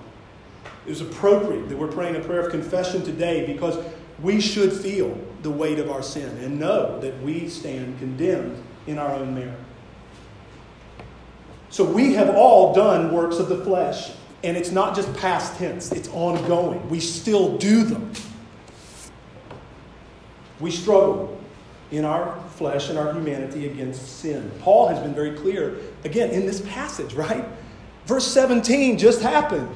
It 0.87 0.91
was 0.91 1.01
appropriate 1.01 1.69
that 1.69 1.77
we're 1.77 1.93
praying 1.93 2.17
a 2.17 2.21
prayer 2.21 2.41
of 2.41 2.51
confession 2.51 3.03
today 3.05 3.47
because 3.47 3.85
we 4.23 4.41
should 4.41 4.73
feel 4.73 5.19
the 5.43 5.51
weight 5.51 5.79
of 5.79 5.91
our 5.91 6.03
sin 6.03 6.37
and 6.39 6.59
know 6.59 6.99
that 7.01 7.21
we 7.23 7.49
stand 7.49 7.99
condemned 7.99 8.63
in 8.87 8.99
our 8.99 9.11
own 9.11 9.35
merit. 9.35 9.59
So 11.75 11.83
we 11.83 12.15
have 12.15 12.37
all 12.37 12.73
done 12.73 13.13
works 13.13 13.41
of 13.41 13.49
the 13.49 13.57
flesh, 13.65 14.13
and 14.45 14.57
it's 14.57 14.71
not 14.71 14.95
just 14.95 15.13
past 15.17 15.59
tense, 15.59 15.91
it's 15.91 16.09
ongoing. 16.11 16.89
We 16.89 17.01
still 17.01 17.59
do 17.59 17.83
them. 17.83 18.13
We 20.61 20.71
struggle 20.71 21.37
in 21.91 22.05
our 22.05 22.41
flesh 22.51 22.91
and 22.91 22.97
our 22.97 23.13
humanity 23.13 23.67
against 23.69 24.21
sin. 24.21 24.53
Paul 24.61 24.87
has 24.87 25.01
been 25.01 25.17
very 25.17 25.33
clear, 25.33 25.79
again, 26.05 26.31
in 26.31 26.47
this 26.47 26.61
passage, 26.61 27.13
right? 27.15 27.45
Verse 28.07 28.29
17 28.29 28.97
just 28.97 29.21
happened. 29.21 29.69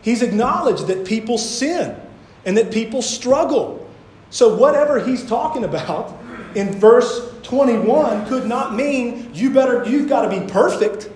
He's 0.00 0.22
acknowledged 0.22 0.86
that 0.86 1.04
people 1.04 1.36
sin 1.36 2.00
and 2.46 2.56
that 2.56 2.72
people 2.72 3.02
struggle. 3.02 3.90
So, 4.30 4.56
whatever 4.56 5.04
he's 5.04 5.26
talking 5.26 5.64
about 5.64 6.18
in 6.54 6.72
verse 6.72 7.30
21 7.42 8.26
could 8.26 8.46
not 8.46 8.74
mean 8.74 9.34
you 9.34 9.50
better, 9.50 9.84
you've 9.84 10.08
got 10.08 10.22
to 10.22 10.40
be 10.40 10.50
perfect 10.50 11.10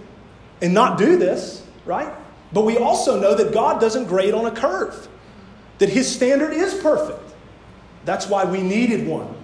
and 0.62 0.72
not 0.74 0.98
do 0.98 1.16
this, 1.16 1.64
right? 1.84 2.12
But 2.52 2.62
we 2.62 2.78
also 2.78 3.20
know 3.20 3.34
that 3.34 3.52
God 3.52 3.80
doesn't 3.80 4.06
grade 4.06 4.34
on 4.34 4.46
a 4.46 4.50
curve. 4.50 5.08
that 5.78 5.88
his 5.88 6.12
standard 6.12 6.52
is 6.52 6.74
perfect. 6.74 7.20
That's 8.04 8.28
why 8.28 8.44
we 8.44 8.62
needed 8.62 9.06
one. 9.06 9.34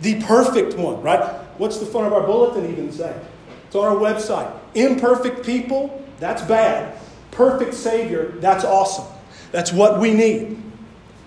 The 0.00 0.20
perfect 0.22 0.76
one, 0.76 1.00
right? 1.02 1.22
What's 1.58 1.78
the 1.78 1.86
front 1.86 2.06
of 2.06 2.12
our 2.12 2.22
bulletin 2.22 2.70
even 2.70 2.92
say? 2.92 3.18
It's 3.66 3.74
on 3.74 3.84
our 3.86 3.96
website. 3.96 4.52
Imperfect 4.74 5.44
people, 5.44 6.04
that's 6.20 6.42
bad. 6.42 6.98
Perfect 7.30 7.74
Savior, 7.74 8.32
that's 8.40 8.64
awesome. 8.64 9.06
That's 9.52 9.72
what 9.72 10.00
we 10.00 10.12
need. 10.12 10.62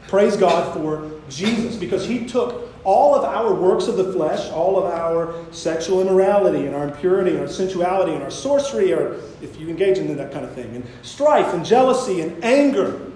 Praise 0.08 0.38
God 0.38 0.74
for 0.74 1.10
Jesus 1.30 1.76
because 1.76 2.06
He 2.06 2.26
took 2.26 2.71
all 2.84 3.16
of 3.16 3.24
our 3.24 3.54
works 3.54 3.88
of 3.88 3.98
the 3.98 4.12
flesh, 4.12 4.50
all 4.52 4.78
of 4.78 4.86
our 4.86 5.34
sexual 5.52 6.02
immorality 6.02 6.66
and 6.66 6.76
our 6.76 6.86
impurity 6.86 7.32
and 7.32 7.40
our 7.42 7.48
sensuality 7.48 8.14
and 8.14 8.24
our 8.24 8.32
sorcery, 8.32 8.94
or 8.94 9.20
if 9.42 9.60
you 9.60 9.70
engage 9.70 9.98
in 9.98 10.16
that 10.18 10.32
kind 10.32 10.46
of 10.46 10.54
thing, 10.54 10.76
and 10.76 10.86
strife 11.02 11.54
and 11.54 11.66
jealousy 11.66 12.22
and 12.22 12.44
anger, 12.44 13.12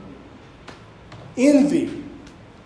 envy, 1.37 2.03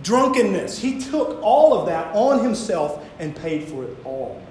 drunkenness. 0.03 0.79
He 0.79 0.99
took 0.99 1.41
all 1.41 1.73
of 1.73 1.87
that 1.87 2.15
on 2.15 2.43
Himself 2.43 3.05
and 3.19 3.35
paid 3.35 3.67
for 3.67 3.83
it 3.83 3.97
all. 4.05 4.41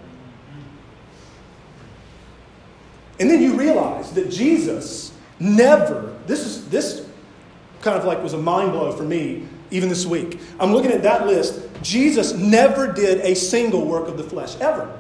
And 3.21 3.31
then 3.31 3.43
you 3.43 3.55
realize 3.55 4.13
that 4.13 4.31
Jesus 4.31 5.13
never, 5.41 6.17
this 6.27 6.47
is 6.47 6.69
this 6.69 7.07
kind 7.81 7.97
of 7.97 8.05
like 8.05 8.23
was 8.23 8.33
a 8.33 8.39
mind 8.39 8.73
blow 8.73 8.93
for 8.93 9.03
me 9.03 9.47
even 9.71 9.89
this 9.89 10.07
week. 10.07 10.41
I'm 10.59 10.73
looking 10.73 10.93
at 10.93 11.03
that 11.03 11.27
list. 11.27 11.68
Jesus 11.83 12.35
never 12.35 12.93
did 12.93 13.21
a 13.21 13.35
single 13.35 13.85
work 13.85 14.09
of 14.09 14.17
the 14.17 14.25
flesh, 14.25 14.57
ever. 14.61 14.99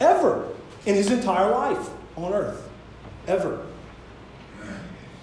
Ever. 0.00 0.48
In 0.86 0.94
his 0.94 1.10
entire 1.10 1.50
life 1.50 1.90
on 2.16 2.32
earth. 2.32 2.68
Ever. 3.26 3.66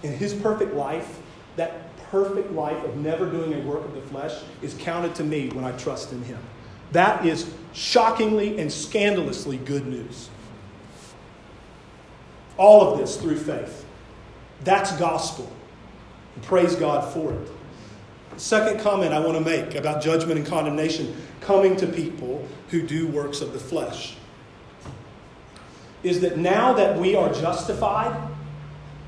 In 0.04 0.14
his 0.14 0.34
perfect 0.34 0.74
life, 0.74 1.20
that 1.56 1.89
perfect 2.10 2.52
life 2.52 2.84
of 2.84 2.97
never 2.97 3.30
doing 3.30 3.54
a 3.54 3.60
work 3.66 3.84
of 3.84 3.93
the 3.93 4.02
flesh 4.02 4.41
is 4.62 4.74
counted 4.76 5.14
to 5.16 5.24
me 5.24 5.50
when 5.50 5.64
I 5.64 5.72
trust 5.74 6.12
in 6.12 6.24
him. 6.24 6.39
That 6.91 7.26
is 7.26 7.54
shockingly 7.74 8.60
and 8.60 8.72
scandalously 8.72 9.58
good 9.58 9.86
news. 9.86 10.30
All 12.58 12.91
of 12.91 13.00
this 13.00 13.18
through 13.18 13.38
faith. 13.38 13.86
That's 14.64 14.91
gospel. 14.97 15.52
And 16.36 16.43
praise 16.43 16.76
God 16.76 17.14
for 17.14 17.34
it. 17.34 17.50
Second 18.40 18.80
comment 18.80 19.14
I 19.14 19.20
want 19.20 19.38
to 19.38 19.44
make 19.44 19.76
about 19.76 20.02
judgment 20.02 20.40
and 20.40 20.48
condemnation 20.48 21.14
coming 21.42 21.76
to 21.76 21.86
people 21.86 22.48
who 22.70 22.82
do 22.82 23.06
works 23.06 23.42
of 23.42 23.52
the 23.52 23.60
flesh 23.60 24.16
is 26.04 26.22
that 26.22 26.38
now 26.38 26.72
that 26.72 26.98
we 26.98 27.18
are 27.18 27.34
justified, 27.34 28.18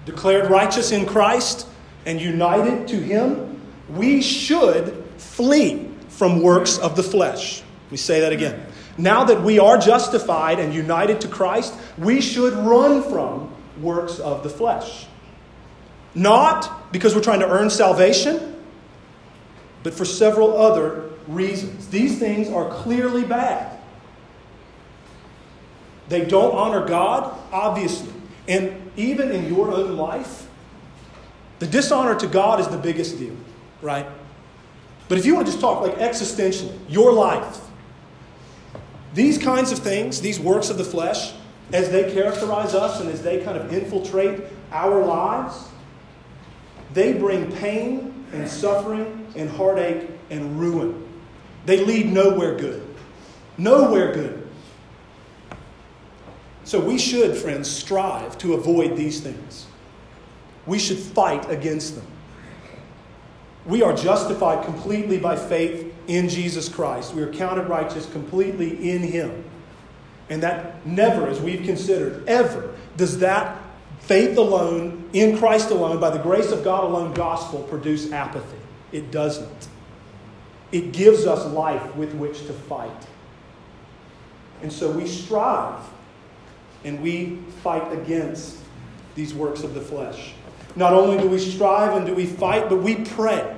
declared 0.05 0.51
righteous 0.51 0.91
in 0.91 1.05
Christ, 1.05 1.65
and 2.05 2.19
united 2.19 2.89
to 2.89 2.97
Him, 2.97 3.61
we 3.91 4.21
should 4.21 5.01
flee 5.17 5.89
from 6.09 6.41
works 6.41 6.77
of 6.77 6.97
the 6.97 7.03
flesh. 7.03 7.63
Let 7.85 7.91
me 7.91 7.97
say 7.97 8.19
that 8.19 8.33
again. 8.33 8.65
Now 8.97 9.23
that 9.23 9.41
we 9.41 9.59
are 9.59 9.77
justified 9.77 10.59
and 10.59 10.73
united 10.73 11.21
to 11.21 11.29
Christ, 11.29 11.73
we 11.97 12.19
should 12.19 12.53
run 12.53 13.01
from 13.01 13.55
works 13.81 14.19
of 14.19 14.43
the 14.43 14.49
flesh. 14.49 15.07
Not 16.13 16.91
because 16.91 17.15
we're 17.15 17.23
trying 17.23 17.39
to 17.39 17.49
earn 17.49 17.69
salvation 17.69 18.50
but 19.83 19.93
for 19.93 20.05
several 20.05 20.57
other 20.57 21.09
reasons. 21.27 21.87
These 21.87 22.19
things 22.19 22.49
are 22.49 22.69
clearly 22.69 23.23
bad. 23.23 23.79
They 26.09 26.25
don't 26.25 26.53
honor 26.55 26.85
God, 26.85 27.37
obviously. 27.51 28.13
And 28.47 28.91
even 28.97 29.31
in 29.31 29.53
your 29.53 29.71
own 29.71 29.95
life, 29.97 30.47
the 31.59 31.67
dishonor 31.67 32.15
to 32.15 32.27
God 32.27 32.59
is 32.59 32.67
the 32.67 32.77
biggest 32.77 33.17
deal, 33.17 33.35
right? 33.81 34.07
But 35.07 35.17
if 35.17 35.25
you 35.25 35.35
want 35.35 35.47
to 35.47 35.51
just 35.51 35.61
talk 35.61 35.81
like 35.81 35.95
existentially, 35.97 36.77
your 36.89 37.13
life, 37.13 37.59
these 39.13 39.37
kinds 39.37 39.71
of 39.71 39.79
things, 39.79 40.21
these 40.21 40.39
works 40.39 40.69
of 40.69 40.77
the 40.77 40.83
flesh, 40.83 41.33
as 41.73 41.89
they 41.91 42.11
characterize 42.13 42.73
us 42.73 42.99
and 42.99 43.09
as 43.09 43.21
they 43.21 43.43
kind 43.43 43.57
of 43.57 43.71
infiltrate 43.71 44.41
our 44.71 45.05
lives, 45.05 45.69
they 46.93 47.13
bring 47.13 47.51
pain 47.53 48.10
and 48.33 48.49
suffering 48.49 49.27
and 49.35 49.49
heartache 49.49 50.09
and 50.29 50.59
ruin. 50.59 51.07
They 51.65 51.83
lead 51.85 52.11
nowhere 52.11 52.55
good. 52.55 52.87
Nowhere 53.57 54.13
good. 54.13 54.47
So 56.63 56.79
we 56.79 56.97
should, 56.97 57.35
friends, 57.35 57.69
strive 57.69 58.37
to 58.39 58.53
avoid 58.53 58.95
these 58.95 59.19
things. 59.19 59.65
We 60.65 60.79
should 60.79 60.97
fight 60.97 61.49
against 61.49 61.95
them. 61.95 62.05
We 63.65 63.83
are 63.83 63.93
justified 63.93 64.65
completely 64.65 65.17
by 65.17 65.35
faith 65.35 65.93
in 66.07 66.29
Jesus 66.29 66.69
Christ. 66.69 67.13
We 67.13 67.21
are 67.21 67.31
counted 67.31 67.67
righteous 67.67 68.09
completely 68.11 68.91
in 68.91 69.01
Him. 69.01 69.43
And 70.29 70.41
that 70.43 70.85
never, 70.85 71.27
as 71.27 71.39
we've 71.39 71.63
considered, 71.63 72.27
ever 72.27 72.73
does 72.97 73.19
that 73.19 73.60
faith 74.11 74.37
alone, 74.37 75.07
in 75.13 75.37
Christ 75.37 75.69
alone, 75.69 75.97
by 76.01 76.09
the 76.09 76.19
grace 76.19 76.51
of 76.51 76.65
God 76.65 76.83
alone 76.83 77.13
gospel 77.13 77.63
produce 77.63 78.11
apathy. 78.11 78.57
It 78.91 79.09
doesn't. 79.09 79.69
It 80.73 80.91
gives 80.91 81.25
us 81.25 81.45
life 81.53 81.95
with 81.95 82.13
which 82.15 82.45
to 82.47 82.51
fight. 82.51 83.07
And 84.61 84.73
so 84.73 84.91
we 84.91 85.07
strive 85.07 85.79
and 86.83 87.01
we 87.01 87.37
fight 87.63 87.89
against 87.93 88.57
these 89.15 89.33
works 89.33 89.63
of 89.63 89.75
the 89.75 89.81
flesh. 89.81 90.33
Not 90.75 90.91
only 90.91 91.17
do 91.17 91.29
we 91.29 91.39
strive 91.39 91.95
and 91.95 92.05
do 92.05 92.13
we 92.13 92.25
fight, 92.25 92.67
but 92.67 92.79
we 92.79 92.95
pray. 92.95 93.55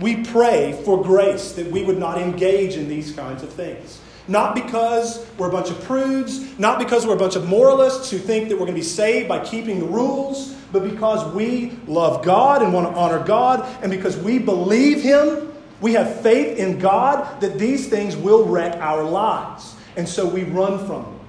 We 0.00 0.24
pray 0.24 0.82
for 0.84 1.00
grace 1.00 1.52
that 1.52 1.70
we 1.70 1.84
would 1.84 1.98
not 1.98 2.20
engage 2.20 2.74
in 2.74 2.88
these 2.88 3.12
kinds 3.12 3.44
of 3.44 3.52
things. 3.52 4.00
Not 4.28 4.54
because 4.54 5.24
we're 5.38 5.48
a 5.48 5.52
bunch 5.52 5.70
of 5.70 5.80
prudes, 5.84 6.58
not 6.58 6.78
because 6.78 7.06
we're 7.06 7.14
a 7.14 7.18
bunch 7.18 7.36
of 7.36 7.46
moralists 7.46 8.10
who 8.10 8.18
think 8.18 8.48
that 8.48 8.54
we're 8.54 8.66
going 8.66 8.74
to 8.74 8.80
be 8.80 8.82
saved 8.82 9.28
by 9.28 9.44
keeping 9.44 9.78
the 9.78 9.86
rules, 9.86 10.54
but 10.72 10.82
because 10.82 11.32
we 11.32 11.78
love 11.86 12.24
God 12.24 12.62
and 12.62 12.72
want 12.72 12.92
to 12.92 12.98
honor 12.98 13.22
God, 13.24 13.64
and 13.82 13.90
because 13.90 14.16
we 14.16 14.38
believe 14.38 15.00
Him, 15.00 15.52
we 15.80 15.92
have 15.92 16.20
faith 16.22 16.58
in 16.58 16.78
God 16.78 17.40
that 17.40 17.58
these 17.58 17.88
things 17.88 18.16
will 18.16 18.44
wreck 18.44 18.76
our 18.76 19.04
lives. 19.04 19.76
And 19.96 20.08
so 20.08 20.26
we 20.26 20.44
run 20.44 20.78
from 20.86 21.04
them. 21.04 21.20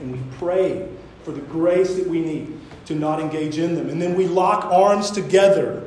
And 0.00 0.12
we 0.12 0.36
pray 0.38 0.88
for 1.24 1.32
the 1.32 1.40
grace 1.40 1.96
that 1.96 2.06
we 2.06 2.20
need 2.20 2.58
to 2.86 2.94
not 2.94 3.20
engage 3.20 3.58
in 3.58 3.74
them. 3.74 3.88
And 3.88 4.00
then 4.00 4.14
we 4.14 4.26
lock 4.26 4.64
arms 4.66 5.10
together 5.10 5.86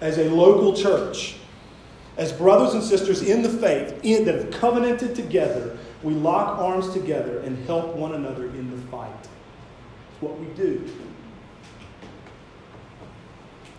as 0.00 0.18
a 0.18 0.28
local 0.30 0.74
church, 0.74 1.36
as 2.16 2.32
brothers 2.32 2.74
and 2.74 2.82
sisters 2.82 3.22
in 3.22 3.42
the 3.42 3.48
faith 3.48 3.98
in, 4.02 4.24
that 4.24 4.34
have 4.34 4.50
covenanted 4.50 5.14
together. 5.14 5.78
We 6.02 6.14
lock 6.14 6.58
arms 6.58 6.92
together 6.92 7.38
and 7.40 7.64
help 7.66 7.94
one 7.94 8.14
another 8.14 8.46
in 8.46 8.70
the 8.70 8.82
fight 8.88 9.28
what 10.22 10.38
we 10.38 10.46
do. 10.54 10.88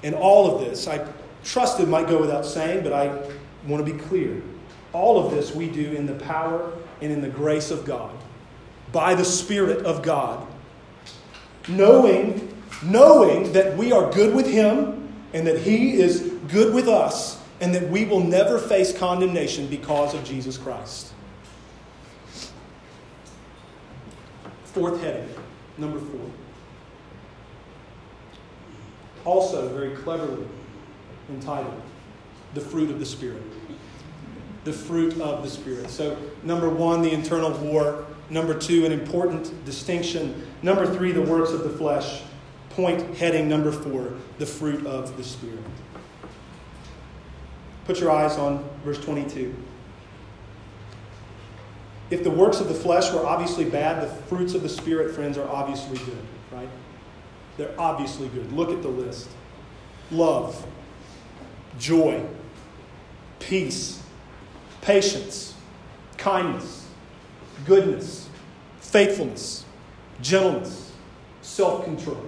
And 0.03 0.13
all 0.13 0.53
of 0.53 0.61
this, 0.61 0.87
I 0.87 1.07
trust 1.43 1.79
it 1.79 1.87
might 1.87 2.07
go 2.07 2.19
without 2.19 2.45
saying, 2.45 2.83
but 2.83 2.91
I 2.91 3.07
want 3.65 3.85
to 3.85 3.91
be 3.91 3.97
clear. 3.97 4.41
All 4.91 5.25
of 5.25 5.31
this 5.31 5.55
we 5.55 5.69
do 5.69 5.93
in 5.93 6.05
the 6.05 6.15
power 6.15 6.73
and 7.01 7.11
in 7.11 7.21
the 7.21 7.29
grace 7.29 7.71
of 7.71 7.85
God, 7.85 8.15
by 8.91 9.15
the 9.15 9.23
Spirit 9.23 9.85
of 9.85 10.03
God, 10.03 10.45
knowing, 11.67 12.53
knowing 12.83 13.53
that 13.53 13.75
we 13.77 13.91
are 13.91 14.11
good 14.11 14.35
with 14.35 14.45
Him 14.45 15.13
and 15.33 15.47
that 15.47 15.59
He 15.59 15.93
is 15.93 16.33
good 16.49 16.73
with 16.73 16.87
us, 16.87 17.41
and 17.63 17.73
that 17.73 17.87
we 17.87 18.03
will 18.03 18.19
never 18.19 18.59
face 18.59 18.91
condemnation 18.91 19.67
because 19.67 20.13
of 20.13 20.21
Jesus 20.25 20.57
Christ. 20.57 21.13
Fourth 24.65 25.01
heading. 25.01 25.29
Number 25.77 25.97
four. 25.97 26.29
Also, 29.23 29.69
very 29.69 29.95
cleverly 29.95 30.45
entitled, 31.29 31.81
The 32.53 32.59
Fruit 32.59 32.89
of 32.89 32.99
the 32.99 33.05
Spirit. 33.05 33.41
The 34.65 34.73
fruit 34.73 35.17
of 35.21 35.41
the 35.41 35.49
Spirit. 35.49 35.89
So, 35.89 36.17
number 36.43 36.67
one, 36.67 37.01
the 37.01 37.11
internal 37.11 37.51
war. 37.51 38.05
Number 38.29 38.59
two, 38.59 38.85
an 38.85 38.91
important 38.91 39.63
distinction. 39.63 40.45
Number 40.63 40.85
three, 40.85 41.13
the 41.13 41.21
works 41.21 41.51
of 41.51 41.63
the 41.63 41.69
flesh. 41.69 42.23
Point 42.71 43.15
heading 43.15 43.47
number 43.47 43.71
four, 43.71 44.11
the 44.37 44.45
fruit 44.45 44.85
of 44.85 45.15
the 45.15 45.23
Spirit. 45.23 45.63
Put 47.85 47.99
your 47.99 48.11
eyes 48.11 48.37
on 48.37 48.67
verse 48.83 48.99
22. 48.99 49.53
If 52.09 52.23
the 52.23 52.31
works 52.31 52.59
of 52.59 52.67
the 52.67 52.73
flesh 52.73 53.11
were 53.11 53.25
obviously 53.25 53.65
bad, 53.65 54.03
the 54.03 54.13
fruits 54.25 54.53
of 54.53 54.61
the 54.61 54.69
Spirit, 54.69 55.13
friends, 55.15 55.37
are 55.37 55.49
obviously 55.49 55.97
good, 55.97 56.25
right? 56.51 56.69
They're 57.57 57.73
obviously 57.79 58.27
good. 58.29 58.51
Look 58.51 58.69
at 58.69 58.81
the 58.81 58.89
list 58.89 59.29
love, 60.11 60.65
joy, 61.79 62.23
peace, 63.39 64.01
patience, 64.81 65.55
kindness, 66.17 66.87
goodness, 67.65 68.29
faithfulness, 68.79 69.65
gentleness, 70.21 70.91
self 71.41 71.83
control. 71.83 72.25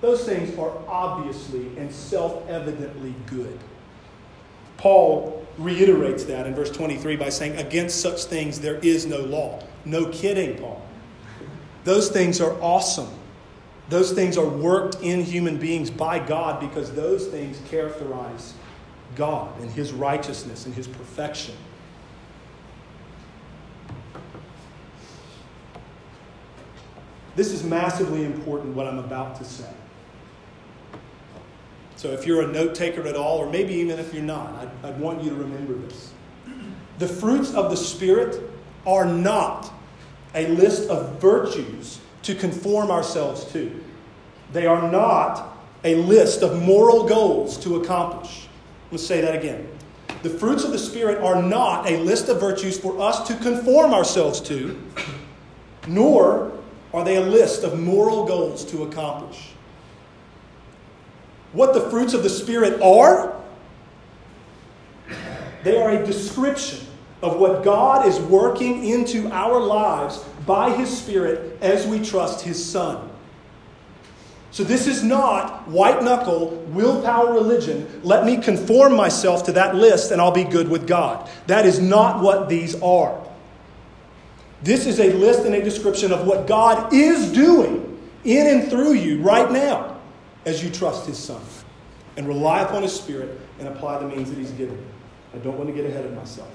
those 0.00 0.24
things 0.24 0.56
are 0.58 0.72
obviously 0.88 1.66
and 1.76 1.92
self 1.92 2.48
evidently 2.48 3.14
good. 3.26 3.58
Paul 4.84 5.42
reiterates 5.56 6.24
that 6.24 6.46
in 6.46 6.54
verse 6.54 6.70
23 6.70 7.16
by 7.16 7.30
saying, 7.30 7.56
Against 7.56 8.02
such 8.02 8.24
things 8.24 8.60
there 8.60 8.76
is 8.80 9.06
no 9.06 9.20
law. 9.20 9.62
No 9.86 10.10
kidding, 10.10 10.58
Paul. 10.58 10.86
Those 11.84 12.10
things 12.10 12.38
are 12.38 12.52
awesome. 12.60 13.08
Those 13.88 14.12
things 14.12 14.36
are 14.36 14.46
worked 14.46 14.96
in 14.96 15.24
human 15.24 15.56
beings 15.56 15.90
by 15.90 16.18
God 16.18 16.60
because 16.60 16.92
those 16.92 17.28
things 17.28 17.58
characterize 17.70 18.52
God 19.16 19.58
and 19.58 19.70
His 19.70 19.90
righteousness 19.90 20.66
and 20.66 20.74
His 20.74 20.86
perfection. 20.86 21.54
This 27.36 27.52
is 27.52 27.64
massively 27.64 28.26
important, 28.26 28.74
what 28.74 28.86
I'm 28.86 28.98
about 28.98 29.36
to 29.36 29.44
say. 29.46 29.72
So, 31.96 32.10
if 32.10 32.26
you're 32.26 32.42
a 32.42 32.52
note 32.52 32.74
taker 32.74 33.06
at 33.06 33.16
all, 33.16 33.38
or 33.38 33.48
maybe 33.48 33.74
even 33.74 33.98
if 33.98 34.12
you're 34.12 34.22
not, 34.22 34.68
I'd, 34.82 34.98
want 34.98 35.22
you 35.22 35.30
to 35.30 35.36
remember 35.36 35.74
this. 35.74 36.12
The 36.98 37.08
fruits 37.08 37.54
of 37.54 37.70
the 37.70 37.76
Spirit 37.76 38.40
are 38.86 39.04
not 39.04 39.72
a 40.34 40.48
list 40.48 40.90
of 40.90 41.20
virtues 41.20 42.00
to 42.22 42.34
conform 42.34 42.90
ourselves 42.90 43.44
to. 43.52 43.82
They 44.52 44.66
are 44.66 44.90
not 44.90 45.56
a 45.84 45.94
list 45.96 46.42
of 46.42 46.62
moral 46.62 47.04
goals 47.06 47.56
to 47.58 47.76
accomplish. 47.76 48.48
Let's 48.90 49.06
say 49.06 49.20
that 49.20 49.34
again. 49.34 49.68
The 50.22 50.30
fruits 50.30 50.64
of 50.64 50.72
the 50.72 50.78
Spirit 50.78 51.22
are 51.22 51.42
not 51.42 51.88
a 51.88 51.98
list 51.98 52.28
of 52.28 52.40
virtues 52.40 52.78
for 52.78 53.00
us 53.00 53.26
to 53.28 53.34
conform 53.36 53.92
ourselves 53.92 54.40
to, 54.42 54.80
nor 55.86 56.52
are 56.92 57.04
they 57.04 57.16
a 57.16 57.20
list 57.20 57.64
of 57.64 57.78
moral 57.78 58.24
goals 58.24 58.64
to 58.66 58.84
accomplish. 58.84 59.53
What 61.54 61.72
the 61.72 61.88
fruits 61.88 62.14
of 62.14 62.24
the 62.24 62.28
Spirit 62.28 62.82
are, 62.82 63.40
they 65.62 65.80
are 65.80 65.90
a 65.90 66.04
description 66.04 66.86
of 67.22 67.38
what 67.38 67.62
God 67.64 68.06
is 68.06 68.18
working 68.18 68.84
into 68.84 69.30
our 69.30 69.60
lives 69.60 70.18
by 70.46 70.70
His 70.70 70.94
Spirit 70.94 71.56
as 71.62 71.86
we 71.86 72.04
trust 72.04 72.44
His 72.44 72.62
Son. 72.62 73.08
So, 74.50 74.62
this 74.62 74.86
is 74.86 75.02
not 75.02 75.66
white 75.68 76.02
knuckle, 76.02 76.50
willpower 76.68 77.32
religion. 77.32 78.00
Let 78.04 78.24
me 78.24 78.36
conform 78.36 78.94
myself 78.94 79.44
to 79.44 79.52
that 79.52 79.74
list 79.74 80.10
and 80.10 80.20
I'll 80.20 80.30
be 80.30 80.44
good 80.44 80.68
with 80.68 80.86
God. 80.86 81.28
That 81.46 81.66
is 81.66 81.80
not 81.80 82.22
what 82.22 82.48
these 82.48 82.80
are. 82.80 83.20
This 84.62 84.86
is 84.86 85.00
a 85.00 85.12
list 85.12 85.40
and 85.40 85.54
a 85.54 85.62
description 85.62 86.12
of 86.12 86.26
what 86.26 86.46
God 86.46 86.92
is 86.92 87.32
doing 87.32 88.00
in 88.24 88.46
and 88.46 88.70
through 88.70 88.94
you 88.94 89.22
right 89.22 89.50
now 89.50 89.93
as 90.46 90.62
you 90.62 90.70
trust 90.70 91.06
His 91.06 91.18
Son 91.18 91.40
and 92.16 92.28
rely 92.28 92.60
upon 92.60 92.82
His 92.82 92.94
Spirit 92.94 93.40
and 93.58 93.68
apply 93.68 93.98
the 93.98 94.08
means 94.08 94.30
that 94.30 94.38
He's 94.38 94.52
given. 94.52 94.78
I 95.34 95.38
don't 95.38 95.56
want 95.56 95.68
to 95.68 95.74
get 95.74 95.84
ahead 95.84 96.04
of 96.04 96.14
myself. 96.14 96.50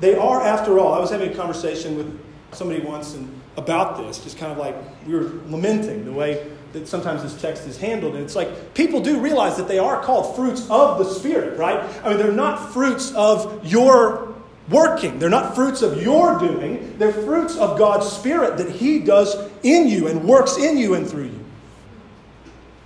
They 0.00 0.14
are, 0.14 0.42
after 0.42 0.78
all, 0.78 0.94
I 0.94 0.98
was 0.98 1.10
having 1.10 1.30
a 1.30 1.34
conversation 1.34 1.96
with 1.96 2.20
somebody 2.52 2.80
once 2.80 3.14
and 3.14 3.40
about 3.56 3.98
this, 3.98 4.18
just 4.18 4.38
kind 4.38 4.50
of 4.52 4.58
like 4.58 4.74
we 5.06 5.14
were 5.14 5.30
lamenting 5.48 6.04
the 6.04 6.12
way 6.12 6.50
that 6.72 6.86
sometimes 6.86 7.22
this 7.22 7.40
text 7.40 7.66
is 7.66 7.78
handled. 7.78 8.14
And 8.14 8.24
it's 8.24 8.36
like 8.36 8.74
people 8.74 9.00
do 9.00 9.18
realize 9.18 9.56
that 9.56 9.68
they 9.68 9.78
are 9.78 10.02
called 10.02 10.36
fruits 10.36 10.68
of 10.70 10.98
the 10.98 11.04
Spirit, 11.04 11.58
right? 11.58 11.78
I 12.04 12.10
mean, 12.10 12.18
they're 12.18 12.32
not 12.32 12.72
fruits 12.72 13.12
of 13.14 13.66
your 13.66 14.34
working, 14.68 15.18
they're 15.18 15.28
not 15.28 15.54
fruits 15.54 15.82
of 15.82 16.00
your 16.00 16.38
doing, 16.38 16.96
they're 16.98 17.12
fruits 17.12 17.56
of 17.56 17.76
God's 17.76 18.10
Spirit 18.10 18.56
that 18.58 18.70
He 18.70 19.00
does 19.00 19.36
in 19.62 19.88
you 19.88 20.06
and 20.06 20.24
works 20.24 20.56
in 20.58 20.78
you 20.78 20.94
and 20.94 21.08
through 21.08 21.24
you. 21.24 21.39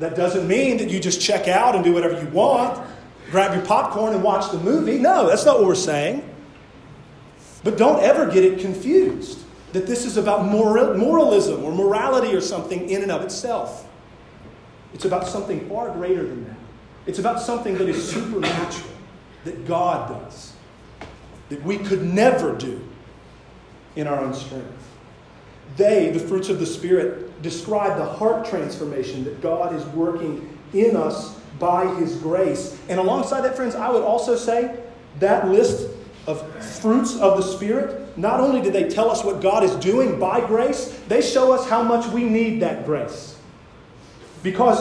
That 0.05 0.16
doesn't 0.16 0.46
mean 0.46 0.76
that 0.76 0.90
you 0.90 1.00
just 1.00 1.18
check 1.18 1.48
out 1.48 1.74
and 1.74 1.82
do 1.82 1.94
whatever 1.94 2.20
you 2.20 2.28
want, 2.28 2.78
grab 3.30 3.55
your 3.55 3.64
popcorn 3.64 4.12
and 4.12 4.22
watch 4.22 4.52
the 4.52 4.59
movie. 4.59 4.98
No, 4.98 5.26
that's 5.26 5.46
not 5.46 5.57
what 5.57 5.66
we're 5.66 5.74
saying. 5.74 6.28
But 7.62 7.78
don't 7.78 8.02
ever 8.02 8.30
get 8.30 8.44
it 8.44 8.59
confused 8.59 9.38
that 9.72 9.86
this 9.86 10.05
is 10.05 10.18
about 10.18 10.44
moral, 10.44 10.98
moralism 10.98 11.64
or 11.64 11.72
morality 11.72 12.36
or 12.36 12.42
something 12.42 12.90
in 12.90 13.00
and 13.00 13.11
of 13.11 13.22
itself. 13.22 13.88
It's 14.92 15.07
about 15.07 15.26
something 15.26 15.66
far 15.70 15.90
greater 15.92 16.22
than 16.22 16.44
that. 16.48 16.57
It's 17.07 17.18
about 17.18 17.40
something 17.40 17.78
that 17.78 17.88
is 17.88 18.07
supernatural, 18.07 18.90
that 19.44 19.66
God 19.66 20.22
does, 20.22 20.52
that 21.48 21.62
we 21.62 21.78
could 21.78 22.02
never 22.02 22.55
do 22.55 22.86
in 23.96 24.07
our 24.07 24.20
own 24.20 24.34
strength. 24.34 24.84
They, 25.76 26.10
the 26.10 26.20
fruits 26.20 26.48
of 26.48 26.60
the 26.60 26.66
Spirit, 26.66 27.42
describe 27.42 27.98
the 27.98 28.04
heart 28.04 28.46
transformation 28.46 29.24
that 29.24 29.40
God 29.40 29.74
is 29.74 29.84
working 29.86 30.56
in 30.72 30.96
us 30.96 31.38
by 31.58 31.92
His 31.96 32.16
grace. 32.16 32.78
And 32.88 32.98
alongside 33.00 33.42
that, 33.42 33.56
friends, 33.56 33.74
I 33.74 33.90
would 33.90 34.02
also 34.02 34.36
say 34.36 34.78
that 35.20 35.48
list 35.48 35.88
of 36.26 36.64
fruits 36.80 37.16
of 37.16 37.36
the 37.36 37.42
Spirit, 37.42 38.16
not 38.16 38.40
only 38.40 38.62
do 38.62 38.70
they 38.70 38.88
tell 38.88 39.10
us 39.10 39.24
what 39.24 39.40
God 39.40 39.62
is 39.64 39.74
doing 39.76 40.18
by 40.18 40.40
grace, 40.40 40.98
they 41.08 41.20
show 41.20 41.52
us 41.52 41.68
how 41.68 41.82
much 41.82 42.06
we 42.12 42.24
need 42.24 42.60
that 42.62 42.84
grace. 42.86 43.38
Because, 44.42 44.80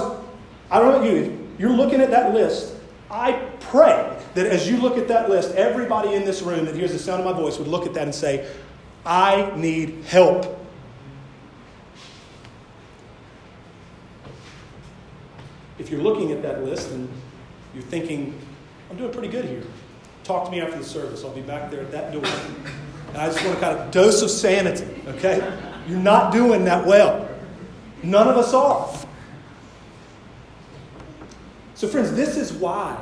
I 0.69 0.79
don't 0.79 0.91
know 0.91 0.97
about 0.97 1.09
you, 1.09 1.49
you're 1.57 1.71
looking 1.71 2.01
at 2.01 2.11
that 2.11 2.33
list, 2.33 2.75
I 3.09 3.33
pray 3.59 4.17
that 4.33 4.47
as 4.47 4.69
you 4.69 4.77
look 4.77 4.97
at 4.97 5.07
that 5.09 5.29
list, 5.29 5.53
everybody 5.55 6.13
in 6.13 6.25
this 6.25 6.41
room 6.41 6.65
that 6.65 6.75
hears 6.75 6.91
the 6.91 6.99
sound 6.99 7.21
of 7.21 7.25
my 7.25 7.39
voice 7.39 7.59
would 7.59 7.67
look 7.67 7.85
at 7.85 7.93
that 7.93 8.03
and 8.03 8.15
say, 8.15 8.49
I 9.05 9.51
need 9.55 10.03
help. 10.05 10.59
If 15.83 15.91
you're 15.91 16.01
looking 16.01 16.31
at 16.31 16.41
that 16.41 16.63
list 16.63 16.89
and 16.91 17.09
you're 17.73 17.83
thinking, 17.83 18.39
I'm 18.89 18.97
doing 18.97 19.11
pretty 19.11 19.27
good 19.27 19.45
here, 19.45 19.63
Talk 20.23 20.45
to 20.45 20.51
me 20.51 20.61
after 20.61 20.77
the 20.77 20.83
service. 20.85 21.23
I'll 21.23 21.33
be 21.33 21.41
back 21.41 21.69
there 21.69 21.81
at 21.81 21.91
that 21.91 22.13
door. 22.13 22.23
And 23.09 23.17
I 23.17 23.27
just 23.27 23.43
want 23.43 23.57
a 23.57 23.61
kind 23.61 23.77
of 23.77 23.91
dose 23.91 24.21
of 24.21 24.29
sanity, 24.29 24.87
okay? 25.07 25.59
You're 25.87 25.99
not 25.99 26.31
doing 26.31 26.63
that 26.65 26.85
well. 26.85 27.29
None 28.01 28.27
of 28.29 28.37
us 28.37 28.53
are. 28.53 28.89
So, 31.75 31.87
friends, 31.89 32.13
this 32.13 32.37
is 32.37 32.53
why 32.53 32.97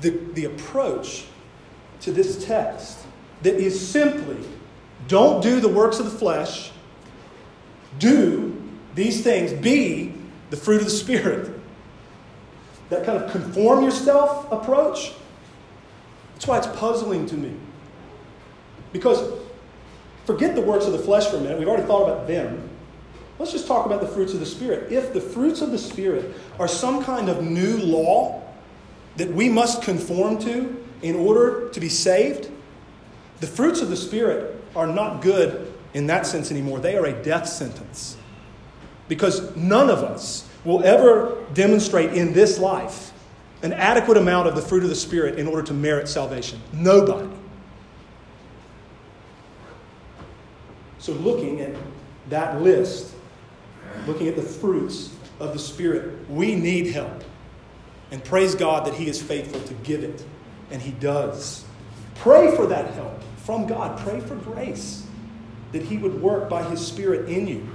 the, 0.00 0.10
the 0.10 0.44
approach 0.44 1.24
to 2.02 2.12
this 2.12 2.44
text 2.44 2.98
that 3.42 3.54
is 3.54 3.88
simply 3.88 4.38
don't 5.08 5.42
do 5.42 5.58
the 5.58 5.68
works 5.68 5.98
of 5.98 6.04
the 6.04 6.16
flesh, 6.16 6.70
do 7.98 8.56
these 8.94 9.24
things, 9.24 9.52
be 9.52 10.11
the 10.52 10.56
fruit 10.56 10.82
of 10.82 10.84
the 10.84 10.90
Spirit. 10.90 11.50
That 12.90 13.04
kind 13.04 13.16
of 13.16 13.32
conform 13.32 13.82
yourself 13.82 14.52
approach 14.52 15.14
that's 16.42 16.48
why 16.48 16.58
it's 16.58 16.66
puzzling 16.80 17.26
to 17.26 17.36
me. 17.36 17.54
Because 18.92 19.32
forget 20.24 20.56
the 20.56 20.60
works 20.60 20.86
of 20.86 20.92
the 20.92 20.98
flesh 20.98 21.28
for 21.28 21.36
a 21.36 21.40
minute. 21.40 21.56
We've 21.56 21.68
already 21.68 21.86
thought 21.86 22.10
about 22.10 22.26
them. 22.26 22.68
Let's 23.38 23.52
just 23.52 23.68
talk 23.68 23.86
about 23.86 24.00
the 24.00 24.08
fruits 24.08 24.34
of 24.34 24.40
the 24.40 24.46
Spirit. 24.46 24.90
If 24.90 25.12
the 25.12 25.20
fruits 25.20 25.60
of 25.60 25.70
the 25.70 25.78
Spirit 25.78 26.34
are 26.58 26.66
some 26.66 27.04
kind 27.04 27.28
of 27.28 27.44
new 27.44 27.78
law 27.78 28.42
that 29.18 29.32
we 29.32 29.48
must 29.48 29.82
conform 29.82 30.40
to 30.40 30.84
in 31.00 31.14
order 31.14 31.68
to 31.68 31.78
be 31.78 31.88
saved, 31.88 32.50
the 33.38 33.46
fruits 33.46 33.80
of 33.80 33.88
the 33.88 33.96
Spirit 33.96 34.60
are 34.74 34.88
not 34.88 35.22
good 35.22 35.72
in 35.94 36.08
that 36.08 36.26
sense 36.26 36.50
anymore. 36.50 36.80
They 36.80 36.96
are 36.96 37.06
a 37.06 37.22
death 37.22 37.48
sentence. 37.48 38.16
Because 39.12 39.54
none 39.54 39.90
of 39.90 39.98
us 39.98 40.48
will 40.64 40.82
ever 40.84 41.36
demonstrate 41.52 42.14
in 42.14 42.32
this 42.32 42.58
life 42.58 43.12
an 43.62 43.74
adequate 43.74 44.16
amount 44.16 44.48
of 44.48 44.54
the 44.54 44.62
fruit 44.62 44.82
of 44.84 44.88
the 44.88 44.94
Spirit 44.94 45.38
in 45.38 45.46
order 45.46 45.62
to 45.64 45.74
merit 45.74 46.08
salvation. 46.08 46.58
Nobody. 46.72 47.28
So, 50.98 51.12
looking 51.12 51.60
at 51.60 51.76
that 52.30 52.62
list, 52.62 53.12
looking 54.06 54.28
at 54.28 54.36
the 54.36 54.40
fruits 54.40 55.14
of 55.40 55.52
the 55.52 55.58
Spirit, 55.58 56.26
we 56.30 56.54
need 56.54 56.86
help. 56.86 57.22
And 58.12 58.24
praise 58.24 58.54
God 58.54 58.86
that 58.86 58.94
He 58.94 59.08
is 59.08 59.20
faithful 59.20 59.60
to 59.60 59.74
give 59.74 60.02
it. 60.04 60.24
And 60.70 60.80
He 60.80 60.92
does. 60.92 61.66
Pray 62.14 62.56
for 62.56 62.66
that 62.68 62.94
help 62.94 63.20
from 63.36 63.66
God. 63.66 63.98
Pray 64.06 64.20
for 64.20 64.36
grace 64.36 65.06
that 65.72 65.82
He 65.82 65.98
would 65.98 66.22
work 66.22 66.48
by 66.48 66.62
His 66.62 66.80
Spirit 66.80 67.28
in 67.28 67.46
you. 67.46 67.68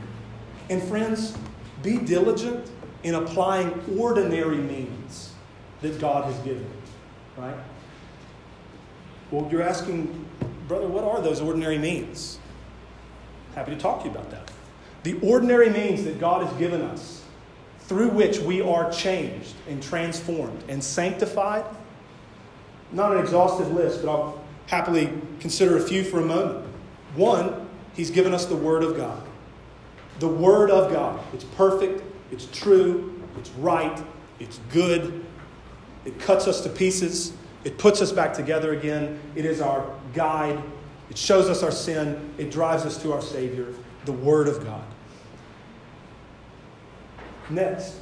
And, 0.69 0.81
friends, 0.83 1.37
be 1.83 1.97
diligent 1.97 2.69
in 3.03 3.15
applying 3.15 3.81
ordinary 3.97 4.57
means 4.57 5.33
that 5.81 5.99
God 5.99 6.25
has 6.25 6.37
given. 6.39 6.69
Right? 7.37 7.55
Well, 9.31 9.47
you're 9.51 9.61
asking, 9.61 10.25
brother, 10.67 10.87
what 10.87 11.03
are 11.03 11.21
those 11.21 11.41
ordinary 11.41 11.77
means? 11.77 12.39
Happy 13.55 13.71
to 13.71 13.77
talk 13.77 13.99
to 13.99 14.05
you 14.05 14.11
about 14.11 14.29
that. 14.31 14.51
The 15.03 15.19
ordinary 15.21 15.69
means 15.69 16.03
that 16.03 16.19
God 16.19 16.45
has 16.45 16.53
given 16.57 16.81
us 16.81 17.23
through 17.81 18.09
which 18.09 18.39
we 18.39 18.61
are 18.61 18.91
changed 18.91 19.53
and 19.69 19.81
transformed 19.81 20.63
and 20.67 20.83
sanctified. 20.83 21.65
Not 22.91 23.13
an 23.13 23.19
exhaustive 23.19 23.71
list, 23.71 24.03
but 24.03 24.11
I'll 24.11 24.43
happily 24.67 25.09
consider 25.39 25.77
a 25.77 25.81
few 25.81 26.03
for 26.03 26.19
a 26.19 26.25
moment. 26.25 26.65
One, 27.15 27.67
He's 27.95 28.11
given 28.11 28.33
us 28.33 28.45
the 28.45 28.55
Word 28.55 28.83
of 28.83 28.95
God. 28.95 29.26
The 30.19 30.27
Word 30.27 30.71
of 30.71 30.91
God. 30.91 31.23
It's 31.33 31.43
perfect, 31.43 32.03
It's 32.31 32.47
true, 32.51 33.21
it's 33.37 33.49
right, 33.51 34.01
it's 34.39 34.59
good, 34.71 35.25
it 36.05 36.19
cuts 36.19 36.47
us 36.47 36.61
to 36.61 36.69
pieces, 36.69 37.33
it 37.63 37.77
puts 37.77 38.01
us 38.01 38.11
back 38.11 38.33
together 38.33 38.73
again, 38.73 39.19
it 39.35 39.45
is 39.45 39.61
our 39.61 39.89
guide, 40.13 40.61
it 41.09 41.17
shows 41.17 41.49
us 41.49 41.63
our 41.63 41.71
sin, 41.71 42.33
it 42.37 42.51
drives 42.51 42.85
us 42.85 43.01
to 43.03 43.13
our 43.13 43.21
Savior, 43.21 43.73
the 44.05 44.11
Word 44.11 44.47
of 44.47 44.63
God. 44.63 44.83
Next, 47.49 47.95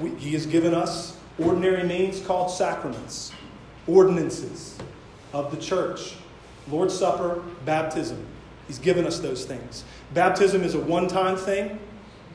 we, 0.00 0.10
He 0.14 0.32
has 0.32 0.46
given 0.46 0.72
us 0.72 1.16
ordinary 1.38 1.82
means 1.84 2.20
called 2.20 2.50
sacraments, 2.50 3.32
ordinances 3.86 4.78
of 5.32 5.50
the 5.50 5.60
church, 5.60 6.14
Lord's 6.70 6.96
Supper, 6.96 7.42
baptism. 7.64 8.26
He's 8.66 8.78
given 8.78 9.06
us 9.06 9.18
those 9.18 9.44
things. 9.44 9.84
Baptism 10.14 10.62
is 10.62 10.74
a 10.74 10.80
one 10.80 11.08
time 11.08 11.36
thing, 11.36 11.78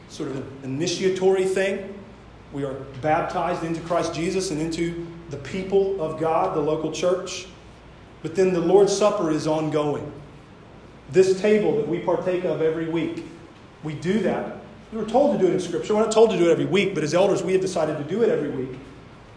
sort 0.08 0.30
of 0.30 0.38
an 0.38 0.46
initiatory 0.64 1.46
thing. 1.46 1.94
We 2.54 2.64
are 2.64 2.74
baptized 3.02 3.64
into 3.64 3.82
Christ 3.82 4.14
Jesus 4.14 4.52
and 4.52 4.62
into 4.62 5.08
the 5.30 5.38
people 5.38 6.02
of 6.02 6.20
God, 6.20 6.56
the 6.56 6.62
local 6.62 6.92
church. 6.92 7.48
But 8.22 8.36
then 8.36 8.54
the 8.54 8.62
Lord's 8.62 8.96
Supper 8.96 9.30
is 9.30 9.46
ongoing. 9.46 10.12
This 11.12 11.40
table 11.42 11.76
that 11.76 11.88
we 11.88 12.00
partake 12.00 12.46
of 12.46 12.62
every 12.62 12.90
week, 12.90 13.26
we 13.84 13.94
do 13.94 14.20
that. 14.20 14.58
We 14.92 14.98
were 14.98 15.06
told 15.06 15.38
to 15.38 15.46
do 15.46 15.52
it 15.52 15.54
in 15.54 15.60
Scripture. 15.60 15.96
We're 15.96 16.04
not 16.04 16.12
told 16.12 16.32
to 16.32 16.38
do 16.38 16.50
it 16.50 16.52
every 16.52 16.66
week, 16.66 16.96
but 16.96 17.04
as 17.04 17.14
elders, 17.14 17.44
we 17.44 17.52
have 17.52 17.62
decided 17.62 17.98
to 17.98 18.04
do 18.04 18.24
it 18.24 18.30
every 18.30 18.50
week 18.50 18.80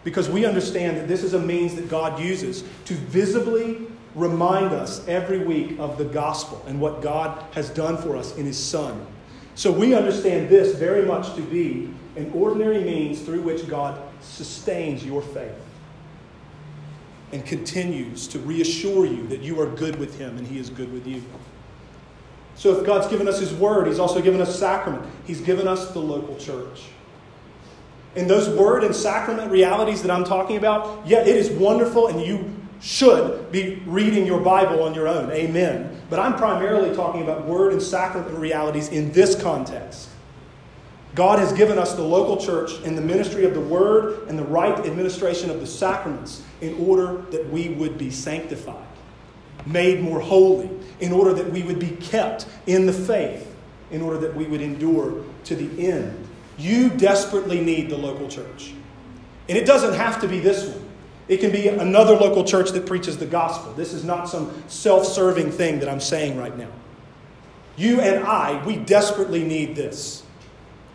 because 0.04 0.28
we 0.28 0.46
understand 0.46 0.96
that 0.96 1.08
this 1.08 1.24
is 1.24 1.34
a 1.34 1.38
means 1.38 1.74
that 1.74 1.88
God 1.88 2.20
uses 2.20 2.62
to 2.84 2.94
visibly 2.94 3.87
remind 4.14 4.72
us 4.72 5.06
every 5.06 5.38
week 5.38 5.78
of 5.78 5.98
the 5.98 6.04
gospel 6.04 6.64
and 6.66 6.80
what 6.80 7.02
God 7.02 7.44
has 7.52 7.70
done 7.70 7.96
for 7.96 8.16
us 8.16 8.36
in 8.36 8.46
His 8.46 8.58
Son. 8.58 9.06
So 9.54 9.72
we 9.72 9.94
understand 9.94 10.48
this 10.48 10.76
very 10.76 11.04
much 11.04 11.34
to 11.34 11.42
be 11.42 11.90
an 12.16 12.30
ordinary 12.32 12.82
means 12.82 13.20
through 13.20 13.42
which 13.42 13.68
God 13.68 14.00
sustains 14.20 15.04
your 15.04 15.22
faith 15.22 15.52
and 17.32 17.44
continues 17.44 18.26
to 18.28 18.38
reassure 18.38 19.04
you 19.04 19.26
that 19.28 19.40
you 19.40 19.60
are 19.60 19.66
good 19.66 19.96
with 19.96 20.18
Him 20.18 20.38
and 20.38 20.46
He 20.46 20.58
is 20.58 20.70
good 20.70 20.92
with 20.92 21.06
you. 21.06 21.22
So 22.54 22.76
if 22.76 22.86
God's 22.86 23.06
given 23.06 23.28
us 23.28 23.38
His 23.38 23.52
Word, 23.52 23.86
He's 23.86 23.98
also 23.98 24.20
given 24.20 24.40
us 24.40 24.58
sacrament, 24.58 25.04
He's 25.26 25.40
given 25.40 25.68
us 25.68 25.92
the 25.92 26.00
local 26.00 26.36
church. 26.36 26.84
And 28.16 28.28
those 28.28 28.48
word 28.48 28.82
and 28.82 28.94
sacrament 28.94 29.50
realities 29.50 30.02
that 30.02 30.10
I'm 30.10 30.24
talking 30.24 30.56
about, 30.56 31.06
yeah, 31.06 31.20
it 31.20 31.36
is 31.36 31.50
wonderful 31.50 32.08
and 32.08 32.20
you 32.20 32.52
should 32.80 33.50
be 33.50 33.82
reading 33.86 34.26
your 34.26 34.40
Bible 34.40 34.82
on 34.82 34.94
your 34.94 35.08
own. 35.08 35.30
Amen. 35.30 36.00
But 36.10 36.18
I'm 36.20 36.36
primarily 36.36 36.94
talking 36.94 37.22
about 37.22 37.44
word 37.44 37.72
and 37.72 37.82
sacrament 37.82 38.38
realities 38.38 38.88
in 38.88 39.12
this 39.12 39.40
context. 39.40 40.08
God 41.14 41.38
has 41.40 41.52
given 41.52 41.78
us 41.78 41.94
the 41.94 42.02
local 42.02 42.36
church 42.36 42.72
and 42.84 42.96
the 42.96 43.02
ministry 43.02 43.44
of 43.44 43.54
the 43.54 43.60
word 43.60 44.28
and 44.28 44.38
the 44.38 44.44
right 44.44 44.78
administration 44.86 45.50
of 45.50 45.60
the 45.60 45.66
sacraments 45.66 46.42
in 46.60 46.74
order 46.86 47.22
that 47.32 47.50
we 47.50 47.70
would 47.70 47.98
be 47.98 48.10
sanctified, 48.10 48.86
made 49.66 50.00
more 50.00 50.20
holy, 50.20 50.70
in 51.00 51.12
order 51.12 51.32
that 51.32 51.50
we 51.50 51.62
would 51.62 51.78
be 51.78 51.90
kept 51.96 52.46
in 52.66 52.86
the 52.86 52.92
faith, 52.92 53.52
in 53.90 54.02
order 54.02 54.18
that 54.18 54.34
we 54.36 54.44
would 54.44 54.60
endure 54.60 55.24
to 55.44 55.56
the 55.56 55.88
end. 55.88 56.28
You 56.56 56.90
desperately 56.90 57.60
need 57.60 57.88
the 57.88 57.96
local 57.96 58.28
church. 58.28 58.74
And 59.48 59.56
it 59.56 59.64
doesn't 59.64 59.94
have 59.94 60.20
to 60.20 60.28
be 60.28 60.40
this 60.40 60.68
one. 60.68 60.87
It 61.28 61.38
can 61.38 61.52
be 61.52 61.68
another 61.68 62.14
local 62.14 62.42
church 62.42 62.70
that 62.70 62.86
preaches 62.86 63.18
the 63.18 63.26
gospel. 63.26 63.72
This 63.74 63.92
is 63.92 64.02
not 64.02 64.28
some 64.28 64.62
self 64.68 65.04
serving 65.06 65.50
thing 65.52 65.78
that 65.80 65.88
I'm 65.88 66.00
saying 66.00 66.38
right 66.38 66.56
now. 66.56 66.70
You 67.76 68.00
and 68.00 68.24
I, 68.24 68.64
we 68.64 68.76
desperately 68.76 69.44
need 69.44 69.76
this. 69.76 70.24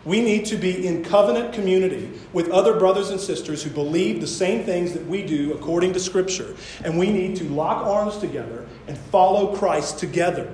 We 0.04 0.20
need 0.20 0.44
to 0.46 0.56
be 0.56 0.86
in 0.86 1.02
covenant 1.02 1.54
community 1.54 2.10
with 2.34 2.50
other 2.50 2.78
brothers 2.78 3.08
and 3.08 3.18
sisters 3.18 3.62
who 3.62 3.70
believe 3.70 4.20
the 4.20 4.26
same 4.26 4.64
things 4.64 4.92
that 4.92 5.06
we 5.06 5.24
do 5.24 5.54
according 5.54 5.94
to 5.94 6.00
Scripture. 6.00 6.54
And 6.84 6.98
we 6.98 7.10
need 7.10 7.36
to 7.36 7.44
lock 7.44 7.86
arms 7.86 8.18
together 8.18 8.66
and 8.86 8.98
follow 8.98 9.56
Christ 9.56 9.98
together. 9.98 10.52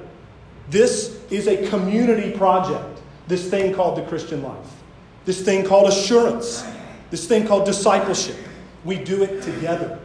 This 0.69 1.21
is 1.31 1.49
a 1.49 1.69
community 1.69 2.31
project, 2.31 3.01
this 3.27 3.51
thing 3.51 3.75
called 3.75 3.99
the 3.99 4.03
Christian 4.03 4.43
life, 4.43 4.71
this 5.25 5.43
thing 5.43 5.65
called 5.65 5.89
assurance, 5.89 6.65
this 7.11 7.27
thing 7.27 7.45
called 7.45 7.67
discipleship. 7.67 8.37
We 8.85 8.97
do 8.97 9.23
it 9.23 9.43
together. 9.43 9.99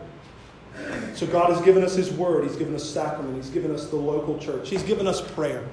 So 1.13 1.25
God 1.25 1.51
has 1.51 1.61
given 1.61 1.83
us 1.83 1.95
His 1.95 2.11
Word, 2.11 2.43
He's 2.43 2.57
given 2.57 2.75
us 2.75 2.83
sacrament, 2.83 3.37
He's 3.37 3.49
given 3.49 3.71
us 3.71 3.87
the 3.87 3.95
local 3.95 4.37
church, 4.37 4.69
He's 4.69 4.83
given 4.83 5.07
us 5.07 5.21
prayer. 5.21 5.65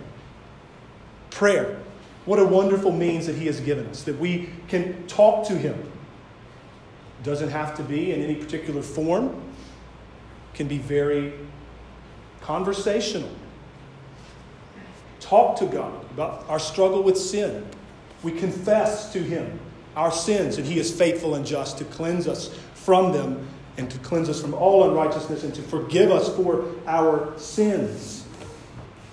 Prayer. 1.30 1.80
What 2.24 2.38
a 2.38 2.44
wonderful 2.44 2.92
means 2.92 3.26
that 3.26 3.34
He 3.34 3.46
has 3.46 3.58
given 3.60 3.86
us, 3.88 4.04
that 4.04 4.18
we 4.18 4.50
can 4.68 5.06
talk 5.08 5.46
to 5.48 5.54
Him. 5.54 5.90
Doesn't 7.24 7.50
have 7.50 7.76
to 7.76 7.82
be 7.82 8.12
in 8.12 8.22
any 8.22 8.36
particular 8.36 8.82
form, 8.82 9.42
can 10.54 10.68
be 10.68 10.78
very 10.78 11.32
conversational. 12.40 13.30
Talk 15.18 15.58
to 15.58 15.66
God 15.66 16.04
about 16.12 16.48
our 16.48 16.58
struggle 16.58 17.02
with 17.02 17.16
sin. 17.16 17.66
We 18.22 18.32
confess 18.32 19.12
to 19.12 19.20
Him 19.20 19.58
our 19.96 20.12
sins, 20.12 20.58
and 20.58 20.66
He 20.66 20.78
is 20.78 20.96
faithful 20.96 21.34
and 21.34 21.44
just 21.44 21.78
to 21.78 21.84
cleanse 21.84 22.28
us 22.28 22.56
from 22.84 23.12
them 23.12 23.48
and 23.76 23.90
to 23.90 23.98
cleanse 23.98 24.28
us 24.28 24.40
from 24.40 24.54
all 24.54 24.88
unrighteousness 24.88 25.44
and 25.44 25.54
to 25.54 25.62
forgive 25.62 26.10
us 26.10 26.34
for 26.36 26.66
our 26.86 27.36
sins. 27.38 28.24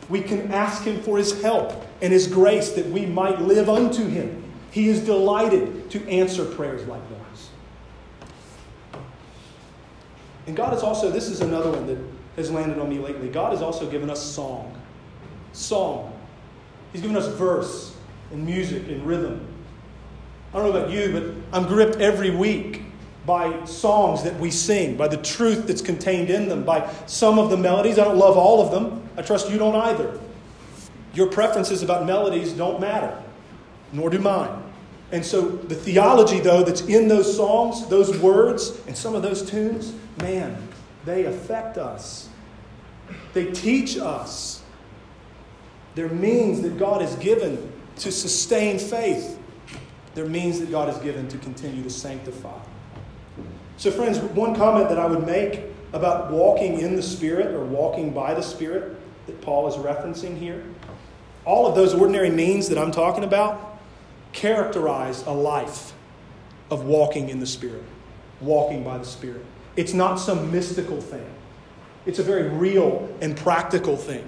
We 0.09 0.21
can 0.21 0.51
ask 0.51 0.83
Him 0.83 1.01
for 1.01 1.17
His 1.17 1.41
help 1.41 1.85
and 2.01 2.11
His 2.11 2.27
grace 2.27 2.71
that 2.71 2.87
we 2.87 3.05
might 3.05 3.41
live 3.41 3.69
unto 3.69 4.05
Him. 4.05 4.43
He 4.71 4.89
is 4.89 5.01
delighted 5.01 5.89
to 5.91 6.07
answer 6.09 6.45
prayers 6.45 6.85
like 6.87 7.01
those. 7.09 7.49
And 10.47 10.55
God 10.57 10.73
has 10.73 10.83
also, 10.83 11.09
this 11.09 11.29
is 11.29 11.41
another 11.41 11.71
one 11.71 11.87
that 11.87 11.97
has 12.35 12.51
landed 12.51 12.79
on 12.79 12.89
me 12.89 12.99
lately. 12.99 13.29
God 13.29 13.51
has 13.51 13.61
also 13.61 13.89
given 13.89 14.09
us 14.09 14.21
song. 14.21 14.79
Song. 15.53 16.13
He's 16.91 17.01
given 17.01 17.15
us 17.15 17.27
verse 17.27 17.95
and 18.31 18.45
music 18.45 18.87
and 18.87 19.05
rhythm. 19.05 19.45
I 20.53 20.57
don't 20.57 20.71
know 20.71 20.79
about 20.79 20.91
you, 20.91 21.11
but 21.11 21.57
I'm 21.57 21.67
gripped 21.67 21.97
every 21.97 22.31
week 22.31 22.78
by 23.29 23.63
songs 23.65 24.23
that 24.23 24.39
we 24.39 24.49
sing, 24.49 24.97
by 24.97 25.07
the 25.07 25.17
truth 25.17 25.67
that's 25.67 25.83
contained 25.83 26.31
in 26.31 26.49
them, 26.49 26.63
by 26.63 26.91
some 27.05 27.37
of 27.37 27.51
the 27.51 27.57
melodies. 27.57 27.99
I 27.99 28.05
don't 28.05 28.17
love 28.17 28.35
all 28.35 28.59
of 28.59 28.71
them. 28.71 29.07
I 29.17 29.21
trust 29.21 29.51
you 29.51 29.59
don't 29.59 29.75
either. 29.75 30.19
Your 31.13 31.27
preferences 31.27 31.83
about 31.83 32.07
melodies 32.07 32.53
don't 32.53 32.81
matter, 32.81 33.15
nor 33.93 34.09
do 34.09 34.17
mine. 34.17 34.63
And 35.11 35.23
so 35.23 35.47
the 35.47 35.75
theology, 35.75 36.39
though, 36.39 36.63
that's 36.63 36.81
in 36.81 37.07
those 37.07 37.37
songs, 37.37 37.85
those 37.85 38.17
words, 38.17 38.81
and 38.87 38.97
some 38.97 39.13
of 39.13 39.21
those 39.21 39.47
tunes, 39.47 39.93
man, 40.17 40.57
they 41.05 41.25
affect 41.25 41.77
us. 41.77 42.29
They 43.33 43.51
teach 43.51 43.95
us. 43.95 44.63
They're 45.93 46.09
means 46.09 46.63
that 46.63 46.79
God 46.79 47.01
has 47.01 47.15
given 47.17 47.71
to 47.97 48.11
sustain 48.11 48.79
faith. 48.79 49.37
They're 50.15 50.25
means 50.25 50.59
that 50.61 50.71
God 50.71 50.87
has 50.87 50.97
given 50.97 51.27
to 51.27 51.37
continue 51.37 51.83
to 51.83 51.91
sanctify. 51.91 52.59
So, 53.79 53.91
friends, 53.91 54.19
one 54.19 54.55
comment 54.55 54.89
that 54.89 54.99
I 54.99 55.05
would 55.05 55.25
make 55.25 55.61
about 55.93 56.31
walking 56.31 56.81
in 56.81 56.97
the 56.97 57.01
Spirit 57.01 57.55
or 57.55 57.63
walking 57.63 58.11
by 58.11 58.33
the 58.33 58.41
Spirit 58.41 58.97
that 59.25 59.39
Paul 59.39 59.69
is 59.69 59.75
referencing 59.75 60.37
here, 60.37 60.65
all 61.45 61.65
of 61.65 61.75
those 61.75 61.93
ordinary 61.93 62.29
means 62.29 62.67
that 62.67 62.77
I'm 62.77 62.91
talking 62.91 63.23
about 63.23 63.79
characterize 64.33 65.25
a 65.25 65.31
life 65.31 65.93
of 66.69 66.83
walking 66.83 67.29
in 67.29 67.39
the 67.39 67.45
Spirit, 67.45 67.81
walking 68.41 68.83
by 68.83 68.97
the 68.97 69.05
Spirit. 69.05 69.45
It's 69.77 69.93
not 69.93 70.17
some 70.17 70.51
mystical 70.51 70.99
thing, 70.99 71.33
it's 72.05 72.19
a 72.19 72.23
very 72.23 72.49
real 72.49 73.07
and 73.21 73.37
practical 73.37 73.95
thing. 73.95 74.27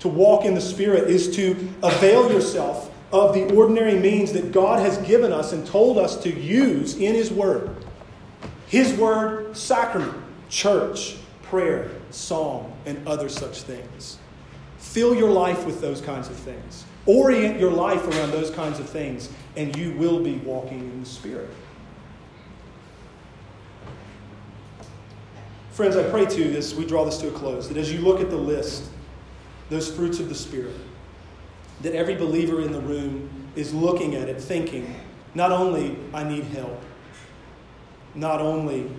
To 0.00 0.08
walk 0.08 0.44
in 0.44 0.54
the 0.54 0.60
Spirit 0.60 1.08
is 1.08 1.34
to 1.36 1.52
avail 1.82 2.30
yourself 2.30 2.92
of 3.10 3.32
the 3.32 3.50
ordinary 3.54 3.98
means 3.98 4.34
that 4.34 4.52
God 4.52 4.80
has 4.80 4.98
given 4.98 5.32
us 5.32 5.54
and 5.54 5.66
told 5.66 5.96
us 5.96 6.22
to 6.24 6.30
use 6.30 6.94
in 6.98 7.14
His 7.14 7.30
Word 7.30 7.85
his 8.66 8.92
word, 8.94 9.56
sacrament, 9.56 10.14
church, 10.48 11.16
prayer, 11.42 11.90
song, 12.10 12.76
and 12.86 13.06
other 13.06 13.28
such 13.28 13.62
things. 13.62 14.18
Fill 14.78 15.14
your 15.14 15.30
life 15.30 15.64
with 15.64 15.80
those 15.80 16.00
kinds 16.00 16.28
of 16.28 16.36
things. 16.36 16.84
Orient 17.06 17.60
your 17.60 17.70
life 17.70 18.06
around 18.08 18.32
those 18.32 18.50
kinds 18.50 18.80
of 18.80 18.88
things, 18.88 19.30
and 19.56 19.76
you 19.76 19.92
will 19.92 20.22
be 20.22 20.36
walking 20.38 20.80
in 20.80 21.00
the 21.00 21.06
Spirit. 21.06 21.48
Friends, 25.70 25.94
I 25.94 26.08
pray 26.08 26.24
to 26.24 26.44
this, 26.44 26.74
we 26.74 26.86
draw 26.86 27.04
this 27.04 27.18
to 27.18 27.28
a 27.28 27.32
close, 27.32 27.68
that 27.68 27.76
as 27.76 27.92
you 27.92 28.00
look 28.00 28.20
at 28.20 28.30
the 28.30 28.36
list, 28.36 28.84
those 29.68 29.94
fruits 29.94 30.18
of 30.18 30.28
the 30.28 30.34
Spirit, 30.34 30.74
that 31.82 31.94
every 31.94 32.14
believer 32.14 32.62
in 32.62 32.72
the 32.72 32.80
room 32.80 33.28
is 33.54 33.74
looking 33.74 34.14
at 34.14 34.28
it, 34.28 34.40
thinking, 34.40 34.94
not 35.34 35.52
only 35.52 35.96
I 36.14 36.24
need 36.24 36.44
help, 36.44 36.80
not 38.16 38.40
only 38.40 38.90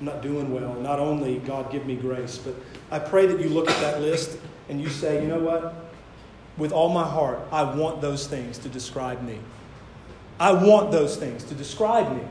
I'm 0.00 0.06
not 0.06 0.22
doing 0.22 0.52
well, 0.52 0.74
not 0.74 0.98
only 0.98 1.38
God 1.38 1.70
give 1.70 1.86
me 1.86 1.96
grace, 1.96 2.36
but 2.36 2.54
I 2.90 2.98
pray 2.98 3.26
that 3.26 3.40
you 3.40 3.48
look 3.48 3.70
at 3.70 3.80
that 3.80 4.00
list 4.00 4.38
and 4.68 4.80
you 4.80 4.88
say, 4.88 5.22
you 5.22 5.28
know 5.28 5.38
what? 5.38 5.74
With 6.56 6.72
all 6.72 6.88
my 6.88 7.08
heart, 7.08 7.40
I 7.52 7.62
want 7.62 8.00
those 8.00 8.26
things 8.26 8.58
to 8.58 8.68
describe 8.68 9.22
me. 9.22 9.38
I 10.38 10.52
want 10.52 10.90
those 10.90 11.16
things 11.16 11.44
to 11.44 11.54
describe 11.54 12.14
me. 12.14 12.22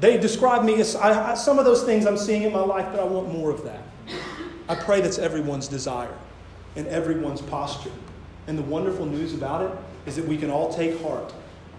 They 0.00 0.16
describe 0.16 0.64
me 0.64 0.80
as 0.80 0.96
I, 0.96 1.34
some 1.34 1.58
of 1.58 1.66
those 1.66 1.82
things 1.84 2.06
I'm 2.06 2.16
seeing 2.16 2.42
in 2.42 2.52
my 2.52 2.60
life, 2.60 2.86
but 2.90 3.00
I 3.00 3.04
want 3.04 3.30
more 3.30 3.50
of 3.50 3.62
that. 3.64 3.82
I 4.68 4.74
pray 4.74 5.00
that's 5.00 5.18
everyone's 5.18 5.68
desire 5.68 6.16
and 6.76 6.86
everyone's 6.86 7.42
posture. 7.42 7.92
And 8.46 8.58
the 8.58 8.62
wonderful 8.62 9.04
news 9.04 9.34
about 9.34 9.70
it 9.70 9.78
is 10.06 10.16
that 10.16 10.26
we 10.26 10.38
can 10.38 10.50
all 10.50 10.72
take 10.72 11.00
heart 11.02 11.34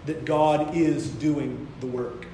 that 0.06 0.24
God 0.24 0.76
is 0.76 1.08
doing 1.10 1.66
the 1.80 1.86
work. 1.86 2.26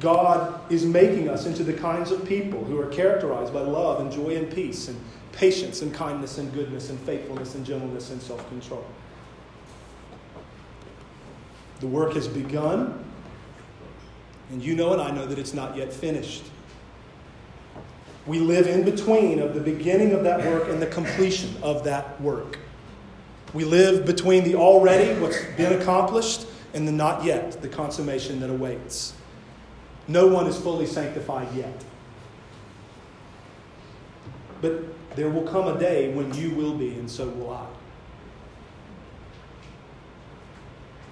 God 0.00 0.60
is 0.72 0.84
making 0.84 1.28
us 1.28 1.46
into 1.46 1.62
the 1.62 1.74
kinds 1.74 2.10
of 2.10 2.26
people 2.26 2.64
who 2.64 2.80
are 2.80 2.86
characterized 2.86 3.52
by 3.52 3.60
love 3.60 4.00
and 4.00 4.10
joy 4.10 4.36
and 4.36 4.52
peace 4.52 4.88
and 4.88 4.98
patience 5.32 5.82
and 5.82 5.92
kindness 5.92 6.38
and 6.38 6.52
goodness 6.52 6.90
and 6.90 6.98
faithfulness 7.00 7.54
and 7.54 7.64
gentleness 7.64 8.10
and 8.10 8.20
self 8.20 8.46
control. 8.48 8.84
The 11.80 11.86
work 11.86 12.14
has 12.14 12.28
begun, 12.28 13.04
and 14.50 14.62
you 14.62 14.74
know 14.74 14.92
and 14.92 15.00
I 15.00 15.10
know 15.10 15.26
that 15.26 15.38
it's 15.38 15.54
not 15.54 15.76
yet 15.76 15.92
finished. 15.92 16.44
We 18.26 18.38
live 18.38 18.66
in 18.66 18.84
between 18.84 19.38
of 19.38 19.54
the 19.54 19.60
beginning 19.60 20.12
of 20.12 20.24
that 20.24 20.44
work 20.46 20.68
and 20.68 20.80
the 20.80 20.86
completion 20.86 21.54
of 21.62 21.84
that 21.84 22.20
work. 22.20 22.58
We 23.54 23.64
live 23.64 24.06
between 24.06 24.44
the 24.44 24.54
already, 24.54 25.18
what's 25.20 25.42
been 25.56 25.80
accomplished, 25.80 26.46
and 26.74 26.86
the 26.86 26.92
not 26.92 27.24
yet, 27.24 27.60
the 27.62 27.68
consummation 27.68 28.40
that 28.40 28.50
awaits. 28.50 29.14
No 30.10 30.26
one 30.26 30.48
is 30.48 30.58
fully 30.58 30.86
sanctified 30.86 31.46
yet. 31.54 31.84
But 34.60 34.82
there 35.14 35.30
will 35.30 35.44
come 35.44 35.68
a 35.68 35.78
day 35.78 36.12
when 36.12 36.34
you 36.34 36.50
will 36.50 36.74
be, 36.74 36.94
and 36.94 37.08
so 37.08 37.28
will 37.28 37.52
I. 37.52 37.66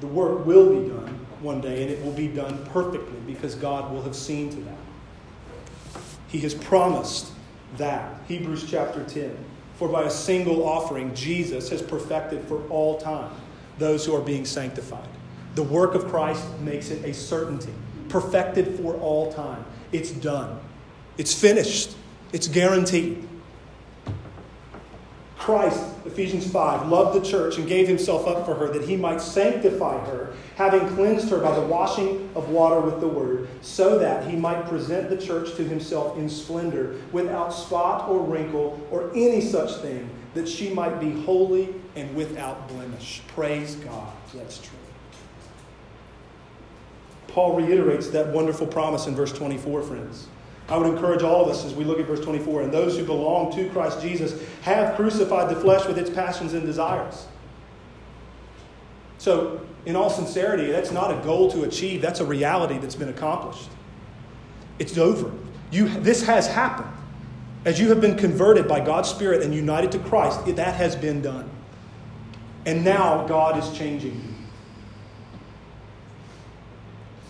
The 0.00 0.08
work 0.08 0.44
will 0.44 0.82
be 0.82 0.88
done 0.88 1.26
one 1.40 1.60
day, 1.60 1.82
and 1.82 1.92
it 1.92 2.04
will 2.04 2.12
be 2.12 2.26
done 2.26 2.66
perfectly 2.66 3.20
because 3.24 3.54
God 3.54 3.92
will 3.92 4.02
have 4.02 4.16
seen 4.16 4.50
to 4.50 4.56
that. 4.62 4.78
He 6.26 6.40
has 6.40 6.52
promised 6.52 7.30
that. 7.76 8.20
Hebrews 8.26 8.68
chapter 8.68 9.04
10. 9.04 9.36
For 9.76 9.88
by 9.88 10.04
a 10.04 10.10
single 10.10 10.66
offering, 10.66 11.14
Jesus 11.14 11.68
has 11.70 11.82
perfected 11.82 12.42
for 12.48 12.66
all 12.68 12.98
time 12.98 13.30
those 13.78 14.04
who 14.04 14.16
are 14.16 14.20
being 14.20 14.44
sanctified. 14.44 15.08
The 15.54 15.62
work 15.62 15.94
of 15.94 16.08
Christ 16.08 16.44
makes 16.58 16.90
it 16.90 17.04
a 17.04 17.14
certainty, 17.14 17.72
perfected 18.08 18.78
for 18.78 18.94
all 18.94 19.32
time. 19.32 19.64
It's 19.92 20.10
done, 20.10 20.60
it's 21.16 21.34
finished, 21.34 21.96
it's 22.32 22.48
guaranteed. 22.48 23.26
Christ, 25.48 25.82
Ephesians 26.04 26.50
5, 26.50 26.88
loved 26.88 27.18
the 27.18 27.26
church 27.26 27.56
and 27.56 27.66
gave 27.66 27.88
himself 27.88 28.26
up 28.26 28.44
for 28.44 28.54
her 28.54 28.70
that 28.70 28.86
he 28.86 28.96
might 28.96 29.18
sanctify 29.18 29.98
her, 30.04 30.34
having 30.56 30.86
cleansed 30.94 31.30
her 31.30 31.38
by 31.38 31.54
the 31.54 31.62
washing 31.62 32.28
of 32.34 32.50
water 32.50 32.80
with 32.80 33.00
the 33.00 33.08
word, 33.08 33.48
so 33.62 33.98
that 33.98 34.28
he 34.28 34.36
might 34.36 34.66
present 34.66 35.08
the 35.08 35.16
church 35.16 35.54
to 35.56 35.64
himself 35.64 36.18
in 36.18 36.28
splendor, 36.28 36.96
without 37.12 37.48
spot 37.48 38.10
or 38.10 38.20
wrinkle 38.20 38.86
or 38.90 39.10
any 39.14 39.40
such 39.40 39.74
thing, 39.76 40.10
that 40.34 40.46
she 40.46 40.68
might 40.74 41.00
be 41.00 41.12
holy 41.22 41.74
and 41.96 42.14
without 42.14 42.68
blemish. 42.68 43.22
Praise 43.28 43.76
God. 43.76 44.12
That's 44.34 44.58
true. 44.58 44.77
Paul 47.28 47.54
reiterates 47.54 48.08
that 48.08 48.28
wonderful 48.28 48.66
promise 48.66 49.06
in 49.06 49.14
verse 49.14 49.32
24, 49.32 49.82
friends. 49.82 50.26
I 50.68 50.76
would 50.76 50.86
encourage 50.86 51.22
all 51.22 51.42
of 51.42 51.48
us 51.48 51.64
as 51.64 51.74
we 51.74 51.84
look 51.84 51.98
at 51.98 52.06
verse 52.06 52.20
24 52.20 52.62
and 52.62 52.72
those 52.72 52.98
who 52.98 53.04
belong 53.04 53.52
to 53.52 53.68
Christ 53.70 54.02
Jesus 54.02 54.42
have 54.62 54.96
crucified 54.96 55.48
the 55.48 55.58
flesh 55.58 55.86
with 55.86 55.96
its 55.96 56.10
passions 56.10 56.52
and 56.52 56.66
desires. 56.66 57.26
So, 59.16 59.66
in 59.86 59.96
all 59.96 60.10
sincerity, 60.10 60.70
that's 60.70 60.92
not 60.92 61.10
a 61.10 61.22
goal 61.24 61.50
to 61.52 61.64
achieve, 61.64 62.02
that's 62.02 62.20
a 62.20 62.24
reality 62.24 62.78
that's 62.78 62.94
been 62.94 63.08
accomplished. 63.08 63.68
It's 64.78 64.96
over. 64.98 65.32
You, 65.70 65.88
this 65.88 66.24
has 66.24 66.46
happened. 66.46 66.90
As 67.64 67.80
you 67.80 67.88
have 67.88 68.00
been 68.00 68.16
converted 68.16 68.68
by 68.68 68.80
God's 68.80 69.08
Spirit 69.08 69.42
and 69.42 69.54
united 69.54 69.90
to 69.92 69.98
Christ, 69.98 70.44
that 70.46 70.74
has 70.74 70.94
been 70.94 71.20
done. 71.20 71.50
And 72.66 72.84
now 72.84 73.26
God 73.26 73.58
is 73.58 73.76
changing 73.76 74.14
you. 74.14 74.37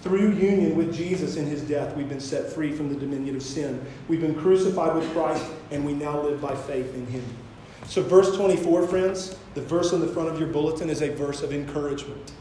Through 0.03 0.32
union 0.32 0.76
with 0.76 0.94
Jesus 0.94 1.36
in 1.36 1.46
his 1.46 1.62
death, 1.62 1.96
we've 1.96 2.09
been 2.09 2.20
set 2.20 2.53
free 2.53 2.72
from 2.72 2.88
the 2.88 2.94
dominion 2.94 3.34
of 3.34 3.42
sin. 3.42 3.84
We've 4.07 4.20
been 4.20 4.36
crucified 4.36 4.94
with 4.94 5.11
Christ, 5.12 5.44
and 5.70 5.84
we 5.84 5.92
now 5.92 6.20
live 6.20 6.40
by 6.40 6.55
faith 6.55 6.94
in 6.94 7.07
him. 7.07 7.24
So, 7.88 8.03
verse 8.03 8.36
24, 8.36 8.86
friends, 8.86 9.36
the 9.55 9.62
verse 9.62 9.92
on 9.92 10.01
the 10.01 10.07
front 10.07 10.28
of 10.28 10.38
your 10.38 10.49
bulletin 10.49 10.88
is 10.90 11.03
a 11.03 11.11
verse 11.11 11.42
of 11.42 11.53
encouragement. 11.53 12.32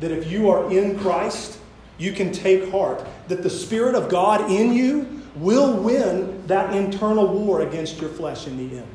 That 0.00 0.10
if 0.10 0.30
you 0.30 0.48
are 0.48 0.70
in 0.72 0.98
Christ, 0.98 1.58
you 1.98 2.12
can 2.12 2.32
take 2.32 2.70
heart 2.70 3.04
that 3.28 3.42
the 3.42 3.50
Spirit 3.50 3.94
of 3.94 4.08
God 4.08 4.50
in 4.50 4.72
you 4.72 5.22
will 5.36 5.76
win 5.76 6.46
that 6.46 6.74
internal 6.74 7.26
war 7.26 7.60
against 7.60 8.00
your 8.00 8.10
flesh 8.10 8.46
in 8.46 8.56
the 8.56 8.78
end. 8.78 8.88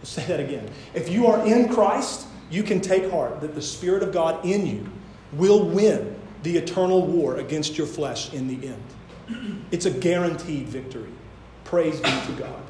I'll 0.00 0.06
say 0.06 0.26
that 0.26 0.40
again. 0.40 0.68
If 0.94 1.08
you 1.08 1.28
are 1.28 1.46
in 1.46 1.68
Christ, 1.68 2.26
you 2.50 2.64
can 2.64 2.80
take 2.80 3.10
heart 3.10 3.40
that 3.40 3.54
the 3.54 3.62
Spirit 3.62 4.02
of 4.02 4.12
God 4.12 4.44
in 4.44 4.66
you 4.66 4.90
will 5.32 5.68
win 5.68 6.16
the 6.42 6.56
eternal 6.56 7.06
war 7.06 7.36
against 7.36 7.78
your 7.78 7.86
flesh 7.86 8.32
in 8.32 8.48
the 8.48 8.68
end. 8.68 9.64
It's 9.70 9.86
a 9.86 9.90
guaranteed 9.90 10.68
victory. 10.68 11.10
Praise 11.64 12.00
be 12.00 12.10
to 12.10 12.32
God. 12.38 12.62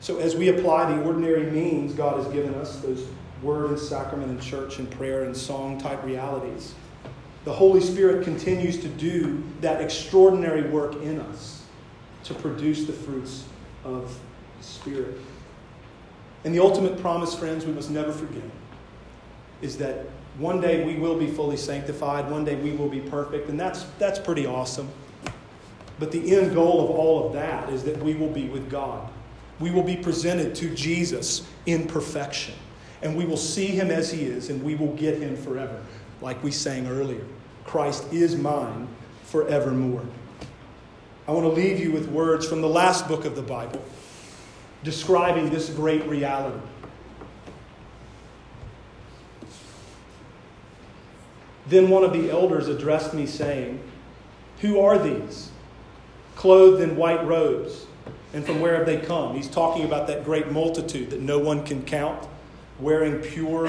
So, 0.00 0.18
as 0.18 0.34
we 0.34 0.48
apply 0.48 0.92
the 0.92 1.02
ordinary 1.02 1.48
means 1.50 1.94
God 1.94 2.16
has 2.16 2.32
given 2.32 2.54
us, 2.54 2.80
those 2.80 3.06
word 3.42 3.70
and 3.70 3.78
sacrament 3.78 4.30
and 4.30 4.42
church 4.42 4.78
and 4.78 4.90
prayer 4.90 5.24
and 5.24 5.36
song 5.36 5.78
type 5.78 6.02
realities, 6.02 6.74
the 7.44 7.52
Holy 7.52 7.80
Spirit 7.80 8.24
continues 8.24 8.80
to 8.80 8.88
do 8.88 9.42
that 9.60 9.80
extraordinary 9.80 10.62
work 10.70 10.96
in 11.02 11.20
us 11.20 11.64
to 12.24 12.34
produce 12.34 12.84
the 12.84 12.92
fruits 12.92 13.44
of 13.84 14.18
the 14.58 14.64
Spirit. 14.64 15.18
And 16.44 16.54
the 16.54 16.60
ultimate 16.60 17.00
promise, 17.00 17.34
friends, 17.34 17.64
we 17.64 17.72
must 17.72 17.90
never 17.90 18.12
forget 18.12 18.42
is 19.60 19.78
that 19.78 20.06
one 20.38 20.60
day 20.60 20.84
we 20.84 20.96
will 20.96 21.18
be 21.18 21.26
fully 21.26 21.56
sanctified, 21.56 22.30
one 22.30 22.44
day 22.44 22.56
we 22.56 22.72
will 22.72 22.88
be 22.88 23.00
perfect, 23.00 23.48
and 23.48 23.58
that's, 23.60 23.84
that's 23.98 24.18
pretty 24.18 24.46
awesome. 24.46 24.88
But 25.98 26.10
the 26.10 26.36
end 26.36 26.54
goal 26.54 26.82
of 26.82 26.90
all 26.90 27.26
of 27.26 27.32
that 27.34 27.68
is 27.70 27.84
that 27.84 27.98
we 27.98 28.14
will 28.14 28.30
be 28.30 28.48
with 28.48 28.70
God. 28.70 29.08
We 29.60 29.70
will 29.70 29.82
be 29.82 29.96
presented 29.96 30.54
to 30.56 30.74
Jesus 30.74 31.46
in 31.66 31.86
perfection, 31.86 32.54
and 33.02 33.16
we 33.16 33.24
will 33.24 33.36
see 33.36 33.66
him 33.66 33.90
as 33.90 34.10
he 34.10 34.22
is, 34.22 34.48
and 34.48 34.62
we 34.62 34.74
will 34.74 34.94
get 34.94 35.18
him 35.18 35.36
forever, 35.36 35.82
like 36.20 36.42
we 36.42 36.50
sang 36.50 36.86
earlier. 36.86 37.24
Christ 37.64 38.12
is 38.12 38.34
mine 38.34 38.88
forevermore. 39.24 40.04
I 41.28 41.32
want 41.32 41.44
to 41.44 41.52
leave 41.52 41.78
you 41.78 41.92
with 41.92 42.08
words 42.08 42.46
from 42.46 42.62
the 42.62 42.68
last 42.68 43.06
book 43.06 43.24
of 43.24 43.36
the 43.36 43.42
Bible 43.42 43.82
describing 44.82 45.50
this 45.50 45.70
great 45.70 46.04
reality. 46.06 46.58
Then 51.66 51.88
one 51.88 52.04
of 52.04 52.12
the 52.12 52.30
elders 52.30 52.68
addressed 52.68 53.14
me, 53.14 53.26
saying, 53.26 53.80
Who 54.60 54.80
are 54.80 54.98
these? 54.98 55.50
Clothed 56.34 56.82
in 56.82 56.96
white 56.96 57.24
robes. 57.24 57.86
And 58.34 58.44
from 58.44 58.60
where 58.60 58.76
have 58.76 58.86
they 58.86 58.98
come? 58.98 59.34
He's 59.34 59.48
talking 59.48 59.84
about 59.84 60.06
that 60.06 60.24
great 60.24 60.50
multitude 60.50 61.10
that 61.10 61.20
no 61.20 61.38
one 61.38 61.64
can 61.64 61.84
count, 61.84 62.26
wearing 62.80 63.20
pure 63.20 63.68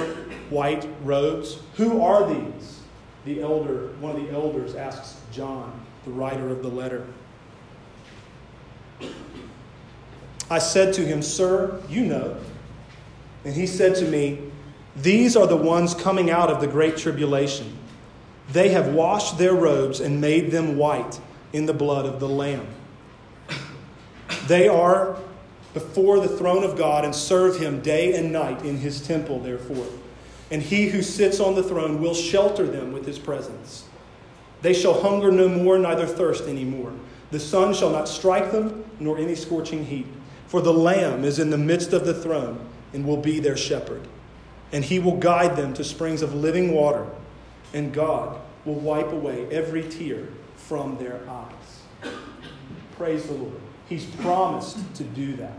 white 0.49 0.87
robes. 1.03 1.59
Who 1.75 2.01
are 2.01 2.27
these? 2.27 2.79
The 3.25 3.41
elder, 3.41 3.89
one 3.99 4.15
of 4.15 4.21
the 4.21 4.31
elders 4.31 4.75
asks 4.75 5.19
John, 5.31 5.85
the 6.05 6.11
writer 6.11 6.49
of 6.49 6.61
the 6.61 6.69
letter. 6.69 7.05
I 10.49 10.59
said 10.59 10.93
to 10.95 11.01
him, 11.05 11.21
Sir, 11.21 11.81
you 11.89 12.05
know. 12.05 12.37
And 13.45 13.53
he 13.53 13.67
said 13.67 13.95
to 13.95 14.05
me, 14.05 14.39
These 14.95 15.35
are 15.35 15.47
the 15.47 15.57
ones 15.57 15.93
coming 15.93 16.29
out 16.29 16.49
of 16.49 16.61
the 16.61 16.67
great 16.67 16.97
tribulation. 16.97 17.77
They 18.51 18.69
have 18.69 18.93
washed 18.93 19.37
their 19.37 19.53
robes 19.53 19.99
and 19.99 20.19
made 20.19 20.51
them 20.51 20.77
white 20.77 21.19
in 21.53 21.65
the 21.65 21.73
blood 21.73 22.05
of 22.05 22.19
the 22.19 22.27
Lamb. 22.27 22.67
They 24.47 24.67
are 24.67 25.17
before 25.73 26.19
the 26.19 26.27
throne 26.27 26.63
of 26.63 26.77
God 26.77 27.05
and 27.05 27.15
serve 27.15 27.59
him 27.59 27.81
day 27.81 28.15
and 28.15 28.31
night 28.31 28.63
in 28.63 28.77
his 28.77 29.05
temple, 29.05 29.39
therefore. 29.39 29.87
And 30.51 30.61
he 30.61 30.89
who 30.89 31.01
sits 31.01 31.39
on 31.39 31.55
the 31.55 31.63
throne 31.63 32.01
will 32.01 32.13
shelter 32.13 32.67
them 32.67 32.91
with 32.91 33.05
his 33.05 33.17
presence. 33.17 33.85
They 34.61 34.73
shall 34.73 35.01
hunger 35.01 35.31
no 35.31 35.47
more, 35.47 35.79
neither 35.79 36.05
thirst 36.05 36.45
any 36.47 36.63
more. 36.63 36.93
The 37.31 37.39
sun 37.39 37.73
shall 37.73 37.89
not 37.89 38.07
strike 38.07 38.51
them, 38.51 38.85
nor 38.99 39.17
any 39.17 39.35
scorching 39.35 39.85
heat. 39.85 40.05
For 40.47 40.61
the 40.61 40.73
Lamb 40.73 41.23
is 41.23 41.39
in 41.39 41.49
the 41.49 41.57
midst 41.57 41.93
of 41.93 42.05
the 42.05 42.13
throne 42.13 42.59
and 42.93 43.07
will 43.07 43.17
be 43.17 43.39
their 43.39 43.57
shepherd. 43.57 44.07
And 44.71 44.85
he 44.85 44.99
will 44.99 45.17
guide 45.17 45.55
them 45.55 45.73
to 45.73 45.83
springs 45.83 46.21
of 46.21 46.35
living 46.35 46.71
water 46.71 47.07
and 47.73 47.93
God 47.93 48.39
will 48.65 48.75
wipe 48.75 49.11
away 49.11 49.47
every 49.51 49.83
tear 49.83 50.27
from 50.55 50.97
their 50.97 51.19
eyes. 51.29 52.13
Praise 52.95 53.25
the 53.25 53.33
Lord. 53.33 53.59
He's 53.89 54.05
promised 54.05 54.95
to 54.95 55.03
do 55.03 55.35
that. 55.35 55.57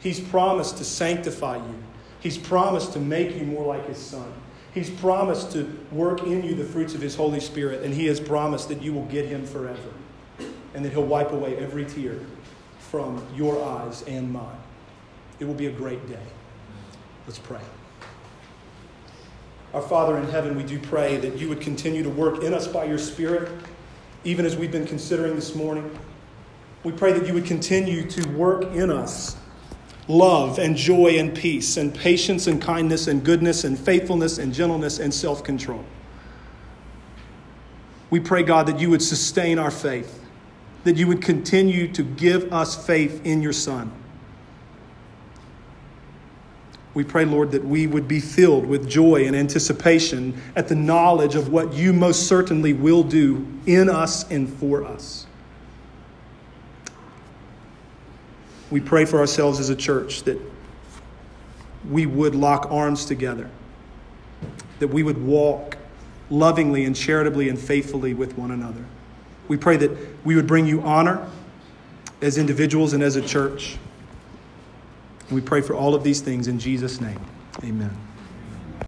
He's 0.00 0.20
promised 0.20 0.78
to 0.78 0.84
sanctify 0.84 1.56
you. 1.56 1.74
He's 2.20 2.36
promised 2.36 2.92
to 2.94 2.98
make 2.98 3.36
you 3.36 3.44
more 3.44 3.64
like 3.64 3.86
His 3.86 3.98
Son. 3.98 4.32
He's 4.74 4.90
promised 4.90 5.52
to 5.52 5.64
work 5.90 6.22
in 6.22 6.44
you 6.44 6.54
the 6.54 6.64
fruits 6.64 6.94
of 6.94 7.00
His 7.00 7.14
Holy 7.14 7.40
Spirit, 7.40 7.82
and 7.82 7.92
He 7.92 8.06
has 8.06 8.20
promised 8.20 8.68
that 8.68 8.82
you 8.82 8.92
will 8.92 9.06
get 9.06 9.26
Him 9.26 9.46
forever 9.46 9.90
and 10.74 10.84
that 10.84 10.92
He'll 10.92 11.04
wipe 11.04 11.32
away 11.32 11.56
every 11.56 11.84
tear 11.84 12.18
from 12.78 13.24
your 13.34 13.62
eyes 13.64 14.02
and 14.02 14.32
mine. 14.32 14.58
It 15.38 15.44
will 15.46 15.54
be 15.54 15.66
a 15.66 15.72
great 15.72 16.06
day. 16.08 16.22
Let's 17.26 17.38
pray. 17.38 17.60
Our 19.72 19.82
Father 19.82 20.18
in 20.18 20.28
heaven, 20.28 20.56
we 20.56 20.64
do 20.64 20.80
pray 20.80 21.16
that 21.18 21.38
you 21.38 21.48
would 21.48 21.60
continue 21.60 22.02
to 22.02 22.10
work 22.10 22.42
in 22.42 22.52
us 22.52 22.66
by 22.66 22.84
your 22.84 22.98
Spirit, 22.98 23.52
even 24.24 24.44
as 24.44 24.56
we've 24.56 24.72
been 24.72 24.86
considering 24.86 25.36
this 25.36 25.54
morning. 25.54 25.96
We 26.82 26.92
pray 26.92 27.12
that 27.12 27.26
you 27.26 27.34
would 27.34 27.44
continue 27.44 28.08
to 28.10 28.28
work 28.30 28.64
in 28.74 28.90
us 28.90 29.36
love 30.08 30.58
and 30.58 30.76
joy 30.76 31.18
and 31.18 31.34
peace 31.34 31.76
and 31.76 31.94
patience 31.94 32.48
and 32.48 32.60
kindness 32.60 33.06
and 33.06 33.24
goodness 33.24 33.62
and 33.62 33.78
faithfulness 33.78 34.38
and 34.38 34.52
gentleness 34.52 34.98
and 34.98 35.14
self 35.14 35.44
control. 35.44 35.84
We 38.10 38.18
pray, 38.18 38.42
God, 38.42 38.66
that 38.66 38.80
you 38.80 38.90
would 38.90 39.02
sustain 39.02 39.58
our 39.58 39.70
faith, 39.70 40.20
that 40.82 40.96
you 40.96 41.06
would 41.06 41.22
continue 41.22 41.86
to 41.92 42.02
give 42.02 42.52
us 42.52 42.84
faith 42.86 43.24
in 43.24 43.40
your 43.40 43.52
Son. 43.52 43.92
We 46.92 47.04
pray, 47.04 47.24
Lord, 47.24 47.52
that 47.52 47.64
we 47.64 47.86
would 47.86 48.08
be 48.08 48.18
filled 48.18 48.66
with 48.66 48.88
joy 48.88 49.26
and 49.26 49.36
anticipation 49.36 50.40
at 50.56 50.68
the 50.68 50.74
knowledge 50.74 51.36
of 51.36 51.48
what 51.48 51.72
you 51.72 51.92
most 51.92 52.26
certainly 52.26 52.72
will 52.72 53.04
do 53.04 53.46
in 53.66 53.88
us 53.88 54.28
and 54.30 54.52
for 54.52 54.84
us. 54.84 55.26
We 58.70 58.80
pray 58.80 59.04
for 59.04 59.18
ourselves 59.18 59.60
as 59.60 59.68
a 59.68 59.76
church 59.76 60.24
that 60.24 60.40
we 61.88 62.06
would 62.06 62.34
lock 62.34 62.68
arms 62.70 63.04
together, 63.04 63.48
that 64.80 64.88
we 64.88 65.02
would 65.02 65.24
walk 65.24 65.76
lovingly 66.28 66.84
and 66.84 66.94
charitably 66.94 67.48
and 67.48 67.58
faithfully 67.58 68.14
with 68.14 68.36
one 68.36 68.50
another. 68.50 68.84
We 69.48 69.56
pray 69.56 69.76
that 69.78 70.24
we 70.24 70.36
would 70.36 70.46
bring 70.46 70.66
you 70.66 70.80
honor 70.82 71.28
as 72.20 72.38
individuals 72.38 72.92
and 72.92 73.02
as 73.02 73.16
a 73.16 73.22
church. 73.22 73.78
We 75.30 75.40
pray 75.40 75.60
for 75.60 75.74
all 75.74 75.94
of 75.94 76.02
these 76.02 76.20
things 76.20 76.48
in 76.48 76.58
Jesus' 76.58 77.00
name. 77.00 77.24
Amen. 77.62 78.09